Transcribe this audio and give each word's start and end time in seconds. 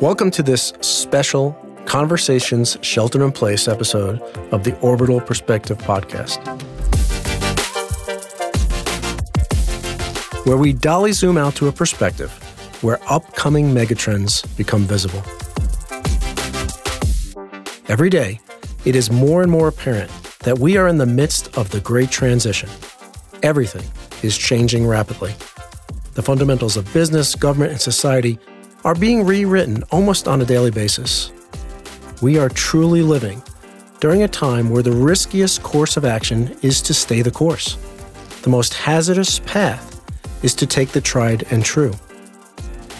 Welcome 0.00 0.32
to 0.32 0.42
this 0.42 0.72
special 0.80 1.56
Conversations 1.84 2.76
Shelter 2.82 3.24
in 3.24 3.30
Place 3.30 3.68
episode 3.68 4.20
of 4.52 4.64
the 4.64 4.76
Orbital 4.80 5.20
Perspective 5.20 5.78
Podcast, 5.78 6.44
where 10.46 10.56
we 10.56 10.72
dolly 10.72 11.12
zoom 11.12 11.38
out 11.38 11.54
to 11.54 11.68
a 11.68 11.72
perspective 11.72 12.32
where 12.82 12.98
upcoming 13.08 13.72
megatrends 13.72 14.44
become 14.56 14.82
visible. 14.82 15.22
Every 17.86 18.10
day, 18.10 18.40
it 18.84 18.96
is 18.96 19.12
more 19.12 19.42
and 19.42 19.50
more 19.50 19.68
apparent 19.68 20.10
that 20.40 20.58
we 20.58 20.76
are 20.76 20.88
in 20.88 20.98
the 20.98 21.06
midst 21.06 21.56
of 21.56 21.70
the 21.70 21.80
great 21.80 22.10
transition. 22.10 22.68
Everything 23.44 23.84
is 24.24 24.36
changing 24.36 24.88
rapidly. 24.88 25.34
The 26.14 26.22
fundamentals 26.22 26.76
of 26.76 26.92
business, 26.92 27.36
government, 27.36 27.70
and 27.70 27.80
society 27.80 28.40
are 28.84 28.94
being 28.94 29.24
rewritten 29.24 29.82
almost 29.90 30.28
on 30.28 30.42
a 30.42 30.44
daily 30.44 30.70
basis. 30.70 31.32
We 32.20 32.38
are 32.38 32.50
truly 32.50 33.00
living 33.00 33.42
during 33.98 34.22
a 34.22 34.28
time 34.28 34.68
where 34.68 34.82
the 34.82 34.92
riskiest 34.92 35.62
course 35.62 35.96
of 35.96 36.04
action 36.04 36.54
is 36.60 36.82
to 36.82 36.92
stay 36.92 37.22
the 37.22 37.30
course. 37.30 37.76
The 38.42 38.50
most 38.50 38.74
hazardous 38.74 39.38
path 39.40 39.90
is 40.44 40.54
to 40.56 40.66
take 40.66 40.90
the 40.90 41.00
tried 41.00 41.50
and 41.50 41.64
true. 41.64 41.92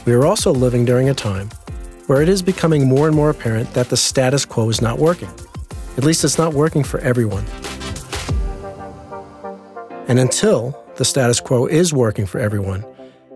We 0.07 0.15
are 0.15 0.25
also 0.25 0.53
living 0.53 0.87
during 0.87 1.11
a 1.11 1.15
time 1.15 1.51
where 2.07 2.23
it 2.23 2.31
is 2.31 2.41
becoming 2.41 2.89
more 2.89 3.07
and 3.07 3.15
more 3.15 3.29
apparent 3.29 3.75
that 3.75 3.91
the 3.91 3.97
status 3.97 4.47
quo 4.47 4.71
is 4.71 4.81
not 4.81 4.99
working. 4.99 5.31
At 5.99 6.05
least 6.05 6.25
it's 6.25 6.39
not 6.39 6.55
working 6.55 6.83
for 6.83 6.99
everyone. 7.01 7.45
And 10.09 10.19
until 10.19 10.83
the 10.97 11.05
status 11.05 11.41
quo 11.41 11.67
is 11.67 11.93
working 11.93 12.25
for 12.25 12.39
everyone, 12.39 12.85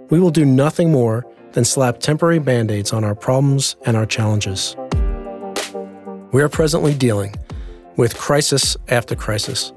we 0.08 0.18
will 0.18 0.30
do 0.30 0.46
nothing 0.46 0.90
more 0.90 1.26
than 1.58 1.64
slap 1.64 1.98
temporary 1.98 2.38
band 2.38 2.70
aids 2.70 2.92
on 2.92 3.02
our 3.02 3.16
problems 3.16 3.74
and 3.84 3.96
our 3.96 4.06
challenges. 4.06 4.76
We 6.30 6.40
are 6.40 6.48
presently 6.48 6.94
dealing 6.94 7.34
with 7.96 8.16
crisis 8.16 8.76
after 8.86 9.16
crisis. 9.16 9.72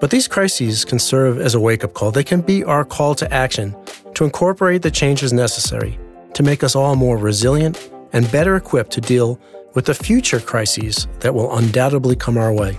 But 0.00 0.10
these 0.10 0.26
crises 0.26 0.84
can 0.84 0.98
serve 0.98 1.38
as 1.38 1.54
a 1.54 1.60
wake 1.60 1.84
up 1.84 1.94
call. 1.94 2.10
They 2.10 2.24
can 2.24 2.40
be 2.40 2.64
our 2.64 2.84
call 2.84 3.14
to 3.14 3.32
action 3.32 3.76
to 4.14 4.24
incorporate 4.24 4.82
the 4.82 4.90
changes 4.90 5.32
necessary 5.32 6.00
to 6.34 6.42
make 6.42 6.64
us 6.64 6.74
all 6.74 6.96
more 6.96 7.16
resilient 7.16 7.92
and 8.12 8.28
better 8.32 8.56
equipped 8.56 8.90
to 8.94 9.00
deal 9.00 9.38
with 9.74 9.84
the 9.84 9.94
future 9.94 10.40
crises 10.40 11.06
that 11.20 11.32
will 11.32 11.56
undoubtedly 11.56 12.16
come 12.16 12.36
our 12.36 12.52
way. 12.52 12.76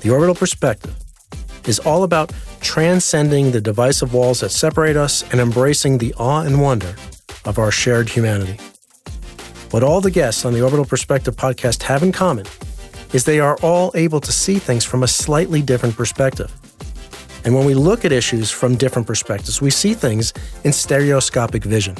The 0.00 0.08
orbital 0.10 0.34
perspective 0.34 0.96
is 1.66 1.78
all 1.78 2.04
about 2.04 2.32
transcending 2.60 3.50
the 3.50 3.60
divisive 3.60 4.12
walls 4.12 4.40
that 4.40 4.50
separate 4.50 4.96
us 4.96 5.22
and 5.32 5.40
embracing 5.40 5.98
the 5.98 6.14
awe 6.14 6.42
and 6.42 6.60
wonder 6.60 6.94
of 7.44 7.58
our 7.58 7.70
shared 7.70 8.08
humanity. 8.08 8.58
What 9.70 9.82
all 9.82 10.00
the 10.00 10.10
guests 10.10 10.44
on 10.44 10.52
the 10.52 10.62
Orbital 10.62 10.84
Perspective 10.84 11.36
podcast 11.36 11.82
have 11.82 12.02
in 12.02 12.12
common 12.12 12.46
is 13.12 13.24
they 13.24 13.40
are 13.40 13.56
all 13.62 13.90
able 13.94 14.20
to 14.20 14.32
see 14.32 14.58
things 14.58 14.84
from 14.84 15.02
a 15.02 15.08
slightly 15.08 15.62
different 15.62 15.96
perspective. 15.96 16.52
And 17.44 17.54
when 17.54 17.64
we 17.64 17.74
look 17.74 18.04
at 18.04 18.12
issues 18.12 18.50
from 18.50 18.74
different 18.76 19.06
perspectives, 19.06 19.62
we 19.62 19.70
see 19.70 19.94
things 19.94 20.32
in 20.64 20.72
stereoscopic 20.72 21.64
vision. 21.64 21.96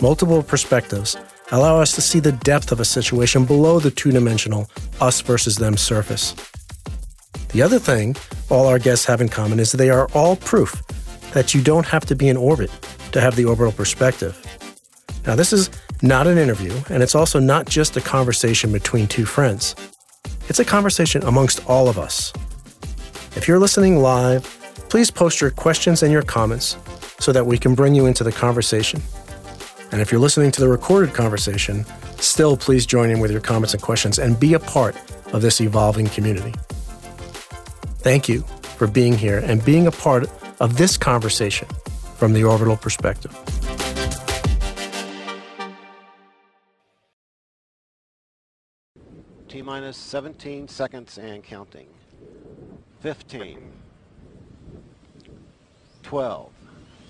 Multiple 0.00 0.42
perspectives 0.42 1.16
allow 1.52 1.80
us 1.80 1.94
to 1.94 2.00
see 2.02 2.20
the 2.20 2.32
depth 2.32 2.72
of 2.72 2.80
a 2.80 2.84
situation 2.84 3.44
below 3.44 3.78
the 3.80 3.90
two 3.90 4.10
dimensional 4.10 4.70
us 5.00 5.20
versus 5.20 5.56
them 5.56 5.76
surface. 5.76 6.34
The 7.52 7.60
other 7.60 7.78
thing 7.78 8.16
all 8.48 8.66
our 8.66 8.78
guests 8.78 9.04
have 9.04 9.20
in 9.20 9.28
common 9.28 9.60
is 9.60 9.72
they 9.72 9.90
are 9.90 10.08
all 10.14 10.36
proof 10.36 10.82
that 11.32 11.54
you 11.54 11.62
don't 11.62 11.84
have 11.86 12.06
to 12.06 12.16
be 12.16 12.28
in 12.28 12.36
orbit 12.36 12.70
to 13.12 13.20
have 13.20 13.36
the 13.36 13.44
orbital 13.44 13.72
perspective. 13.72 14.38
Now, 15.26 15.36
this 15.36 15.52
is 15.52 15.70
not 16.00 16.26
an 16.26 16.38
interview, 16.38 16.74
and 16.88 17.02
it's 17.02 17.14
also 17.14 17.38
not 17.38 17.66
just 17.66 17.96
a 17.96 18.00
conversation 18.00 18.72
between 18.72 19.06
two 19.06 19.26
friends. 19.26 19.76
It's 20.48 20.60
a 20.60 20.64
conversation 20.64 21.22
amongst 21.24 21.64
all 21.68 21.88
of 21.88 21.98
us. 21.98 22.32
If 23.36 23.46
you're 23.46 23.58
listening 23.58 23.98
live, 23.98 24.44
please 24.88 25.10
post 25.10 25.40
your 25.40 25.50
questions 25.50 26.02
and 26.02 26.10
your 26.10 26.22
comments 26.22 26.76
so 27.20 27.32
that 27.32 27.46
we 27.46 27.58
can 27.58 27.74
bring 27.74 27.94
you 27.94 28.06
into 28.06 28.24
the 28.24 28.32
conversation. 28.32 29.00
And 29.92 30.00
if 30.00 30.10
you're 30.10 30.20
listening 30.20 30.50
to 30.52 30.60
the 30.60 30.68
recorded 30.68 31.14
conversation, 31.14 31.84
still 32.16 32.56
please 32.56 32.86
join 32.86 33.10
in 33.10 33.20
with 33.20 33.30
your 33.30 33.42
comments 33.42 33.74
and 33.74 33.82
questions 33.82 34.18
and 34.18 34.40
be 34.40 34.54
a 34.54 34.58
part 34.58 34.96
of 35.34 35.42
this 35.42 35.60
evolving 35.60 36.06
community. 36.08 36.54
Thank 38.02 38.28
you 38.28 38.40
for 38.76 38.88
being 38.88 39.16
here 39.16 39.38
and 39.38 39.64
being 39.64 39.86
a 39.86 39.92
part 39.92 40.28
of 40.58 40.76
this 40.76 40.96
conversation 40.96 41.68
from 42.16 42.32
the 42.32 42.42
orbital 42.42 42.76
perspective. 42.76 43.32
T 49.48 49.62
minus 49.62 49.96
17 49.96 50.66
seconds 50.66 51.16
and 51.16 51.44
counting. 51.44 51.86
15, 53.02 53.70
12, 56.02 56.50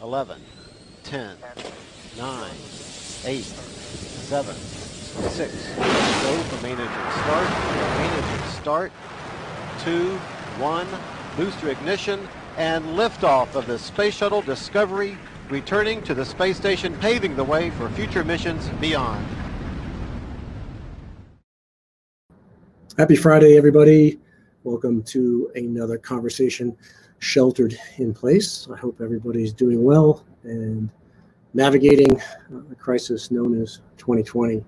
11, 0.03 0.43
10, 1.05 1.37
9, 2.19 2.51
8, 3.25 3.43
7, 3.43 4.55
6. 4.55 5.75
Go 5.77 6.43
for 6.43 6.63
main 6.63 6.73
engine 6.73 7.13
start. 7.23 7.49
Main 7.97 8.11
engine 8.11 8.49
start. 8.61 8.93
2, 9.85 10.21
one, 10.63 10.87
booster 11.37 11.71
ignition, 11.71 12.29
and 12.57 12.85
liftoff 12.97 13.53
of 13.57 13.67
the 13.67 13.77
Space 13.77 14.15
Shuttle 14.15 14.43
Discovery, 14.43 15.19
returning 15.51 16.01
to 16.05 16.15
the 16.15 16.25
space 16.25 16.57
station, 16.57 16.97
paving 16.99 17.35
the 17.35 17.43
way 17.43 17.71
for 17.71 17.91
future 17.91 18.23
missions 18.23 18.69
beyond. 18.81 19.27
Happy 22.97 23.17
Friday, 23.17 23.57
everybody. 23.57 24.21
Welcome 24.63 25.03
to 25.05 25.51
another 25.57 25.99
conversation 25.99 26.77
sheltered 27.19 27.77
in 27.97 28.15
place. 28.15 28.69
I 28.73 28.77
hope 28.77 29.01
everybody's 29.01 29.53
doing 29.53 29.83
well 29.83 30.25
and 30.45 30.89
navigating 31.55 32.21
uh, 32.21 32.61
the 32.69 32.77
crisis 32.77 33.33
known 33.33 33.61
as 33.61 33.81
2020. 33.99 34.65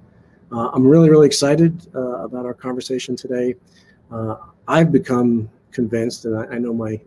Uh, 0.51 0.71
I'm 0.73 0.85
really, 0.85 1.09
really 1.09 1.29
excited 1.29 1.87
uh, 1.95 2.25
about 2.25 2.47
our 2.47 2.55
conversation 2.55 3.15
today. 3.15 3.55
Uh, 4.11 4.37
I've 4.67 4.91
become 4.91 5.49
convinced, 5.75 6.25
and 6.25 6.39
I, 6.39 6.55
I 6.55 6.59
know 6.59 6.73
my 6.73 7.01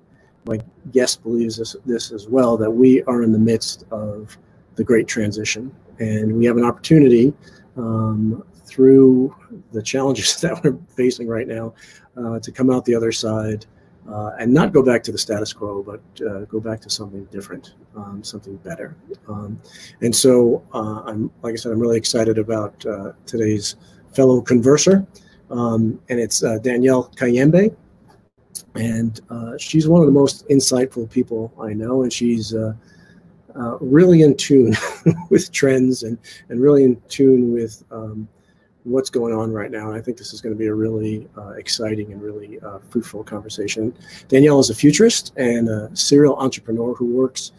my 0.47 0.59
guest 0.91 1.23
believes 1.23 1.57
this, 1.57 1.75
this 1.85 2.11
as 2.11 2.28
well, 2.28 2.55
that 2.57 2.72
we 2.72 3.03
are 3.03 3.22
in 3.22 3.31
the 3.31 3.39
midst 3.39 3.83
of 3.91 4.38
the 4.75 4.83
great 4.83 5.07
transition, 5.07 5.75
and 6.00 6.38
we 6.38 6.45
have 6.45 6.57
an 6.57 6.63
opportunity 6.63 7.33
um, 7.75 8.44
through 8.66 9.35
the 9.72 9.81
challenges 9.81 10.35
that 10.41 10.63
we're 10.63 10.77
facing 10.95 11.27
right 11.27 11.47
now 11.47 11.73
uh, 12.16 12.39
to 12.39 12.51
come 12.51 12.69
out 12.69 12.85
the 12.85 12.95
other 12.95 13.11
side 13.11 13.66
uh, 14.09 14.31
and 14.39 14.53
not 14.53 14.72
go 14.72 14.81
back 14.81 15.03
to 15.03 15.11
the 15.11 15.17
status 15.17 15.51
quo, 15.51 15.83
but 15.83 16.01
uh, 16.25 16.45
go 16.45 16.59
back 16.59 16.79
to 16.81 16.89
something 16.89 17.25
different, 17.25 17.75
um, 17.95 18.23
something 18.23 18.56
better. 18.57 18.95
Um, 19.27 19.59
and 20.01 20.16
so, 20.16 20.63
uh, 20.73 21.01
I'm 21.06 21.31
like 21.41 21.53
I 21.53 21.57
said, 21.57 21.72
I'm 21.72 21.79
really 21.79 21.97
excited 21.97 22.38
about 22.38 22.85
uh, 22.85 23.11
today's 23.25 23.75
fellow 24.13 24.41
converser, 24.41 25.06
um, 25.50 26.00
and 26.09 26.19
it's 26.19 26.44
uh, 26.44 26.57
Danielle 26.59 27.11
Kayembe 27.16 27.75
and 28.77 29.21
uh, 29.29 29.57
she's 29.57 29.88
one 29.88 30.01
of 30.01 30.07
the 30.07 30.13
most 30.13 30.47
insightful 30.49 31.09
people 31.09 31.51
I 31.59 31.73
know, 31.73 32.03
and 32.03 32.13
she's 32.13 32.53
uh, 32.53 32.73
uh, 33.55 33.77
really 33.79 34.21
in 34.21 34.35
tune 34.35 34.75
with 35.29 35.51
trends 35.51 36.03
and 36.03 36.17
and 36.49 36.61
really 36.61 36.83
in 36.83 37.01
tune 37.09 37.51
with 37.51 37.83
um, 37.91 38.27
what's 38.83 39.09
going 39.09 39.33
on 39.33 39.51
right 39.51 39.71
now. 39.71 39.89
And 39.89 39.97
I 39.97 40.01
think 40.01 40.17
this 40.17 40.31
is 40.31 40.41
going 40.41 40.53
to 40.53 40.59
be 40.59 40.67
a 40.67 40.73
really 40.73 41.27
uh, 41.38 41.49
exciting 41.51 42.13
and 42.13 42.21
really 42.21 42.59
uh, 42.59 42.79
fruitful 42.89 43.23
conversation. 43.23 43.93
Danielle 44.27 44.59
is 44.59 44.69
a 44.69 44.75
futurist 44.75 45.33
and 45.38 45.67
a 45.67 45.89
serial 45.95 46.35
entrepreneur 46.38 46.94
who 46.94 47.06
works 47.06 47.51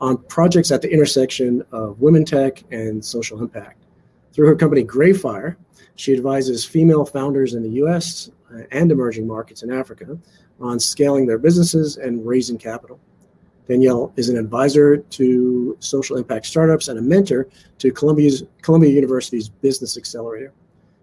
on 0.00 0.16
projects 0.16 0.70
at 0.70 0.80
the 0.80 0.90
intersection 0.90 1.62
of 1.72 2.00
women 2.00 2.24
tech 2.24 2.62
and 2.70 3.04
social 3.04 3.40
impact. 3.40 3.82
Through 4.32 4.46
her 4.46 4.56
company 4.56 4.84
Grayfire, 4.84 5.56
she 5.96 6.14
advises 6.14 6.64
female 6.64 7.04
founders 7.04 7.52
in 7.52 7.62
the 7.62 7.70
U.S. 7.70 8.30
and 8.70 8.90
emerging 8.90 9.26
markets 9.26 9.62
in 9.62 9.70
Africa 9.70 10.18
on 10.60 10.78
scaling 10.78 11.26
their 11.26 11.38
businesses 11.38 11.96
and 11.96 12.26
raising 12.26 12.58
capital. 12.58 12.98
Danielle 13.70 14.12
is 14.16 14.28
an 14.28 14.36
advisor 14.36 14.96
to 14.96 15.76
social 15.78 16.16
impact 16.16 16.46
startups 16.46 16.88
and 16.88 16.98
a 16.98 17.02
mentor 17.02 17.48
to 17.78 17.92
Columbia's, 17.92 18.42
Columbia 18.62 18.90
University's 18.90 19.48
Business 19.48 19.96
Accelerator. 19.96 20.52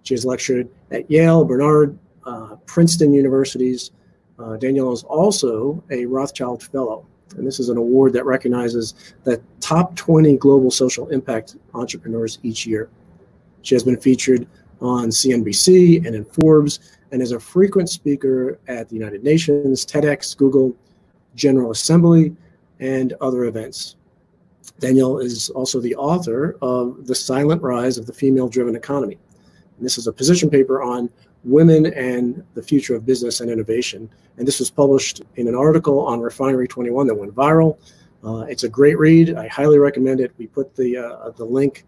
She 0.03 0.13
has 0.13 0.25
lectured 0.25 0.67
at 0.91 1.09
Yale, 1.09 1.45
Barnard, 1.45 1.97
uh, 2.25 2.57
Princeton 2.65 3.13
universities. 3.13 3.91
Uh, 4.37 4.57
Danielle 4.57 4.91
is 4.91 5.03
also 5.03 5.81
a 5.91 6.05
Rothschild 6.05 6.61
Fellow, 6.61 7.05
and 7.37 7.47
this 7.47 7.59
is 7.59 7.69
an 7.69 7.77
award 7.77 8.11
that 8.13 8.25
recognizes 8.25 9.15
the 9.23 9.41
top 9.61 9.95
20 9.95 10.35
global 10.37 10.69
social 10.69 11.07
impact 11.07 11.55
entrepreneurs 11.73 12.37
each 12.43 12.65
year. 12.65 12.89
She 13.61 13.75
has 13.75 13.83
been 13.83 13.99
featured 13.99 14.45
on 14.81 15.07
CNBC 15.07 16.05
and 16.05 16.15
in 16.15 16.25
Forbes 16.25 16.96
and 17.11 17.21
is 17.21 17.31
a 17.31 17.39
frequent 17.39 17.89
speaker 17.89 18.59
at 18.67 18.89
the 18.89 18.95
United 18.95 19.23
Nations, 19.23 19.85
TEDx, 19.85 20.35
Google, 20.35 20.75
General 21.35 21.71
Assembly, 21.71 22.35
and 22.79 23.13
other 23.21 23.45
events. 23.45 23.95
Danielle 24.79 25.19
is 25.19 25.49
also 25.51 25.79
the 25.79 25.95
author 25.95 26.57
of 26.61 27.07
The 27.07 27.15
Silent 27.15 27.61
Rise 27.61 27.97
of 27.97 28.05
the 28.05 28.13
Female 28.13 28.47
Driven 28.47 28.75
Economy. 28.75 29.17
And 29.77 29.85
this 29.85 29.97
is 29.97 30.07
a 30.07 30.13
position 30.13 30.49
paper 30.49 30.81
on 30.81 31.09
women 31.43 31.87
and 31.87 32.43
the 32.53 32.61
future 32.61 32.95
of 32.95 33.05
business 33.05 33.39
and 33.41 33.49
innovation. 33.49 34.09
And 34.37 34.47
this 34.47 34.59
was 34.59 34.69
published 34.69 35.21
in 35.35 35.47
an 35.47 35.55
article 35.55 35.99
on 36.05 36.19
Refinery 36.19 36.67
21 36.67 37.07
that 37.07 37.15
went 37.15 37.33
viral. 37.33 37.77
Uh, 38.23 38.41
it's 38.41 38.63
a 38.63 38.69
great 38.69 38.97
read. 38.97 39.35
I 39.35 39.47
highly 39.47 39.79
recommend 39.79 40.19
it. 40.19 40.33
We 40.37 40.47
put 40.47 40.75
the 40.75 40.97
uh, 40.97 41.29
the 41.31 41.45
link 41.45 41.85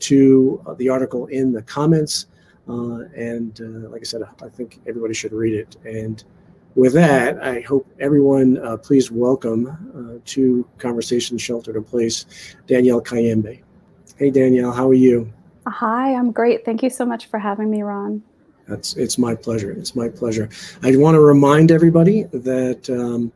to 0.00 0.62
uh, 0.66 0.74
the 0.74 0.88
article 0.88 1.26
in 1.26 1.52
the 1.52 1.62
comments. 1.62 2.26
Uh, 2.68 3.04
and 3.16 3.60
uh, 3.60 3.88
like 3.90 4.02
I 4.02 4.04
said, 4.04 4.22
I 4.42 4.48
think 4.48 4.80
everybody 4.86 5.14
should 5.14 5.32
read 5.32 5.54
it. 5.54 5.76
And 5.84 6.22
with 6.74 6.94
that, 6.94 7.42
I 7.42 7.60
hope 7.60 7.86
everyone 8.00 8.58
uh, 8.58 8.76
please 8.76 9.10
welcome 9.10 10.22
to 10.24 10.68
Conversation 10.78 11.36
Sheltered 11.36 11.76
in 11.76 11.84
Place, 11.84 12.24
Danielle 12.66 13.02
Kayembe. 13.02 13.60
Hey, 14.16 14.30
Danielle, 14.30 14.72
how 14.72 14.88
are 14.88 14.94
you? 14.94 15.32
Hi, 15.66 16.14
I'm 16.14 16.32
great. 16.32 16.64
Thank 16.64 16.82
you 16.82 16.90
so 16.90 17.04
much 17.04 17.26
for 17.26 17.38
having 17.38 17.70
me, 17.70 17.82
Ron. 17.82 18.22
That's 18.68 18.94
it's 18.96 19.18
my 19.18 19.34
pleasure. 19.34 19.72
It's 19.72 19.94
my 19.94 20.08
pleasure. 20.08 20.48
I 20.82 20.96
want 20.96 21.14
to 21.14 21.20
remind 21.20 21.70
everybody 21.70 22.24
that 22.24 22.88
um, 22.88 23.32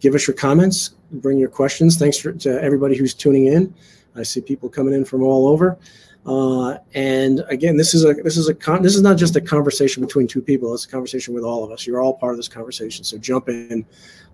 give 0.00 0.14
us 0.14 0.26
your 0.26 0.36
comments, 0.36 0.90
bring 1.12 1.38
your 1.38 1.48
questions. 1.48 1.96
Thanks 1.96 2.18
for, 2.18 2.32
to 2.32 2.62
everybody 2.62 2.96
who's 2.96 3.14
tuning 3.14 3.46
in. 3.46 3.74
I 4.14 4.22
see 4.22 4.40
people 4.40 4.68
coming 4.68 4.94
in 4.94 5.04
from 5.04 5.22
all 5.22 5.48
over. 5.48 5.78
Uh, 6.26 6.78
and 6.94 7.44
again, 7.48 7.76
this 7.76 7.94
is 7.94 8.04
a 8.04 8.14
this 8.14 8.36
is 8.36 8.48
a 8.48 8.54
con- 8.54 8.82
this 8.82 8.96
is 8.96 9.02
not 9.02 9.16
just 9.16 9.36
a 9.36 9.40
conversation 9.40 10.04
between 10.04 10.26
two 10.26 10.42
people. 10.42 10.74
It's 10.74 10.84
a 10.84 10.88
conversation 10.88 11.34
with 11.34 11.44
all 11.44 11.62
of 11.62 11.70
us. 11.70 11.86
You're 11.86 12.00
all 12.00 12.14
part 12.14 12.32
of 12.32 12.36
this 12.36 12.48
conversation. 12.48 13.04
So 13.04 13.16
jump 13.16 13.48
in. 13.48 13.86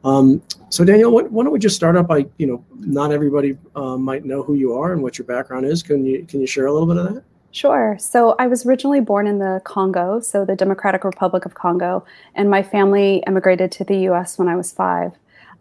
Um, 0.02 0.42
so 0.70 0.84
Daniel, 0.84 1.12
why, 1.12 1.22
why, 1.24 1.44
don't 1.44 1.52
we 1.52 1.58
just 1.58 1.76
start 1.76 1.96
out 1.96 2.08
by 2.08 2.26
you 2.38 2.46
know 2.46 2.64
not 2.78 3.12
everybody 3.12 3.58
uh, 3.76 3.98
might 3.98 4.24
know 4.24 4.42
who 4.42 4.54
you 4.54 4.74
are 4.74 4.92
and 4.92 5.02
what 5.02 5.18
your 5.18 5.26
background 5.26 5.66
is. 5.66 5.82
Can 5.82 6.04
you 6.04 6.24
can 6.24 6.40
you 6.40 6.46
share 6.46 6.66
a 6.66 6.72
little 6.72 6.88
bit 6.88 6.96
of 6.96 7.14
that? 7.14 7.24
Sure. 7.50 7.98
So 8.00 8.34
I 8.38 8.46
was 8.46 8.64
originally 8.64 9.00
born 9.00 9.26
in 9.26 9.38
the 9.38 9.60
Congo, 9.64 10.20
so 10.20 10.46
the 10.46 10.56
Democratic 10.56 11.04
Republic 11.04 11.44
of 11.44 11.52
Congo, 11.52 12.06
and 12.34 12.48
my 12.48 12.62
family 12.62 13.22
immigrated 13.26 13.70
to 13.72 13.84
the 13.84 13.98
U.S. 14.04 14.38
when 14.38 14.48
I 14.48 14.56
was 14.56 14.72
five. 14.72 15.12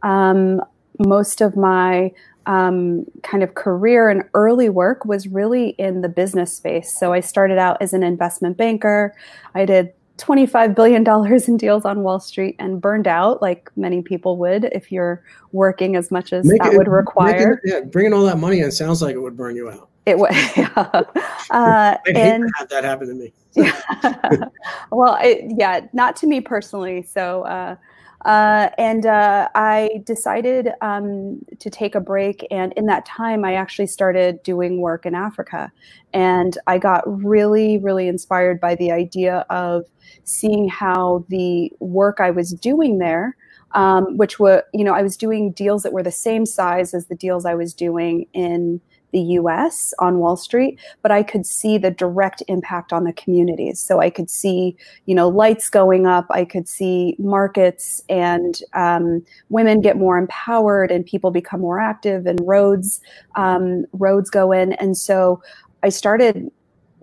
Um, 0.02 0.62
most 1.06 1.42
of 1.42 1.58
my 1.58 2.14
um, 2.46 3.06
kind 3.24 3.44
of 3.44 3.56
career 3.56 4.10
and 4.10 4.24
early 4.34 4.70
work 4.70 5.06
was 5.06 5.28
really 5.28 5.70
in 5.72 6.02
the 6.02 6.10
business 6.10 6.54
space. 6.54 6.98
So 6.98 7.14
I 7.14 7.20
started 7.20 7.58
out 7.58 7.78
as 7.82 7.94
an 7.94 8.04
investment 8.04 8.58
banker. 8.58 9.16
I 9.54 9.66
did 9.66 9.94
$25 10.18 10.76
billion 10.76 11.06
in 11.48 11.58
deals 11.58 11.86
on 11.86 12.04
Wall 12.04 12.20
Street 12.20 12.56
and 12.60 12.80
burned 12.80 13.08
out, 13.08 13.42
like 13.42 13.70
many 13.76 14.02
people 14.02 14.38
would 14.38 14.66
if 14.66 14.92
you're 14.92 15.24
working 15.52 15.96
as 15.96 16.12
much 16.12 16.32
as 16.32 16.46
Make 16.46 16.62
that 16.62 16.74
it, 16.74 16.78
would 16.78 16.88
require. 16.88 17.62
It, 17.64 17.72
yeah, 17.72 17.80
bringing 17.82 18.14
all 18.14 18.24
that 18.26 18.38
money 18.38 18.60
in 18.60 18.72
sounds 18.72 19.02
like 19.02 19.16
it 19.16 19.20
would 19.20 19.36
burn 19.36 19.56
you 19.56 19.70
out. 19.70 19.90
It 20.06 20.18
would. 20.18 20.32
yeah. 20.56 21.04
uh, 21.50 21.98
and 22.14 22.50
have 22.58 22.70
that 22.70 22.84
happen 22.84 23.08
to 23.08 23.14
me. 23.14 23.34
yeah. 23.54 23.80
well, 24.92 25.18
it, 25.22 25.54
yeah, 25.58 25.82
not 25.94 26.16
to 26.18 26.28
me 26.28 26.40
personally. 26.40 27.04
So, 27.04 27.44
uh, 27.44 27.76
uh, 28.26 28.70
and 28.78 29.06
uh, 29.06 29.50
I 29.56 30.02
decided 30.06 30.70
um, 30.82 31.40
to 31.60 31.70
take 31.70 31.96
a 31.96 32.00
break. 32.00 32.46
And 32.52 32.74
in 32.74 32.86
that 32.86 33.06
time, 33.06 33.44
I 33.44 33.56
actually 33.56 33.88
started 33.88 34.44
doing 34.44 34.80
work 34.80 35.06
in 35.06 35.16
Africa. 35.16 35.72
And 36.14 36.58
I 36.68 36.78
got 36.78 37.04
really, 37.06 37.78
really 37.78 38.08
inspired 38.08 38.60
by 38.60 38.76
the 38.76 38.92
idea 38.92 39.46
of 39.50 39.86
seeing 40.24 40.68
how 40.70 41.26
the 41.30 41.72
work 41.80 42.20
I 42.20 42.32
was 42.32 42.52
doing 42.52 43.00
there, 43.00 43.36
um, 43.74 44.18
which 44.18 44.40
were, 44.40 44.64
you 44.74 44.84
know, 44.84 44.94
I 44.94 45.02
was 45.02 45.18
doing 45.18 45.52
deals 45.52 45.84
that 45.84 45.94
were 45.94 46.04
the 46.04 46.12
same 46.12 46.46
size 46.46 46.94
as 46.94 47.08
the 47.08 47.16
deals 47.16 47.46
I 47.46 47.56
was 47.56 47.74
doing 47.74 48.28
in 48.34 48.82
the 49.12 49.20
US 49.22 49.94
on 50.00 50.20
Wall 50.20 50.36
Street, 50.36 50.80
but 51.02 51.12
I 51.12 51.24
could 51.24 51.46
see 51.46 51.78
the 51.78 51.92
direct 51.92 52.44
impact 52.48 52.94
on 52.94 53.04
the 53.04 53.14
communities. 53.14 53.80
So 53.80 54.00
I 54.00 54.10
could 54.10 54.30
see, 54.30 54.76
you 55.06 55.16
know, 55.16 55.30
lights 55.30 55.70
going 55.70 56.06
up, 56.06 56.26
I 56.30 56.46
could 56.46 56.68
see 56.68 57.16
markets 57.20 58.02
and 58.10 58.62
um, 58.74 59.24
women 59.50 59.82
get 59.82 59.98
more 59.98 60.18
empowered 60.18 60.92
and 60.92 61.06
people 61.06 61.32
become 61.32 61.62
more 61.62 61.80
active 61.80 62.26
and 62.26 62.40
roads, 62.44 63.02
um, 63.36 63.86
roads 63.94 64.30
go 64.30 64.52
in. 64.52 64.74
And 64.74 64.98
so 64.98 65.42
I 65.84 65.90
started 65.90 66.50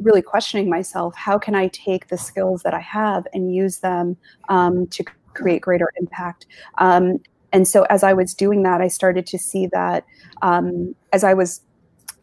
really 0.01 0.23
questioning 0.23 0.71
myself 0.71 1.15
how 1.17 1.39
can 1.39 1.55
I 1.55 1.69
take 1.69 2.09
the 2.09 2.19
skills 2.19 2.63
that 2.63 2.75
I 2.75 2.81
have 2.81 3.27
and 3.35 3.55
use 3.55 3.79
them 3.79 4.17
um, 4.49 4.87
to 4.89 5.05
create 5.35 5.63
greater 5.63 5.91
impact? 6.01 6.47
Um, 6.79 7.19
and 7.53 7.67
so 7.67 7.85
as 7.85 8.03
I 8.03 8.13
was 8.13 8.35
doing 8.35 8.63
that, 8.65 8.81
I 8.81 8.89
started 8.89 9.27
to 9.27 9.39
see 9.39 9.67
that 9.69 10.05
um, 10.43 10.95
as 11.13 11.25
I 11.25 11.35
was 11.35 11.61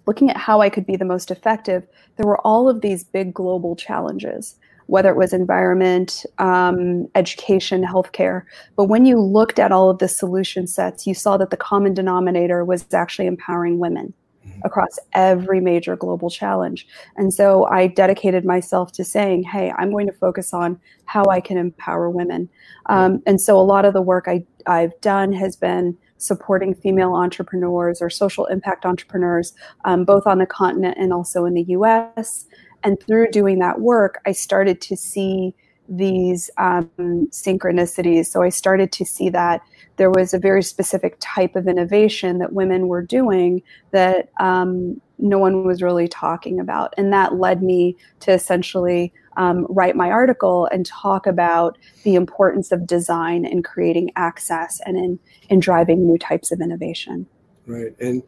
looking 0.05 0.29
at 0.29 0.37
how 0.37 0.61
I 0.61 0.69
could 0.69 0.85
be 0.85 0.95
the 0.95 1.05
most 1.05 1.31
effective, 1.31 1.87
there 2.17 2.25
were 2.25 2.39
all 2.39 2.69
of 2.69 2.81
these 2.81 3.03
big 3.03 3.33
global 3.33 3.75
challenges, 3.75 4.57
whether 4.87 5.09
it 5.09 5.17
was 5.17 5.33
environment, 5.33 6.25
um, 6.37 7.07
education, 7.15 7.83
healthcare. 7.83 8.43
But 8.75 8.85
when 8.85 9.05
you 9.05 9.19
looked 9.19 9.59
at 9.59 9.71
all 9.71 9.89
of 9.89 9.99
the 9.99 10.07
solution 10.07 10.67
sets, 10.67 11.07
you 11.07 11.13
saw 11.13 11.37
that 11.37 11.49
the 11.49 11.57
common 11.57 11.93
denominator 11.93 12.63
was 12.63 12.85
actually 12.93 13.25
empowering 13.27 13.79
women 13.79 14.13
mm-hmm. 14.45 14.59
across 14.63 14.99
every 15.13 15.59
major 15.59 15.95
global 15.95 16.29
challenge. 16.29 16.87
And 17.15 17.33
so 17.33 17.65
I 17.65 17.87
dedicated 17.87 18.45
myself 18.45 18.91
to 18.93 19.03
saying, 19.03 19.43
hey, 19.43 19.73
I'm 19.77 19.91
going 19.91 20.07
to 20.07 20.13
focus 20.13 20.53
on 20.53 20.79
how 21.05 21.25
I 21.25 21.41
can 21.41 21.57
empower 21.57 22.09
women. 22.09 22.47
Um, 22.87 23.23
and 23.25 23.41
so 23.41 23.59
a 23.59 23.63
lot 23.63 23.85
of 23.85 23.93
the 23.93 24.01
work 24.01 24.27
I, 24.27 24.45
I've 24.67 24.99
done 25.01 25.33
has 25.33 25.55
been 25.55 25.97
supporting 26.17 26.73
female 26.73 27.13
entrepreneurs 27.13 28.01
or 28.01 28.09
social 28.09 28.45
impact 28.45 28.85
entrepreneurs, 28.85 29.53
um, 29.83 30.05
both 30.05 30.25
on 30.25 30.39
the 30.39 30.45
continent 30.45 30.97
and 30.99 31.13
also 31.13 31.45
in 31.45 31.53
the 31.53 31.63
US. 31.63 32.45
And 32.83 32.99
through 32.99 33.31
doing 33.31 33.59
that 33.59 33.81
work, 33.81 34.21
I 34.25 34.31
started 34.31 34.81
to 34.81 34.95
see 34.95 35.55
these 35.87 36.49
um, 36.57 36.89
synchronicities. 37.31 38.27
So 38.27 38.41
I 38.41 38.49
started 38.49 38.91
to 38.93 39.05
see 39.05 39.29
that 39.29 39.61
there 39.97 40.09
was 40.09 40.33
a 40.33 40.39
very 40.39 40.63
specific 40.63 41.17
type 41.19 41.55
of 41.55 41.67
innovation 41.67 42.39
that 42.39 42.53
women 42.53 42.87
were 42.87 43.01
doing 43.01 43.61
that 43.91 44.29
um, 44.39 44.99
no 45.19 45.37
one 45.37 45.65
was 45.65 45.81
really 45.81 46.07
talking 46.07 46.59
about. 46.59 46.93
And 46.97 47.13
that 47.13 47.35
led 47.35 47.61
me 47.61 47.95
to 48.21 48.31
essentially 48.31 49.13
um, 49.37 49.65
write 49.69 49.95
my 49.95 50.11
article 50.11 50.67
and 50.71 50.85
talk 50.85 51.27
about 51.27 51.77
the 52.03 52.15
importance 52.15 52.71
of 52.71 52.87
design 52.87 53.45
in 53.45 53.63
creating 53.63 54.11
access 54.15 54.79
and 54.85 54.97
in, 54.97 55.19
in 55.49 55.59
driving 55.59 56.05
new 56.05 56.17
types 56.17 56.51
of 56.51 56.61
innovation. 56.61 57.25
Right. 57.67 57.93
And 57.99 58.23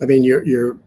I 0.00 0.06
mean, 0.06 0.24
your, 0.24 0.44
your 0.44 0.78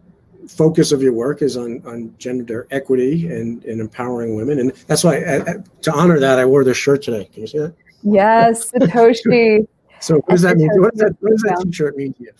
focus 0.48 0.92
of 0.92 1.02
your 1.02 1.12
work 1.12 1.42
is 1.42 1.56
on, 1.56 1.82
on 1.86 2.14
gender 2.18 2.66
equity 2.70 3.28
and, 3.28 3.64
and 3.64 3.80
empowering 3.80 4.34
women. 4.34 4.58
And 4.58 4.72
that's 4.86 5.04
why, 5.04 5.22
I, 5.22 5.36
I, 5.36 5.54
to 5.82 5.92
honor 5.92 6.18
that, 6.18 6.38
I 6.38 6.44
wore 6.44 6.64
this 6.64 6.76
shirt 6.76 7.02
today. 7.02 7.28
Can 7.32 7.42
you 7.42 7.46
see 7.46 7.58
that? 7.58 7.74
Yes, 8.02 8.70
Satoshi. 8.72 9.66
so 10.00 10.16
what 10.16 10.28
does 10.28 10.42
that 10.42 10.56
mean? 10.56 10.70
What 10.80 10.92
does 10.92 11.00
that, 11.00 11.16
what 11.20 11.30
does 11.30 11.42
that 11.42 11.62
t-shirt 11.64 11.96
mean 11.96 12.14
to 12.14 12.24
you? 12.24 12.32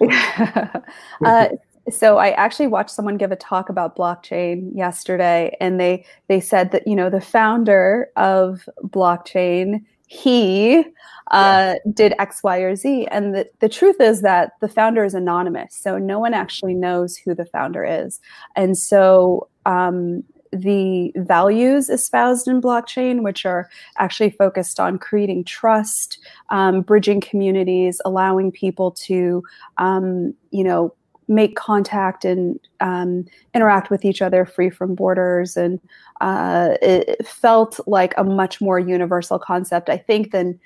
uh, 1.26 1.48
so 1.90 2.18
I 2.18 2.30
actually 2.30 2.66
watched 2.66 2.90
someone 2.90 3.16
give 3.16 3.32
a 3.32 3.36
talk 3.36 3.68
about 3.68 3.96
blockchain 3.96 4.74
yesterday, 4.74 5.56
and 5.60 5.78
they 5.78 6.04
they 6.28 6.40
said 6.40 6.72
that 6.72 6.86
you 6.86 6.96
know 6.96 7.10
the 7.10 7.20
founder 7.20 8.10
of 8.16 8.68
blockchain 8.82 9.84
he 10.06 10.84
uh, 11.30 11.74
yeah. 11.74 11.74
did 11.92 12.14
X, 12.18 12.42
Y, 12.42 12.58
or 12.58 12.76
Z, 12.76 13.06
and 13.10 13.34
the 13.34 13.48
the 13.60 13.68
truth 13.68 14.00
is 14.00 14.22
that 14.22 14.52
the 14.60 14.68
founder 14.68 15.04
is 15.04 15.14
anonymous, 15.14 15.74
so 15.74 15.98
no 15.98 16.18
one 16.18 16.34
actually 16.34 16.74
knows 16.74 17.16
who 17.16 17.34
the 17.34 17.46
founder 17.46 17.84
is, 17.84 18.20
and 18.56 18.76
so. 18.76 19.48
Um, 19.66 20.24
the 20.52 21.10
values 21.16 21.90
espoused 21.90 22.46
in 22.46 22.60
blockchain, 22.60 23.24
which 23.24 23.44
are 23.44 23.68
actually 23.98 24.30
focused 24.30 24.78
on 24.78 24.98
creating 24.98 25.42
trust, 25.42 26.18
um, 26.50 26.82
bridging 26.82 27.20
communities, 27.20 28.00
allowing 28.04 28.52
people 28.52 28.92
to, 28.92 29.42
um, 29.78 30.32
you 30.52 30.62
know, 30.62 30.94
make 31.28 31.56
contact 31.56 32.24
and 32.24 32.58
um, 32.80 33.24
interact 33.54 33.90
with 33.90 34.04
each 34.04 34.20
other 34.22 34.44
free 34.44 34.70
from 34.70 34.94
borders. 34.94 35.56
And 35.56 35.80
uh, 36.20 36.76
it 36.80 37.26
felt 37.26 37.80
like 37.86 38.14
a 38.16 38.24
much 38.24 38.60
more 38.60 38.78
universal 38.78 39.38
concept 39.38 39.90
i 39.90 39.96
think 39.96 40.30
than 40.30 40.58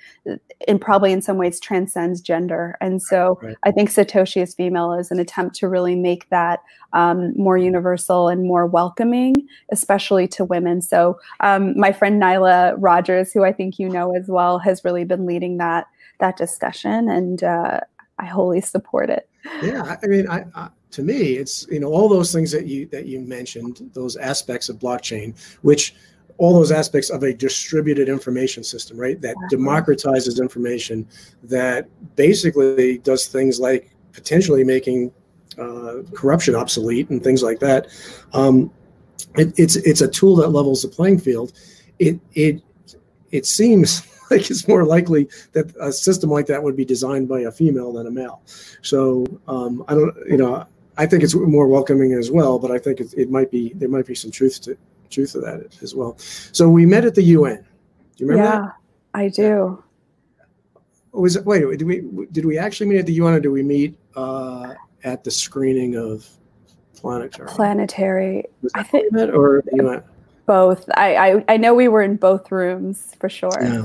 and 0.68 0.80
probably 0.80 1.10
in 1.10 1.22
some 1.22 1.38
ways 1.38 1.58
transcends 1.58 2.20
gender. 2.20 2.76
And 2.80 3.02
so 3.02 3.38
right. 3.42 3.56
i 3.64 3.70
think 3.70 3.90
satoshi 3.90 4.42
is 4.42 4.54
female 4.54 4.92
is 4.92 5.10
an 5.10 5.18
attempt 5.18 5.56
to 5.56 5.68
really 5.68 5.96
make 5.96 6.28
that 6.28 6.62
um, 6.92 7.32
more 7.36 7.56
universal 7.58 8.28
and 8.28 8.44
more 8.44 8.66
welcoming 8.66 9.34
especially 9.70 10.28
to 10.28 10.44
women. 10.44 10.82
So 10.82 11.18
um, 11.40 11.78
my 11.78 11.92
friend 11.92 12.20
nyla 12.20 12.74
rogers 12.78 13.32
who 13.32 13.44
i 13.44 13.52
think 13.52 13.78
you 13.78 13.88
know 13.88 14.14
as 14.14 14.28
well 14.28 14.58
has 14.58 14.84
really 14.84 15.04
been 15.04 15.26
leading 15.26 15.56
that 15.58 15.86
that 16.20 16.36
discussion. 16.36 17.08
And 17.08 17.42
uh, 17.42 17.80
i 18.18 18.26
wholly 18.26 18.60
support 18.60 19.08
it 19.08 19.27
yeah, 19.62 19.96
I 20.02 20.06
mean, 20.06 20.28
I, 20.28 20.44
I, 20.54 20.68
to 20.90 21.02
me, 21.02 21.34
it's 21.34 21.66
you 21.70 21.80
know 21.80 21.88
all 21.88 22.08
those 22.08 22.32
things 22.32 22.50
that 22.52 22.66
you 22.66 22.86
that 22.86 23.06
you 23.06 23.20
mentioned, 23.20 23.90
those 23.94 24.16
aspects 24.16 24.68
of 24.68 24.78
blockchain, 24.78 25.34
which 25.62 25.94
all 26.38 26.54
those 26.54 26.70
aspects 26.70 27.10
of 27.10 27.24
a 27.24 27.34
distributed 27.34 28.08
information 28.08 28.62
system, 28.62 28.96
right? 28.96 29.20
That 29.20 29.34
democratizes 29.52 30.40
information, 30.40 31.06
that 31.42 31.88
basically 32.14 32.98
does 32.98 33.26
things 33.26 33.58
like 33.58 33.90
potentially 34.12 34.62
making 34.62 35.12
uh, 35.58 36.02
corruption 36.14 36.54
obsolete 36.54 37.10
and 37.10 37.22
things 37.22 37.42
like 37.42 37.58
that. 37.58 37.88
Um, 38.32 38.70
it, 39.36 39.52
it's 39.58 39.76
it's 39.76 40.00
a 40.00 40.08
tool 40.08 40.36
that 40.36 40.48
levels 40.48 40.82
the 40.82 40.88
playing 40.88 41.18
field. 41.18 41.52
It 41.98 42.20
it 42.34 42.62
it 43.32 43.44
seems 43.44 44.06
like 44.30 44.50
it's 44.50 44.68
more 44.68 44.84
likely 44.84 45.28
that 45.52 45.74
a 45.80 45.92
system 45.92 46.30
like 46.30 46.46
that 46.46 46.62
would 46.62 46.76
be 46.76 46.84
designed 46.84 47.28
by 47.28 47.40
a 47.40 47.52
female 47.52 47.92
than 47.92 48.06
a 48.06 48.10
male. 48.10 48.42
So 48.82 49.26
um, 49.46 49.84
I 49.88 49.94
don't, 49.94 50.14
you 50.28 50.36
know, 50.36 50.66
I 50.96 51.06
think 51.06 51.22
it's 51.22 51.34
more 51.34 51.66
welcoming 51.66 52.12
as 52.12 52.30
well. 52.30 52.58
But 52.58 52.70
I 52.70 52.78
think 52.78 53.00
it, 53.00 53.14
it 53.16 53.30
might 53.30 53.50
be 53.50 53.72
there 53.74 53.88
might 53.88 54.06
be 54.06 54.14
some 54.14 54.30
truth 54.30 54.60
to 54.62 54.76
truth 55.10 55.32
to 55.32 55.40
that 55.40 55.76
as 55.82 55.94
well. 55.94 56.16
So 56.18 56.68
we 56.68 56.84
met 56.84 57.04
at 57.04 57.14
the 57.14 57.22
UN. 57.22 57.56
Do 58.16 58.24
you 58.24 58.30
remember 58.30 58.50
yeah, 58.50 58.60
that? 58.60 58.74
I 59.14 59.28
do. 59.28 59.82
Was 61.12 61.36
it, 61.36 61.44
wait, 61.44 61.60
did 61.78 61.82
we 61.82 62.26
did 62.30 62.44
we 62.44 62.58
actually 62.58 62.88
meet 62.88 62.98
at 62.98 63.06
the 63.06 63.14
UN 63.14 63.34
or 63.34 63.40
did 63.40 63.48
we 63.48 63.62
meet 63.62 63.98
uh, 64.14 64.74
at 65.04 65.24
the 65.24 65.30
screening 65.30 65.96
of 65.96 66.28
Planetary? 66.96 67.48
Planetary. 67.48 68.44
Was 68.62 68.72
I 68.74 68.82
think 68.82 69.10
where 69.12 69.26
we 69.26 69.26
met 69.26 69.34
or 69.34 69.62
UN? 69.72 70.02
both. 70.48 70.88
I, 70.96 71.16
I 71.16 71.44
I 71.48 71.56
know 71.56 71.74
we 71.74 71.86
were 71.86 72.02
in 72.02 72.16
both 72.16 72.50
rooms 72.50 73.14
for 73.20 73.28
sure. 73.28 73.56
Yeah. 73.60 73.84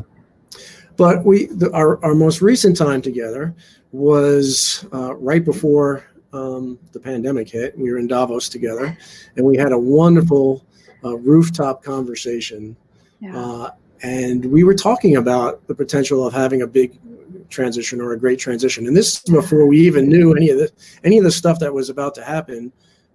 But 0.95 1.25
we, 1.25 1.47
the, 1.47 1.71
our, 1.73 2.03
our 2.03 2.13
most 2.13 2.41
recent 2.41 2.77
time 2.77 3.01
together 3.01 3.55
was 3.91 4.85
uh, 4.93 5.15
right 5.15 5.43
before 5.43 6.05
um, 6.33 6.79
the 6.91 6.99
pandemic 6.99 7.49
hit. 7.49 7.77
We 7.77 7.91
were 7.91 7.97
in 7.97 8.07
Davos 8.07 8.49
together, 8.49 8.97
and 9.35 9.45
we 9.45 9.57
had 9.57 9.71
a 9.71 9.77
wonderful 9.77 10.65
uh, 11.03 11.17
rooftop 11.17 11.83
conversation. 11.83 12.75
Yeah. 13.19 13.37
Uh, 13.37 13.69
and 14.01 14.45
we 14.45 14.63
were 14.63 14.73
talking 14.73 15.15
about 15.15 15.65
the 15.67 15.75
potential 15.75 16.27
of 16.27 16.33
having 16.33 16.61
a 16.61 16.67
big 16.67 16.99
transition 17.49 18.01
or 18.01 18.13
a 18.13 18.19
great 18.19 18.39
transition. 18.39 18.87
And 18.87 18.95
this 18.95 19.15
is 19.15 19.19
before 19.31 19.65
we 19.65 19.79
even 19.79 20.09
knew 20.09 20.33
any 20.33 20.49
of 20.49 20.57
the 20.57 20.71
any 21.03 21.17
of 21.17 21.23
the 21.23 21.31
stuff 21.31 21.59
that 21.59 21.73
was 21.73 21.89
about 21.89 22.15
to 22.15 22.23
happen. 22.23 22.71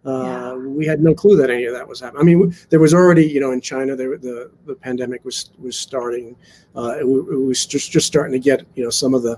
Uh, 0.07 0.23
Yeah. 0.25 0.55
We 0.55 0.87
had 0.87 1.01
no 1.03 1.13
clue 1.15 1.37
that 1.37 1.51
any 1.51 1.65
of 1.65 1.75
that 1.75 1.87
was 1.87 2.01
happening. 2.01 2.21
I 2.23 2.25
mean, 2.25 2.55
there 2.71 2.79
was 2.81 2.95
already, 2.95 3.27
you 3.27 3.41
know, 3.41 3.51
in 3.53 3.61
China, 3.61 3.97
there, 3.97 4.17
the 4.17 4.51
the 4.67 4.75
pandemic 4.75 5.25
was 5.25 5.51
was 5.59 5.77
starting. 5.77 6.37
Uh, 6.77 6.95
it, 6.97 7.01
w- 7.01 7.27
it 7.33 7.47
was 7.47 7.67
just 7.67 7.91
just 7.91 8.07
starting 8.07 8.33
to 8.33 8.39
get, 8.39 8.65
you 8.77 8.85
know, 8.85 8.91
some 8.91 9.13
of 9.13 9.23
the 9.23 9.37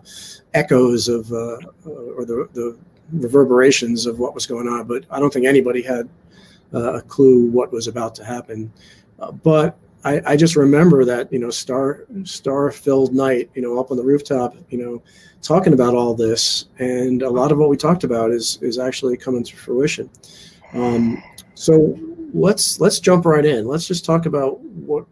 echoes 0.55 1.09
of 1.09 1.33
uh, 1.33 1.57
or 2.17 2.25
the 2.25 2.49
the 2.53 2.77
reverberations 3.13 4.07
of 4.07 4.19
what 4.19 4.35
was 4.35 4.47
going 4.47 4.69
on. 4.69 4.87
But 4.87 5.05
I 5.11 5.19
don't 5.19 5.33
think 5.33 5.47
anybody 5.47 5.83
had 5.83 6.09
uh, 6.75 6.95
a 6.95 7.03
clue 7.03 7.47
what 7.47 7.73
was 7.73 7.89
about 7.89 8.15
to 8.17 8.25
happen. 8.25 8.71
Uh, 9.19 9.33
but 9.33 9.77
I, 10.05 10.21
I 10.27 10.37
just 10.37 10.57
remember 10.57 11.05
that, 11.05 11.33
you 11.33 11.39
know, 11.39 11.51
star 11.51 12.07
star 12.25 12.71
filled 12.71 13.15
night, 13.15 13.51
you 13.55 13.63
know, 13.63 13.79
up 13.79 13.91
on 13.91 13.97
the 13.97 14.03
rooftop, 14.03 14.57
you 14.71 14.79
know, 14.79 15.03
talking 15.43 15.73
about 15.73 15.95
all 15.95 16.15
this, 16.15 16.67
and 16.79 17.23
a 17.23 17.31
lot 17.31 17.53
of 17.53 17.59
what 17.59 17.69
we 17.69 17.77
talked 17.77 18.05
about 18.05 18.31
is 18.31 18.59
is 18.63 18.79
actually 18.79 19.17
coming 19.17 19.45
to 19.45 19.57
fruition. 19.57 20.09
Um, 20.73 21.23
so 21.55 21.99
let's 22.33 22.81
let's 22.81 23.01
jump 23.01 23.27
right 23.27 23.45
in. 23.45 23.67
Let's 23.67 23.87
just 23.87 24.05
talk 24.05 24.27
about 24.27 24.61
what 24.61 25.05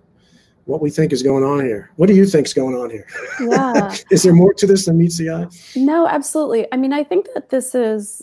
what 0.64 0.82
we 0.82 0.90
think 0.90 1.12
is 1.12 1.22
going 1.22 1.44
on 1.44 1.64
here. 1.64 1.90
What 1.96 2.08
do 2.08 2.14
you 2.14 2.26
think's 2.26 2.52
going 2.52 2.76
on 2.76 2.90
here? 2.90 3.06
Yeah. 3.40 3.94
is 4.10 4.22
there 4.22 4.34
more 4.34 4.52
to 4.54 4.66
this 4.66 4.84
than 4.84 4.98
meets 4.98 5.16
the 5.16 5.30
eye? 5.30 5.46
No, 5.74 6.06
absolutely. 6.06 6.66
I 6.72 6.76
mean, 6.76 6.92
I 6.92 7.04
think 7.04 7.26
that 7.34 7.48
this 7.48 7.74
is 7.74 8.22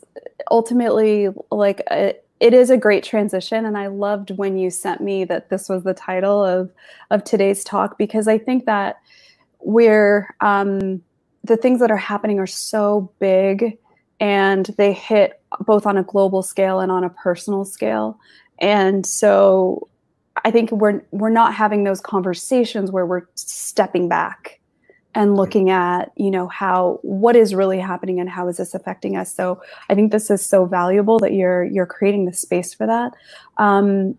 ultimately 0.51 1.29
like 1.51 1.81
a, 1.89 2.13
it 2.45 2.53
is 2.53 2.69
a 2.69 2.77
great 2.77 3.03
transition, 3.03 3.65
and 3.65 3.75
I 3.75 3.87
loved 3.87 4.29
when 4.37 4.55
you 4.55 4.69
sent 4.69 5.01
me 5.01 5.23
that 5.23 5.49
this 5.49 5.67
was 5.67 5.83
the 5.83 5.95
title 5.95 6.45
of 6.45 6.71
of 7.09 7.23
today's 7.23 7.63
talk 7.63 7.97
because 7.97 8.27
I 8.27 8.37
think 8.37 8.67
that 8.67 8.97
we're 9.61 10.35
um, 10.41 11.01
the 11.43 11.57
things 11.57 11.79
that 11.79 11.89
are 11.89 11.97
happening 11.97 12.37
are 12.37 12.45
so 12.45 13.11
big, 13.17 13.79
and 14.19 14.67
they 14.77 14.93
hit 14.93 15.41
both 15.61 15.87
on 15.87 15.97
a 15.97 16.03
global 16.03 16.43
scale 16.43 16.79
and 16.79 16.91
on 16.91 17.03
a 17.03 17.09
personal 17.09 17.65
scale, 17.65 18.19
and 18.59 19.07
so 19.07 19.89
I 20.43 20.51
think 20.51 20.71
we're 20.71 21.01
we're 21.09 21.31
not 21.31 21.55
having 21.55 21.83
those 21.83 21.99
conversations 21.99 22.91
where 22.91 23.07
we're 23.07 23.25
stepping 23.33 24.07
back 24.07 24.59
and 25.15 25.35
looking 25.35 25.69
at 25.69 26.11
you 26.15 26.29
know 26.29 26.47
how 26.47 26.99
what 27.01 27.35
is 27.35 27.55
really 27.55 27.79
happening 27.79 28.19
and 28.19 28.29
how 28.29 28.47
is 28.47 28.57
this 28.57 28.75
affecting 28.75 29.17
us. 29.17 29.33
So 29.33 29.61
i 29.89 29.95
think 29.95 30.11
this 30.11 30.29
is 30.29 30.45
so 30.45 30.65
valuable 30.65 31.19
that 31.19 31.33
you're 31.33 31.63
you're 31.63 31.85
creating 31.85 32.25
the 32.25 32.33
space 32.33 32.73
for 32.73 32.85
that. 32.85 33.13
Um, 33.57 34.17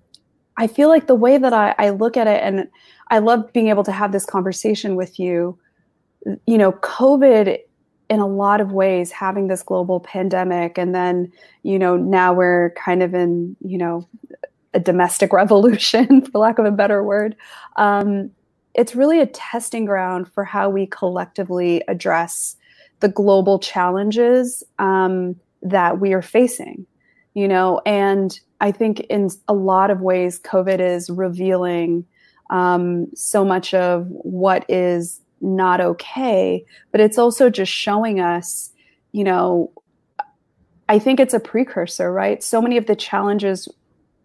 i 0.57 0.67
feel 0.67 0.89
like 0.89 1.07
the 1.07 1.15
way 1.15 1.39
that 1.39 1.53
I, 1.53 1.75
I 1.79 1.91
look 1.91 2.17
at 2.17 2.27
it 2.27 2.43
and 2.43 2.67
i 3.09 3.19
love 3.19 3.53
being 3.53 3.69
able 3.69 3.85
to 3.85 3.93
have 3.93 4.11
this 4.11 4.25
conversation 4.25 4.97
with 4.97 5.19
you 5.19 5.59
you 6.47 6.57
know 6.57 6.73
covid 6.73 7.59
in 8.09 8.21
a 8.21 8.27
lot 8.27 8.61
of 8.61 8.73
ways 8.73 9.11
having 9.11 9.49
this 9.49 9.63
global 9.63 10.01
pandemic 10.01 10.79
and 10.79 10.95
then 10.95 11.31
you 11.63 11.79
know 11.79 11.97
now 11.97 12.33
we're 12.33 12.71
kind 12.71 13.03
of 13.03 13.15
in 13.15 13.55
you 13.61 13.77
know 13.77 14.09
a 14.77 14.81
domestic 14.81 15.33
revolution 15.43 16.25
for 16.25 16.39
lack 16.39 16.61
of 16.61 16.67
a 16.67 16.71
better 16.71 17.03
word. 17.03 17.35
Um, 17.77 18.31
it's 18.77 18.95
really 18.95 19.21
a 19.21 19.27
testing 19.27 19.85
ground 19.85 20.31
for 20.33 20.45
how 20.45 20.69
we 20.69 20.87
collectively 20.87 21.83
address 21.89 22.57
the 23.01 23.09
global 23.09 23.59
challenges 23.59 24.63
um, 24.79 25.35
that 25.63 26.01
we 26.01 26.13
are 26.13 26.23
facing 26.23 26.87
you 27.37 27.47
know? 27.47 27.81
And 27.87 28.39
i 28.61 28.73
think 28.73 29.01
in 29.01 29.29
a 29.47 29.53
lot 29.53 29.91
of 29.91 30.01
ways 30.01 30.41
covid 30.41 30.81
is 30.81 31.11
revealing 31.11 32.07
um, 32.49 33.07
so 33.15 33.45
much 33.45 33.75
of 33.75 34.07
what 34.09 34.65
is 34.69 35.21
not 35.43 35.81
okay 35.81 36.65
but 36.91 37.01
it's 37.03 37.19
also 37.19 37.51
just 37.51 37.71
showing 37.71 38.19
us 38.19 38.71
you 39.13 39.23
know 39.23 39.71
i 40.89 40.99
think 40.99 41.21
it's 41.21 41.35
a 41.35 41.41
precursor 41.41 42.11
right? 42.11 42.43
So 42.43 42.63
many 42.63 42.79
of 42.79 42.87
the 42.87 42.97
challenges 42.97 43.69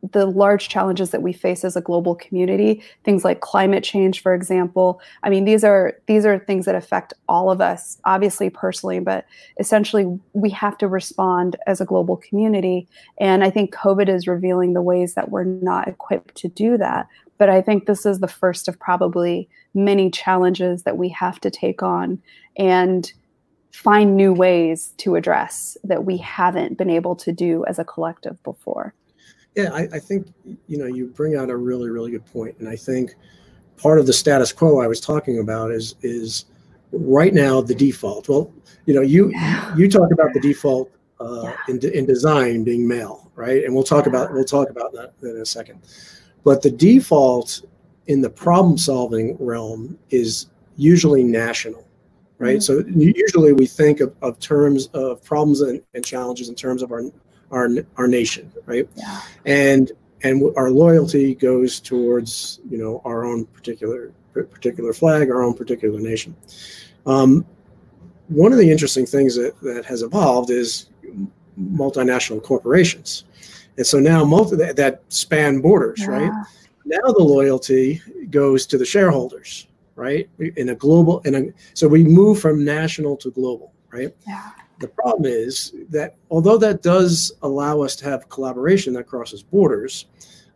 the 0.09 0.25
large 0.25 0.67
challenges 0.67 1.11
that 1.11 1.21
we 1.21 1.31
face 1.31 1.63
as 1.63 1.75
a 1.75 1.81
global 1.81 2.15
community 2.15 2.81
things 3.03 3.23
like 3.23 3.41
climate 3.41 3.83
change 3.83 4.21
for 4.21 4.33
example. 4.33 4.99
I 5.23 5.29
mean 5.29 5.45
these 5.45 5.63
are 5.63 5.95
these 6.07 6.25
are 6.25 6.39
things 6.39 6.65
that 6.65 6.75
affect 6.75 7.13
all 7.29 7.51
of 7.51 7.61
us 7.61 7.97
obviously 8.05 8.49
personally 8.49 8.99
but 8.99 9.25
essentially 9.59 10.19
we 10.33 10.49
have 10.49 10.77
to 10.79 10.87
respond 10.87 11.55
as 11.67 11.79
a 11.79 11.85
global 11.85 12.17
community. 12.17 12.87
And 13.19 13.43
i 13.43 13.49
think 13.49 13.73
covid 13.73 14.09
is 14.09 14.27
revealing 14.27 14.73
the 14.73 14.81
ways 14.81 15.13
that 15.13 15.29
we're 15.29 15.43
not 15.43 15.87
equipped 15.87 16.35
to 16.35 16.47
do 16.47 16.77
that. 16.77 17.07
But 17.37 17.49
i 17.49 17.61
think 17.61 17.85
this 17.85 18.05
is 18.05 18.19
the 18.19 18.27
first 18.27 18.67
of 18.67 18.79
probably 18.79 19.49
many 19.73 20.09
challenges 20.09 20.83
that 20.83 20.97
we 20.97 21.09
have 21.09 21.39
to 21.41 21.49
take 21.49 21.83
on 21.83 22.21
and 22.57 23.13
find 23.71 24.17
new 24.17 24.33
ways 24.33 24.93
to 24.97 25.15
address 25.15 25.77
that 25.83 26.03
we 26.03 26.17
haven't 26.17 26.77
been 26.77 26.89
able 26.89 27.15
to 27.15 27.31
do 27.31 27.63
as 27.65 27.79
a 27.79 27.85
collective 27.85 28.41
before 28.43 28.93
Yeah, 29.55 29.71
I, 29.73 29.81
I 29.93 29.99
think 29.99 30.27
you 30.67 30.77
know 30.77 30.85
you 30.85 31.07
bring 31.07 31.35
out 31.35 31.49
a 31.49 31.57
really 31.57 31.89
really 31.89 32.11
good 32.11 32.25
point, 32.25 32.55
and 32.59 32.69
I 32.69 32.75
think 32.75 33.15
part 33.77 33.99
of 33.99 34.05
the 34.07 34.13
status 34.13 34.53
quo 34.53 34.79
I 34.79 34.87
was 34.87 35.01
talking 35.01 35.39
about 35.39 35.71
is 35.71 35.95
is 36.01 36.45
right 36.91 37.33
now 37.33 37.61
the 37.61 37.75
default. 37.75 38.29
Well, 38.29 38.51
you 38.85 38.93
know 38.93 39.01
you 39.01 39.31
Yeah. 39.31 39.75
you 39.75 39.89
talk 39.89 40.11
about 40.11 40.33
the 40.33 40.39
default 40.39 40.89
uh, 41.19 41.43
Yeah. 41.43 41.55
in 41.67 41.85
in 41.93 42.05
design 42.05 42.63
being 42.63 42.87
male, 42.87 43.29
right? 43.35 43.63
And 43.65 43.73
we'll 43.75 43.83
talk 43.83 44.07
about 44.07 44.33
we'll 44.33 44.45
talk 44.45 44.69
about 44.69 44.93
that 44.93 45.13
in 45.21 45.37
a 45.41 45.45
second. 45.45 45.79
But 46.43 46.61
the 46.61 46.71
default 46.71 47.61
in 48.07 48.21
the 48.21 48.29
problem 48.29 48.77
solving 48.77 49.35
realm 49.39 49.97
is 50.09 50.47
usually 50.77 51.23
national, 51.23 51.85
right? 52.39 52.57
Mhm. 52.57 52.63
So 52.63 52.83
usually 52.87 53.53
we 53.53 53.67
think 53.67 53.99
of, 53.99 54.15
of 54.21 54.39
terms 54.39 54.87
of 54.93 55.23
problems 55.23 55.61
and, 55.61 55.81
and 55.93 56.03
challenges 56.03 56.49
in 56.49 56.55
terms 56.55 56.81
of 56.81 56.91
our 56.91 57.03
our 57.51 57.69
our 57.97 58.07
nation, 58.07 58.51
right? 58.65 58.87
yeah 58.95 59.21
and 59.45 59.91
and 60.23 60.43
our 60.55 60.69
loyalty 60.69 61.35
goes 61.35 61.79
towards 61.79 62.59
you 62.69 62.77
know 62.77 63.01
our 63.05 63.25
own 63.25 63.45
particular 63.45 64.11
particular 64.33 64.93
flag, 64.93 65.29
our 65.29 65.41
own 65.41 65.53
particular 65.53 65.99
nation. 65.99 66.35
Um, 67.05 67.45
one 68.29 68.53
of 68.53 68.59
the 68.59 68.71
interesting 68.71 69.05
things 69.05 69.35
that, 69.35 69.59
that 69.61 69.83
has 69.85 70.03
evolved 70.03 70.51
is 70.51 70.89
multinational 71.59 72.41
corporations, 72.41 73.25
and 73.77 73.85
so 73.85 73.99
now 73.99 74.23
multi 74.23 74.55
that, 74.57 74.75
that 74.77 75.01
span 75.09 75.59
borders, 75.59 76.05
right? 76.07 76.31
Now 76.85 77.11
the 77.11 77.23
loyalty 77.23 78.01
goes 78.29 78.65
to 78.67 78.77
the 78.77 78.85
shareholders, 78.85 79.67
right? 79.95 80.29
In 80.39 80.69
a 80.69 80.75
global, 80.75 81.19
in 81.21 81.35
a 81.35 81.43
so 81.73 81.87
we 81.87 82.03
move 82.03 82.39
from 82.39 82.63
national 82.63 83.17
to 83.17 83.31
global, 83.31 83.73
right? 83.91 84.15
yeah 84.27 84.51
The 84.81 84.87
problem 84.87 85.31
is 85.31 85.73
that 85.89 86.15
although 86.31 86.57
that 86.57 86.81
does 86.81 87.31
allow 87.43 87.81
us 87.81 87.95
to 87.97 88.05
have 88.05 88.27
collaboration 88.29 88.93
that 88.93 89.05
crosses 89.05 89.43
borders, 89.43 90.07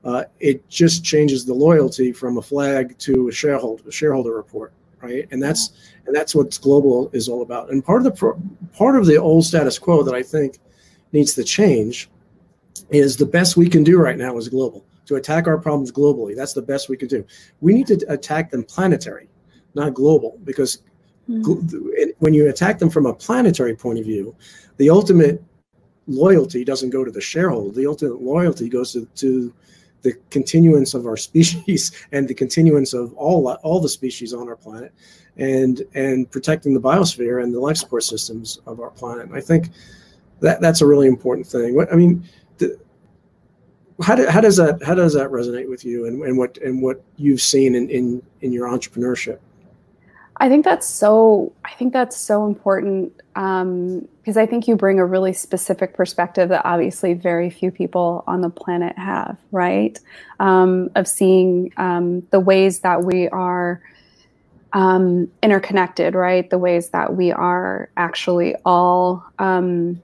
uh, 0.04 0.24
it 0.40 0.68
just 0.68 1.04
changes 1.04 1.46
the 1.46 1.54
loyalty 1.54 2.12
from 2.12 2.38
a 2.38 2.42
flag 2.42 2.98
to 3.00 3.30
a 3.30 3.32
shareholder 3.32 3.84
a 3.88 3.92
shareholder 3.92 4.36
report, 4.36 4.74
right? 5.02 5.28
And 5.32 5.42
that's 5.42 5.72
and 6.08 6.16
that's 6.16 6.34
what 6.34 6.60
global 6.62 7.10
is 7.14 7.30
all 7.30 7.44
about. 7.44 7.72
And 7.72 7.86
part 7.86 8.00
of 8.00 8.04
the 8.04 8.12
pro- 8.12 8.42
part 8.74 8.96
of 8.96 9.06
the 9.06 9.18
old 9.18 9.46
status 9.46 9.78
quo 9.78 10.04
that 10.04 10.16
I 10.16 10.24
think 10.24 10.60
needs 11.12 11.34
to 11.36 11.44
change 11.44 12.10
is 12.90 13.18
the 13.18 13.26
best 13.26 13.58
we 13.58 13.70
can 13.70 13.84
do 13.84 14.00
right 14.00 14.18
now 14.18 14.38
is 14.38 14.50
global 14.50 14.86
to 15.06 15.16
attack 15.16 15.48
our 15.48 15.58
problems 15.58 15.92
globally. 15.92 16.36
That's 16.36 16.54
the 16.54 16.62
best 16.62 16.90
we 16.90 16.98
can 16.98 17.08
do. 17.08 17.26
We 17.62 17.74
need 17.74 17.88
to 17.88 18.06
attack 18.10 18.50
them 18.50 18.64
planetary, 18.64 19.30
not 19.76 19.94
global, 19.94 20.40
because 20.44 20.82
Mm. 21.30 22.14
when 22.20 22.34
you 22.36 22.50
attack 22.50 22.78
them 22.78 22.90
from 22.90 23.08
a 23.08 23.14
planetary 23.14 23.76
point 23.76 23.98
of 23.98 24.06
view, 24.06 24.36
the 24.78 24.90
ultimate 24.90 25.44
loyalty 26.08 26.64
doesn't 26.64 26.92
go 26.92 27.04
to 27.04 27.12
the 27.12 27.22
shareholder. 27.22 27.74
The 27.74 27.88
ultimate 27.88 28.22
loyalty 28.22 28.70
goes 28.70 28.94
to, 28.94 29.06
to 29.16 29.54
the 30.04 30.14
continuance 30.30 30.94
of 30.94 31.08
our 31.08 31.18
species 31.28 31.92
and 32.12 32.28
the 32.28 32.34
continuance 32.34 32.94
of 32.94 33.14
all 33.14 33.48
all 33.64 33.80
the 33.80 33.90
species 33.90 34.34
on 34.34 34.48
our 34.48 34.56
planet, 34.56 34.94
and 35.38 35.82
and 35.96 36.30
protecting 36.30 36.74
the 36.74 36.80
biosphere 36.80 37.44
and 37.44 37.54
the 37.54 37.60
life 37.60 37.78
support 37.78 38.04
systems 38.04 38.60
of 38.68 38.80
our 38.80 38.92
planet. 38.92 39.26
And 39.26 39.36
I 39.36 39.42
think 39.42 39.70
that 40.42 40.62
that's 40.62 40.82
a 40.82 40.86
really 40.86 41.08
important 41.08 41.48
thing. 41.48 41.84
I 41.92 41.96
mean, 41.96 42.24
the, 42.58 42.78
how, 44.02 44.16
do, 44.16 44.28
how 44.28 44.42
does 44.42 44.58
that 44.58 44.84
how 44.84 44.94
does 44.94 45.14
that 45.14 45.30
resonate 45.30 45.70
with 45.70 45.84
you 45.84 46.06
and, 46.06 46.24
and 46.24 46.38
what 46.38 46.58
and 46.58 46.82
what 46.82 47.02
you've 47.18 47.42
seen 47.42 47.76
in, 47.76 47.90
in 47.90 48.22
in 48.42 48.52
your 48.52 48.68
entrepreneurship? 48.68 49.40
I 50.38 50.50
think 50.50 50.66
that's 50.66 50.88
so. 50.88 51.54
I 51.64 51.72
think 51.74 51.94
that's 51.94 52.18
so 52.18 52.46
important 52.46 53.16
because 53.36 54.38
um, 54.38 54.38
I 54.38 54.46
think 54.46 54.68
you 54.68 54.76
bring 54.76 55.00
a 55.00 55.06
really 55.06 55.32
specific 55.32 55.94
perspective 55.94 56.50
that 56.50 56.66
obviously 56.66 57.14
very 57.14 57.50
few 57.50 57.72
people 57.72 58.24
on 58.28 58.42
the 58.42 58.50
planet 58.50 58.98
have. 58.98 59.38
Right, 59.52 59.98
um, 60.40 60.90
of 60.96 61.08
seeing 61.08 61.72
um, 61.78 62.22
the 62.32 62.40
ways 62.40 62.82
that 62.82 63.04
we 63.04 63.30
are 63.30 63.82
um, 64.74 65.32
interconnected. 65.42 66.16
Right, 66.16 66.50
the 66.50 66.58
ways 66.58 66.90
that 66.90 67.16
we 67.16 67.32
are 67.32 67.90
actually 67.96 68.56
all 68.66 69.26
um, 69.40 70.02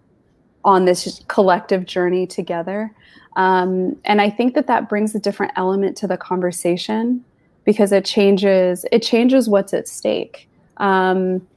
on 0.64 0.86
this 0.86 1.24
collective 1.28 1.86
journey 1.86 2.26
together. 2.26 2.94
Um, 3.36 3.98
and 4.06 4.22
I 4.22 4.30
think 4.30 4.56
that 4.56 4.68
that 4.68 4.88
brings 4.88 5.16
a 5.16 5.20
different 5.20 5.54
element 5.56 5.98
to 5.98 6.08
the 6.08 6.18
conversation 6.18 7.24
because 7.63 7.91
it 7.91 8.06
changes 8.06 8.86
it 8.91 9.01
changes 9.01 9.50
what's 9.50 9.74
at 9.74 9.88
stake. 9.88 10.50
Um, 10.77 11.48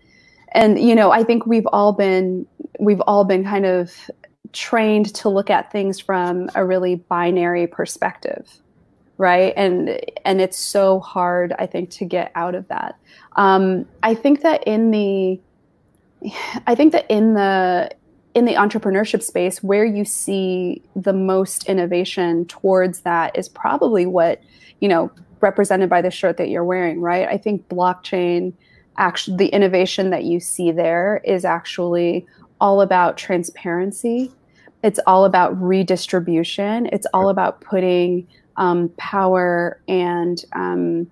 and 0.52 0.78
you 0.78 0.94
know 0.94 1.10
i 1.10 1.24
think 1.24 1.46
we've 1.46 1.66
all 1.72 1.92
been 1.92 2.46
we've 2.78 3.00
all 3.02 3.24
been 3.24 3.44
kind 3.44 3.66
of 3.66 4.10
trained 4.52 5.12
to 5.14 5.28
look 5.28 5.50
at 5.50 5.72
things 5.72 5.98
from 5.98 6.48
a 6.54 6.64
really 6.64 6.94
binary 6.94 7.66
perspective 7.66 8.60
right? 9.16 9.52
And 9.56 10.00
and 10.24 10.40
it's 10.40 10.58
so 10.58 11.00
hard 11.00 11.52
i 11.58 11.66
think 11.66 11.90
to 11.90 12.04
get 12.04 12.32
out 12.34 12.54
of 12.54 12.66
that. 12.68 12.96
Um, 13.36 13.86
i 14.02 14.14
think 14.14 14.42
that 14.42 14.64
in 14.66 14.90
the 14.90 15.40
i 16.66 16.74
think 16.74 16.92
that 16.92 17.06
in 17.08 17.34
the 17.34 17.90
in 18.34 18.44
the 18.44 18.54
entrepreneurship 18.54 19.22
space 19.22 19.62
where 19.62 19.84
you 19.84 20.04
see 20.04 20.82
the 20.96 21.12
most 21.12 21.68
innovation 21.68 22.44
towards 22.46 23.00
that 23.02 23.36
is 23.38 23.48
probably 23.48 24.06
what 24.06 24.42
you 24.80 24.88
know 24.88 25.10
represented 25.44 25.88
by 25.88 26.02
the 26.02 26.10
shirt 26.10 26.38
that 26.38 26.48
you're 26.48 26.64
wearing, 26.64 27.00
right? 27.00 27.28
I 27.28 27.38
think 27.38 27.68
blockchain, 27.68 28.52
actually, 28.96 29.36
the 29.36 29.48
innovation 29.48 30.10
that 30.10 30.24
you 30.24 30.40
see 30.40 30.72
there 30.72 31.20
is 31.24 31.44
actually 31.44 32.26
all 32.60 32.80
about 32.80 33.16
transparency. 33.16 34.32
It's 34.82 34.98
all 35.06 35.24
about 35.24 35.50
redistribution. 35.62 36.88
It's 36.92 37.06
all 37.14 37.28
about 37.28 37.60
putting 37.60 38.26
um, 38.56 38.88
power 38.96 39.80
and 39.86 40.42
um, 40.52 41.10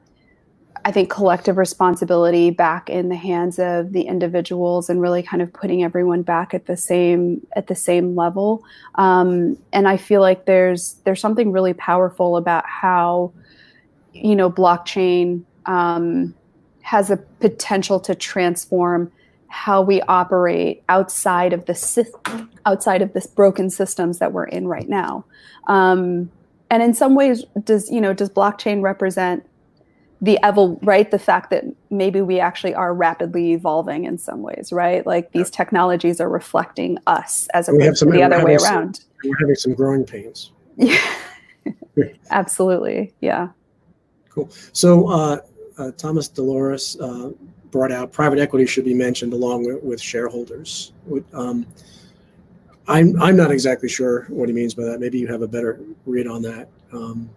I 0.84 0.90
think 0.90 1.10
collective 1.10 1.58
responsibility 1.58 2.50
back 2.50 2.90
in 2.90 3.08
the 3.08 3.16
hands 3.16 3.58
of 3.58 3.92
the 3.92 4.02
individuals 4.02 4.90
and 4.90 5.00
really 5.00 5.22
kind 5.22 5.42
of 5.42 5.52
putting 5.52 5.84
everyone 5.84 6.22
back 6.22 6.54
at 6.54 6.66
the 6.66 6.76
same 6.76 7.46
at 7.54 7.66
the 7.68 7.74
same 7.74 8.16
level. 8.16 8.64
Um, 8.96 9.56
and 9.72 9.86
I 9.86 9.96
feel 9.96 10.20
like 10.20 10.46
there's 10.46 10.94
there's 11.04 11.20
something 11.20 11.52
really 11.52 11.74
powerful 11.74 12.36
about 12.36 12.64
how 12.66 13.32
you 14.12 14.36
know, 14.36 14.50
blockchain 14.50 15.44
um, 15.66 16.34
has 16.82 17.10
a 17.10 17.16
potential 17.16 18.00
to 18.00 18.14
transform 18.14 19.10
how 19.48 19.82
we 19.82 20.00
operate 20.02 20.82
outside 20.88 21.52
of 21.52 21.66
the 21.66 22.46
outside 22.64 23.02
of 23.02 23.12
this 23.12 23.26
broken 23.26 23.68
systems 23.68 24.18
that 24.18 24.32
we're 24.32 24.46
in 24.46 24.66
right 24.66 24.88
now. 24.88 25.24
Um, 25.66 26.30
and 26.70 26.82
in 26.82 26.94
some 26.94 27.14
ways, 27.14 27.44
does 27.62 27.90
you 27.90 28.00
know 28.00 28.14
does 28.14 28.30
blockchain 28.30 28.82
represent 28.82 29.46
the 30.22 30.38
evol 30.44 30.78
right 30.82 31.10
the 31.10 31.18
fact 31.18 31.50
that 31.50 31.64
maybe 31.90 32.22
we 32.22 32.38
actually 32.38 32.74
are 32.74 32.94
rapidly 32.94 33.52
evolving 33.52 34.04
in 34.04 34.16
some 34.16 34.40
ways, 34.40 34.72
right? 34.72 35.04
Like 35.04 35.32
these 35.32 35.50
technologies 35.50 36.20
are 36.20 36.28
reflecting 36.28 36.96
us 37.08 37.48
as 37.52 37.68
opposed 37.68 37.98
to 37.98 38.04
the 38.06 38.22
other 38.22 38.42
way 38.44 38.54
around. 38.54 38.96
Some, 38.96 39.06
we're 39.24 39.38
having 39.40 39.54
some 39.56 39.74
growing 39.74 40.04
pains. 40.04 40.50
Yeah, 41.94 42.06
absolutely. 42.30 43.12
Yeah. 43.20 43.50
Cool. 44.34 44.50
So 44.72 45.08
uh, 45.08 45.38
uh, 45.78 45.90
Thomas 45.92 46.28
Dolores 46.28 46.98
uh, 47.00 47.30
brought 47.70 47.92
out 47.92 48.12
private 48.12 48.38
equity 48.38 48.66
should 48.66 48.84
be 48.84 48.94
mentioned 48.94 49.32
along 49.32 49.66
with, 49.66 49.82
with 49.82 50.00
shareholders. 50.00 50.92
Um, 51.32 51.66
I'm 52.88 53.20
I'm 53.20 53.36
not 53.36 53.50
exactly 53.50 53.88
sure 53.88 54.24
what 54.28 54.48
he 54.48 54.54
means 54.54 54.74
by 54.74 54.84
that. 54.84 55.00
Maybe 55.00 55.18
you 55.18 55.26
have 55.28 55.42
a 55.42 55.48
better 55.48 55.80
read 56.06 56.26
on 56.26 56.42
that. 56.42 56.68
Um, 56.92 57.30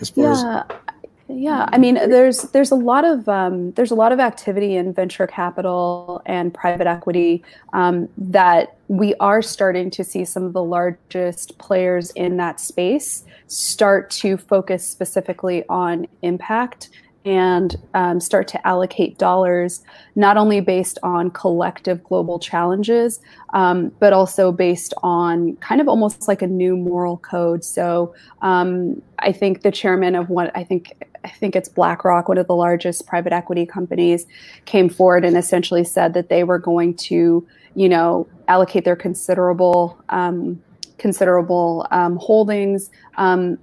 as 0.00 0.10
far 0.10 0.24
yeah. 0.24 0.64
as 0.70 0.91
yeah, 1.34 1.68
I 1.72 1.78
mean, 1.78 1.94
there's 1.94 2.42
there's 2.42 2.70
a 2.70 2.76
lot 2.76 3.04
of 3.04 3.28
um, 3.28 3.72
there's 3.72 3.90
a 3.90 3.94
lot 3.94 4.12
of 4.12 4.20
activity 4.20 4.76
in 4.76 4.92
venture 4.92 5.26
capital 5.26 6.22
and 6.26 6.52
private 6.52 6.86
equity 6.86 7.42
um, 7.72 8.08
that 8.16 8.76
we 8.88 9.14
are 9.16 9.42
starting 9.42 9.90
to 9.90 10.04
see 10.04 10.24
some 10.24 10.44
of 10.44 10.52
the 10.52 10.62
largest 10.62 11.58
players 11.58 12.10
in 12.12 12.36
that 12.36 12.60
space 12.60 13.24
start 13.46 14.10
to 14.10 14.36
focus 14.36 14.86
specifically 14.86 15.64
on 15.68 16.06
impact 16.22 16.90
and 17.24 17.76
um, 17.94 18.20
start 18.20 18.48
to 18.48 18.66
allocate 18.66 19.18
dollars 19.18 19.82
not 20.16 20.36
only 20.36 20.60
based 20.60 20.98
on 21.02 21.30
collective 21.30 22.02
global 22.04 22.38
challenges, 22.38 23.20
um, 23.52 23.92
but 24.00 24.12
also 24.12 24.50
based 24.50 24.92
on 25.02 25.56
kind 25.56 25.80
of 25.80 25.88
almost 25.88 26.26
like 26.28 26.42
a 26.42 26.46
new 26.46 26.76
moral 26.76 27.16
code. 27.18 27.64
So 27.64 28.14
um, 28.42 29.00
I 29.18 29.32
think 29.32 29.62
the 29.62 29.70
chairman 29.70 30.14
of 30.14 30.30
what 30.30 30.54
I 30.56 30.64
think 30.64 30.92
I 31.24 31.28
think 31.28 31.54
it's 31.54 31.68
BlackRock, 31.68 32.28
one 32.28 32.38
of 32.38 32.48
the 32.48 32.56
largest 32.56 33.06
private 33.06 33.32
equity 33.32 33.64
companies, 33.64 34.26
came 34.64 34.88
forward 34.88 35.24
and 35.24 35.36
essentially 35.36 35.84
said 35.84 36.14
that 36.14 36.28
they 36.28 36.42
were 36.42 36.58
going 36.58 36.94
to, 36.94 37.46
you 37.76 37.88
know, 37.88 38.26
allocate 38.48 38.84
their 38.84 38.96
considerable 38.96 40.02
um, 40.08 40.60
considerable 40.98 41.86
um, 41.90 42.16
holdings 42.16 42.90
um, 43.16 43.58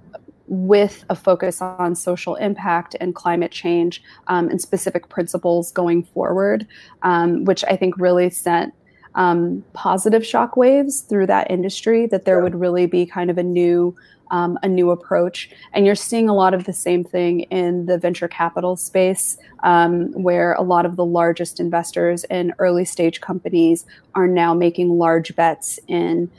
with 0.50 1.04
a 1.08 1.14
focus 1.14 1.62
on 1.62 1.94
social 1.94 2.34
impact 2.34 2.96
and 3.00 3.14
climate 3.14 3.52
change 3.52 4.02
um, 4.26 4.48
and 4.48 4.60
specific 4.60 5.08
principles 5.08 5.70
going 5.70 6.02
forward, 6.02 6.66
um, 7.02 7.44
which 7.44 7.64
I 7.64 7.76
think 7.76 7.96
really 7.96 8.30
sent 8.30 8.74
um, 9.14 9.64
positive 9.74 10.22
shockwaves 10.22 11.06
through 11.08 11.28
that 11.28 11.50
industry. 11.50 12.06
That 12.06 12.24
there 12.24 12.38
yeah. 12.38 12.42
would 12.42 12.56
really 12.56 12.86
be 12.86 13.06
kind 13.06 13.30
of 13.30 13.38
a 13.38 13.44
new 13.44 13.96
um, 14.32 14.58
a 14.62 14.68
new 14.68 14.90
approach. 14.90 15.50
And 15.72 15.86
you're 15.86 15.94
seeing 15.94 16.28
a 16.28 16.34
lot 16.34 16.54
of 16.54 16.64
the 16.64 16.72
same 16.72 17.04
thing 17.04 17.40
in 17.42 17.86
the 17.86 17.98
venture 17.98 18.28
capital 18.28 18.76
space, 18.76 19.38
um, 19.62 20.12
where 20.12 20.54
a 20.54 20.62
lot 20.62 20.86
of 20.86 20.96
the 20.96 21.04
largest 21.04 21.60
investors 21.60 22.24
in 22.24 22.54
early 22.58 22.84
stage 22.84 23.20
companies 23.20 23.86
are 24.14 24.28
now 24.28 24.54
making 24.54 24.88
large 24.90 25.34
bets 25.36 25.78
in 25.88 26.30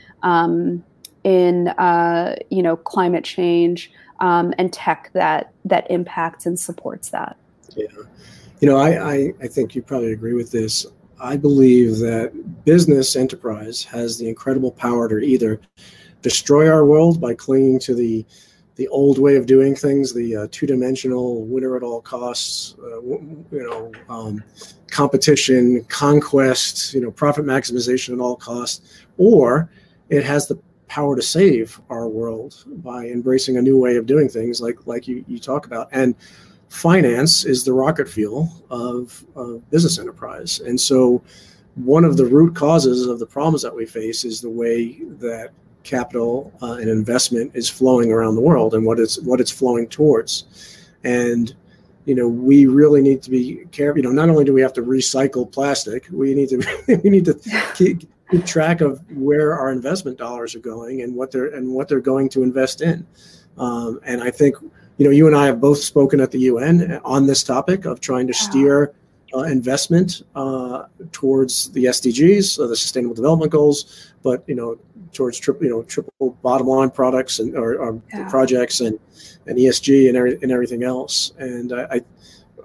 in 1.24 1.68
uh, 1.68 2.36
you 2.50 2.62
know 2.62 2.76
climate 2.76 3.24
change 3.24 3.90
um, 4.20 4.54
and 4.58 4.72
tech 4.72 5.10
that 5.14 5.52
that 5.64 5.90
impacts 5.90 6.46
and 6.46 6.58
supports 6.58 7.10
that. 7.10 7.36
Yeah, 7.76 7.86
you 8.60 8.68
know, 8.68 8.76
I, 8.76 9.14
I, 9.14 9.32
I 9.42 9.48
think 9.48 9.74
you 9.74 9.82
probably 9.82 10.12
agree 10.12 10.34
with 10.34 10.50
this. 10.50 10.86
I 11.20 11.36
believe 11.36 11.98
that 11.98 12.64
business 12.64 13.16
enterprise 13.16 13.84
has 13.84 14.18
the 14.18 14.28
incredible 14.28 14.72
power 14.72 15.08
to 15.08 15.18
either 15.18 15.60
destroy 16.20 16.70
our 16.70 16.84
world 16.84 17.20
by 17.20 17.34
clinging 17.34 17.78
to 17.80 17.94
the 17.94 18.24
the 18.76 18.88
old 18.88 19.18
way 19.18 19.36
of 19.36 19.44
doing 19.44 19.74
things, 19.74 20.14
the 20.14 20.34
uh, 20.34 20.48
two-dimensional 20.50 21.44
winner 21.44 21.76
at 21.76 21.82
all 21.82 22.00
costs, 22.00 22.74
uh, 22.82 23.02
you 23.02 23.42
know, 23.52 23.92
um, 24.08 24.42
competition, 24.90 25.84
conquest, 25.84 26.94
you 26.94 27.00
know, 27.02 27.10
profit 27.10 27.44
maximization 27.44 28.14
at 28.14 28.20
all 28.20 28.34
costs, 28.34 29.04
or 29.18 29.70
it 30.08 30.24
has 30.24 30.48
the 30.48 30.58
power 30.92 31.16
to 31.16 31.22
save 31.22 31.80
our 31.88 32.06
world 32.06 32.64
by 32.66 33.06
embracing 33.06 33.56
a 33.56 33.62
new 33.62 33.78
way 33.78 33.96
of 33.96 34.04
doing 34.04 34.28
things 34.28 34.60
like 34.60 34.86
like 34.86 35.08
you, 35.08 35.24
you 35.26 35.38
talk 35.38 35.64
about. 35.64 35.88
And 35.90 36.14
finance 36.68 37.46
is 37.46 37.64
the 37.64 37.72
rocket 37.72 38.06
fuel 38.06 38.50
of, 38.68 39.24
of 39.34 39.70
business 39.70 39.98
enterprise. 39.98 40.60
And 40.60 40.78
so 40.78 41.22
one 41.76 42.04
of 42.04 42.18
the 42.18 42.26
root 42.26 42.54
causes 42.54 43.06
of 43.06 43.18
the 43.18 43.24
problems 43.24 43.62
that 43.62 43.74
we 43.74 43.86
face 43.86 44.22
is 44.26 44.42
the 44.42 44.50
way 44.50 45.00
that 45.18 45.52
capital 45.82 46.52
uh, 46.60 46.74
and 46.74 46.90
investment 46.90 47.52
is 47.54 47.70
flowing 47.70 48.12
around 48.12 48.34
the 48.34 48.42
world 48.42 48.74
and 48.74 48.84
what 48.84 49.00
it's 49.00 49.18
what 49.20 49.40
it's 49.40 49.50
flowing 49.50 49.88
towards. 49.88 50.44
And 51.04 51.54
you 52.04 52.14
know 52.14 52.28
we 52.28 52.66
really 52.66 53.00
need 53.00 53.22
to 53.22 53.30
be 53.30 53.64
careful 53.70 53.98
you 53.98 54.02
know 54.02 54.10
not 54.10 54.28
only 54.28 54.44
do 54.44 54.52
we 54.52 54.60
have 54.60 54.72
to 54.74 54.82
recycle 54.82 55.50
plastic 55.50 56.04
we 56.10 56.34
need 56.34 56.48
to 56.48 56.58
we 57.04 57.08
need 57.08 57.24
to 57.24 57.34
keep, 57.76 58.11
keep 58.32 58.46
track 58.46 58.80
of 58.80 59.00
where 59.12 59.54
our 59.54 59.70
investment 59.70 60.16
dollars 60.16 60.54
are 60.54 60.60
going 60.60 61.02
and 61.02 61.14
what 61.14 61.30
they're 61.30 61.54
and 61.54 61.68
what 61.68 61.86
they're 61.86 62.00
going 62.00 62.28
to 62.30 62.42
invest 62.42 62.80
in. 62.80 63.06
Um, 63.58 64.00
and 64.04 64.22
I 64.22 64.30
think 64.30 64.56
you 64.96 65.04
know 65.04 65.10
you 65.10 65.26
and 65.26 65.36
I 65.36 65.46
have 65.46 65.60
both 65.60 65.78
spoken 65.78 66.20
at 66.20 66.30
the 66.30 66.40
UN 66.40 67.00
on 67.04 67.26
this 67.26 67.44
topic 67.44 67.84
of 67.84 68.00
trying 68.00 68.26
to 68.26 68.34
steer 68.34 68.94
uh, 69.34 69.42
investment 69.42 70.22
uh, 70.34 70.84
towards 71.12 71.70
the 71.72 71.84
SDGs, 71.84 72.62
uh, 72.62 72.66
the 72.66 72.76
Sustainable 72.76 73.14
Development 73.14 73.52
Goals, 73.52 74.12
but 74.22 74.42
you 74.46 74.54
know 74.54 74.78
towards 75.12 75.38
triple 75.38 75.64
you 75.64 75.70
know 75.70 75.82
triple 75.82 76.30
bottom 76.42 76.66
line 76.66 76.90
products 76.90 77.38
and 77.38 77.54
or, 77.54 77.76
or 77.76 78.00
yeah. 78.14 78.28
projects 78.30 78.80
and 78.80 78.98
and 79.46 79.58
ESG 79.58 80.08
and, 80.08 80.16
every, 80.16 80.38
and 80.40 80.50
everything 80.50 80.84
else. 80.84 81.32
And 81.38 81.72
I, 81.72 81.82
I 81.90 82.00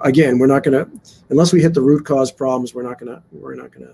again, 0.02 0.40
we're 0.40 0.48
not 0.48 0.64
going 0.64 0.86
to 0.86 1.12
unless 1.30 1.52
we 1.52 1.62
hit 1.62 1.74
the 1.74 1.82
root 1.82 2.06
cause 2.06 2.32
problems. 2.32 2.74
We're 2.74 2.84
not 2.84 3.00
going 3.00 3.14
to 3.14 3.22
we're 3.34 3.56
not 3.56 3.72
going 3.72 3.88
to 3.88 3.94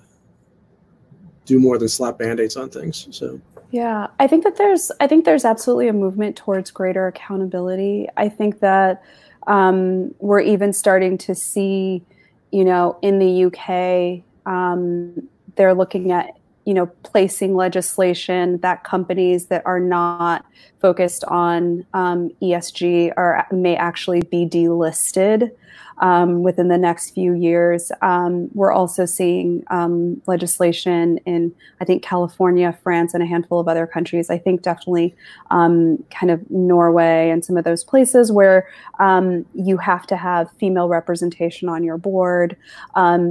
do 1.45 1.60
more 1.60 1.77
than 1.77 1.89
slap 1.89 2.17
band-aids 2.17 2.56
on 2.56 2.69
things. 2.69 3.08
So 3.12 3.39
yeah, 3.71 4.08
I 4.19 4.27
think 4.27 4.43
that 4.43 4.58
there's 4.58 4.91
I 4.99 5.08
think 5.08 5.25
there's 5.25 5.45
absolutely 5.45 5.88
a 5.88 5.93
movement 5.93 6.36
towards 6.36 6.69
greater 6.69 7.08
accountability. 7.08 8.08
I 8.17 8.29
think 8.29 8.60
that 8.60 9.03
um, 9.47 10.13
we're 10.19 10.41
even 10.41 10.73
starting 10.73 11.17
to 11.17 11.34
see, 11.34 12.03
you 12.51 12.63
know, 12.63 12.97
in 13.01 13.19
the 13.19 13.45
UK, 13.45 14.23
um, 14.45 15.27
they're 15.56 15.73
looking 15.73 16.12
at 16.12 16.38
you 16.65 16.73
know 16.73 16.88
placing 17.04 17.56
legislation 17.56 18.60
that 18.60 18.84
companies 18.84 19.47
that 19.47 19.62
are 19.65 19.80
not 19.80 20.45
focused 20.80 21.23
on 21.26 21.86
um, 21.93 22.30
ESG 22.41 23.13
are 23.17 23.47
may 23.52 23.76
actually 23.76 24.21
be 24.21 24.45
delisted 24.45 25.52
um, 25.99 26.43
within 26.43 26.67
the 26.67 26.78
next 26.78 27.12
few 27.12 27.34
years. 27.34 27.91
Um, 28.02 28.49
we're 28.54 28.71
also 28.71 29.06
seeing 29.06 29.63
um, 29.69 30.21
legislation 30.26 31.19
in, 31.26 31.54
I 31.80 31.86
think, 31.86 32.04
California, 32.04 32.78
France, 32.84 33.13
and 33.13 33.21
a 33.21 33.26
handful 33.26 33.60
of 33.60 33.67
other 33.67 33.88
countries. 33.88 34.30
I 34.30 34.38
think 34.38 34.62
definitely 34.63 35.15
um, 35.52 36.04
kind 36.10 36.32
of 36.32 36.49
Norway 36.49 37.30
and 37.30 37.45
some 37.45 37.58
of 37.58 37.63
those 37.63 37.84
places 37.84 38.32
where 38.32 38.67
um, 38.99 39.45
you 39.54 39.78
have 39.78 40.08
to 40.08 40.17
have 40.17 40.52
female 40.60 40.89
representation 40.89 41.69
on 41.69 41.84
your 41.84 41.97
board. 41.97 42.58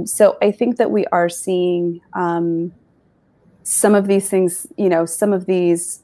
So 0.05 0.37
I 0.41 0.51
think 0.51 0.77
that 0.77 0.91
we 0.91 1.05
are 1.07 1.29
seeing 1.29 2.01
some 3.63 3.95
of 3.95 4.07
these 4.07 4.29
things, 4.29 4.67
you 4.77 4.89
know, 4.89 5.05
some 5.05 5.33
of 5.33 5.45
these 5.45 6.03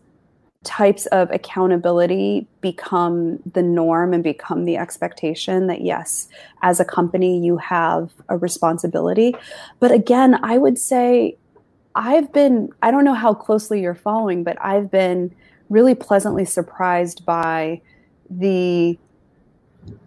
types 0.64 1.06
of 1.08 1.32
accountability 1.32 2.46
become 2.60 3.40
the 3.54 3.62
norm 3.62 4.14
and 4.14 4.24
become 4.24 4.66
the 4.66 4.76
expectation 4.76 5.68
that 5.68 5.82
yes 5.82 6.28
as 6.62 6.82
a 6.82 6.86
company 6.86 7.40
you 7.44 7.56
have 7.56 8.12
a 8.28 8.38
responsibility. 8.38 9.36
But 9.80 9.92
again 9.92 10.38
i 10.44 10.58
would 10.58 10.78
say 10.78 11.38
i've 11.96 12.32
been 12.34 12.70
i 12.82 12.92
don't 12.92 13.06
know 13.06 13.14
how 13.14 13.34
closely 13.34 13.82
you're 13.82 13.96
following 13.96 14.44
but 14.44 14.58
i've 14.62 14.92
been 14.92 15.34
really 15.70 15.96
pleasantly 15.96 16.46
surprised 16.46 17.26
by 17.26 17.82
the 18.30 18.98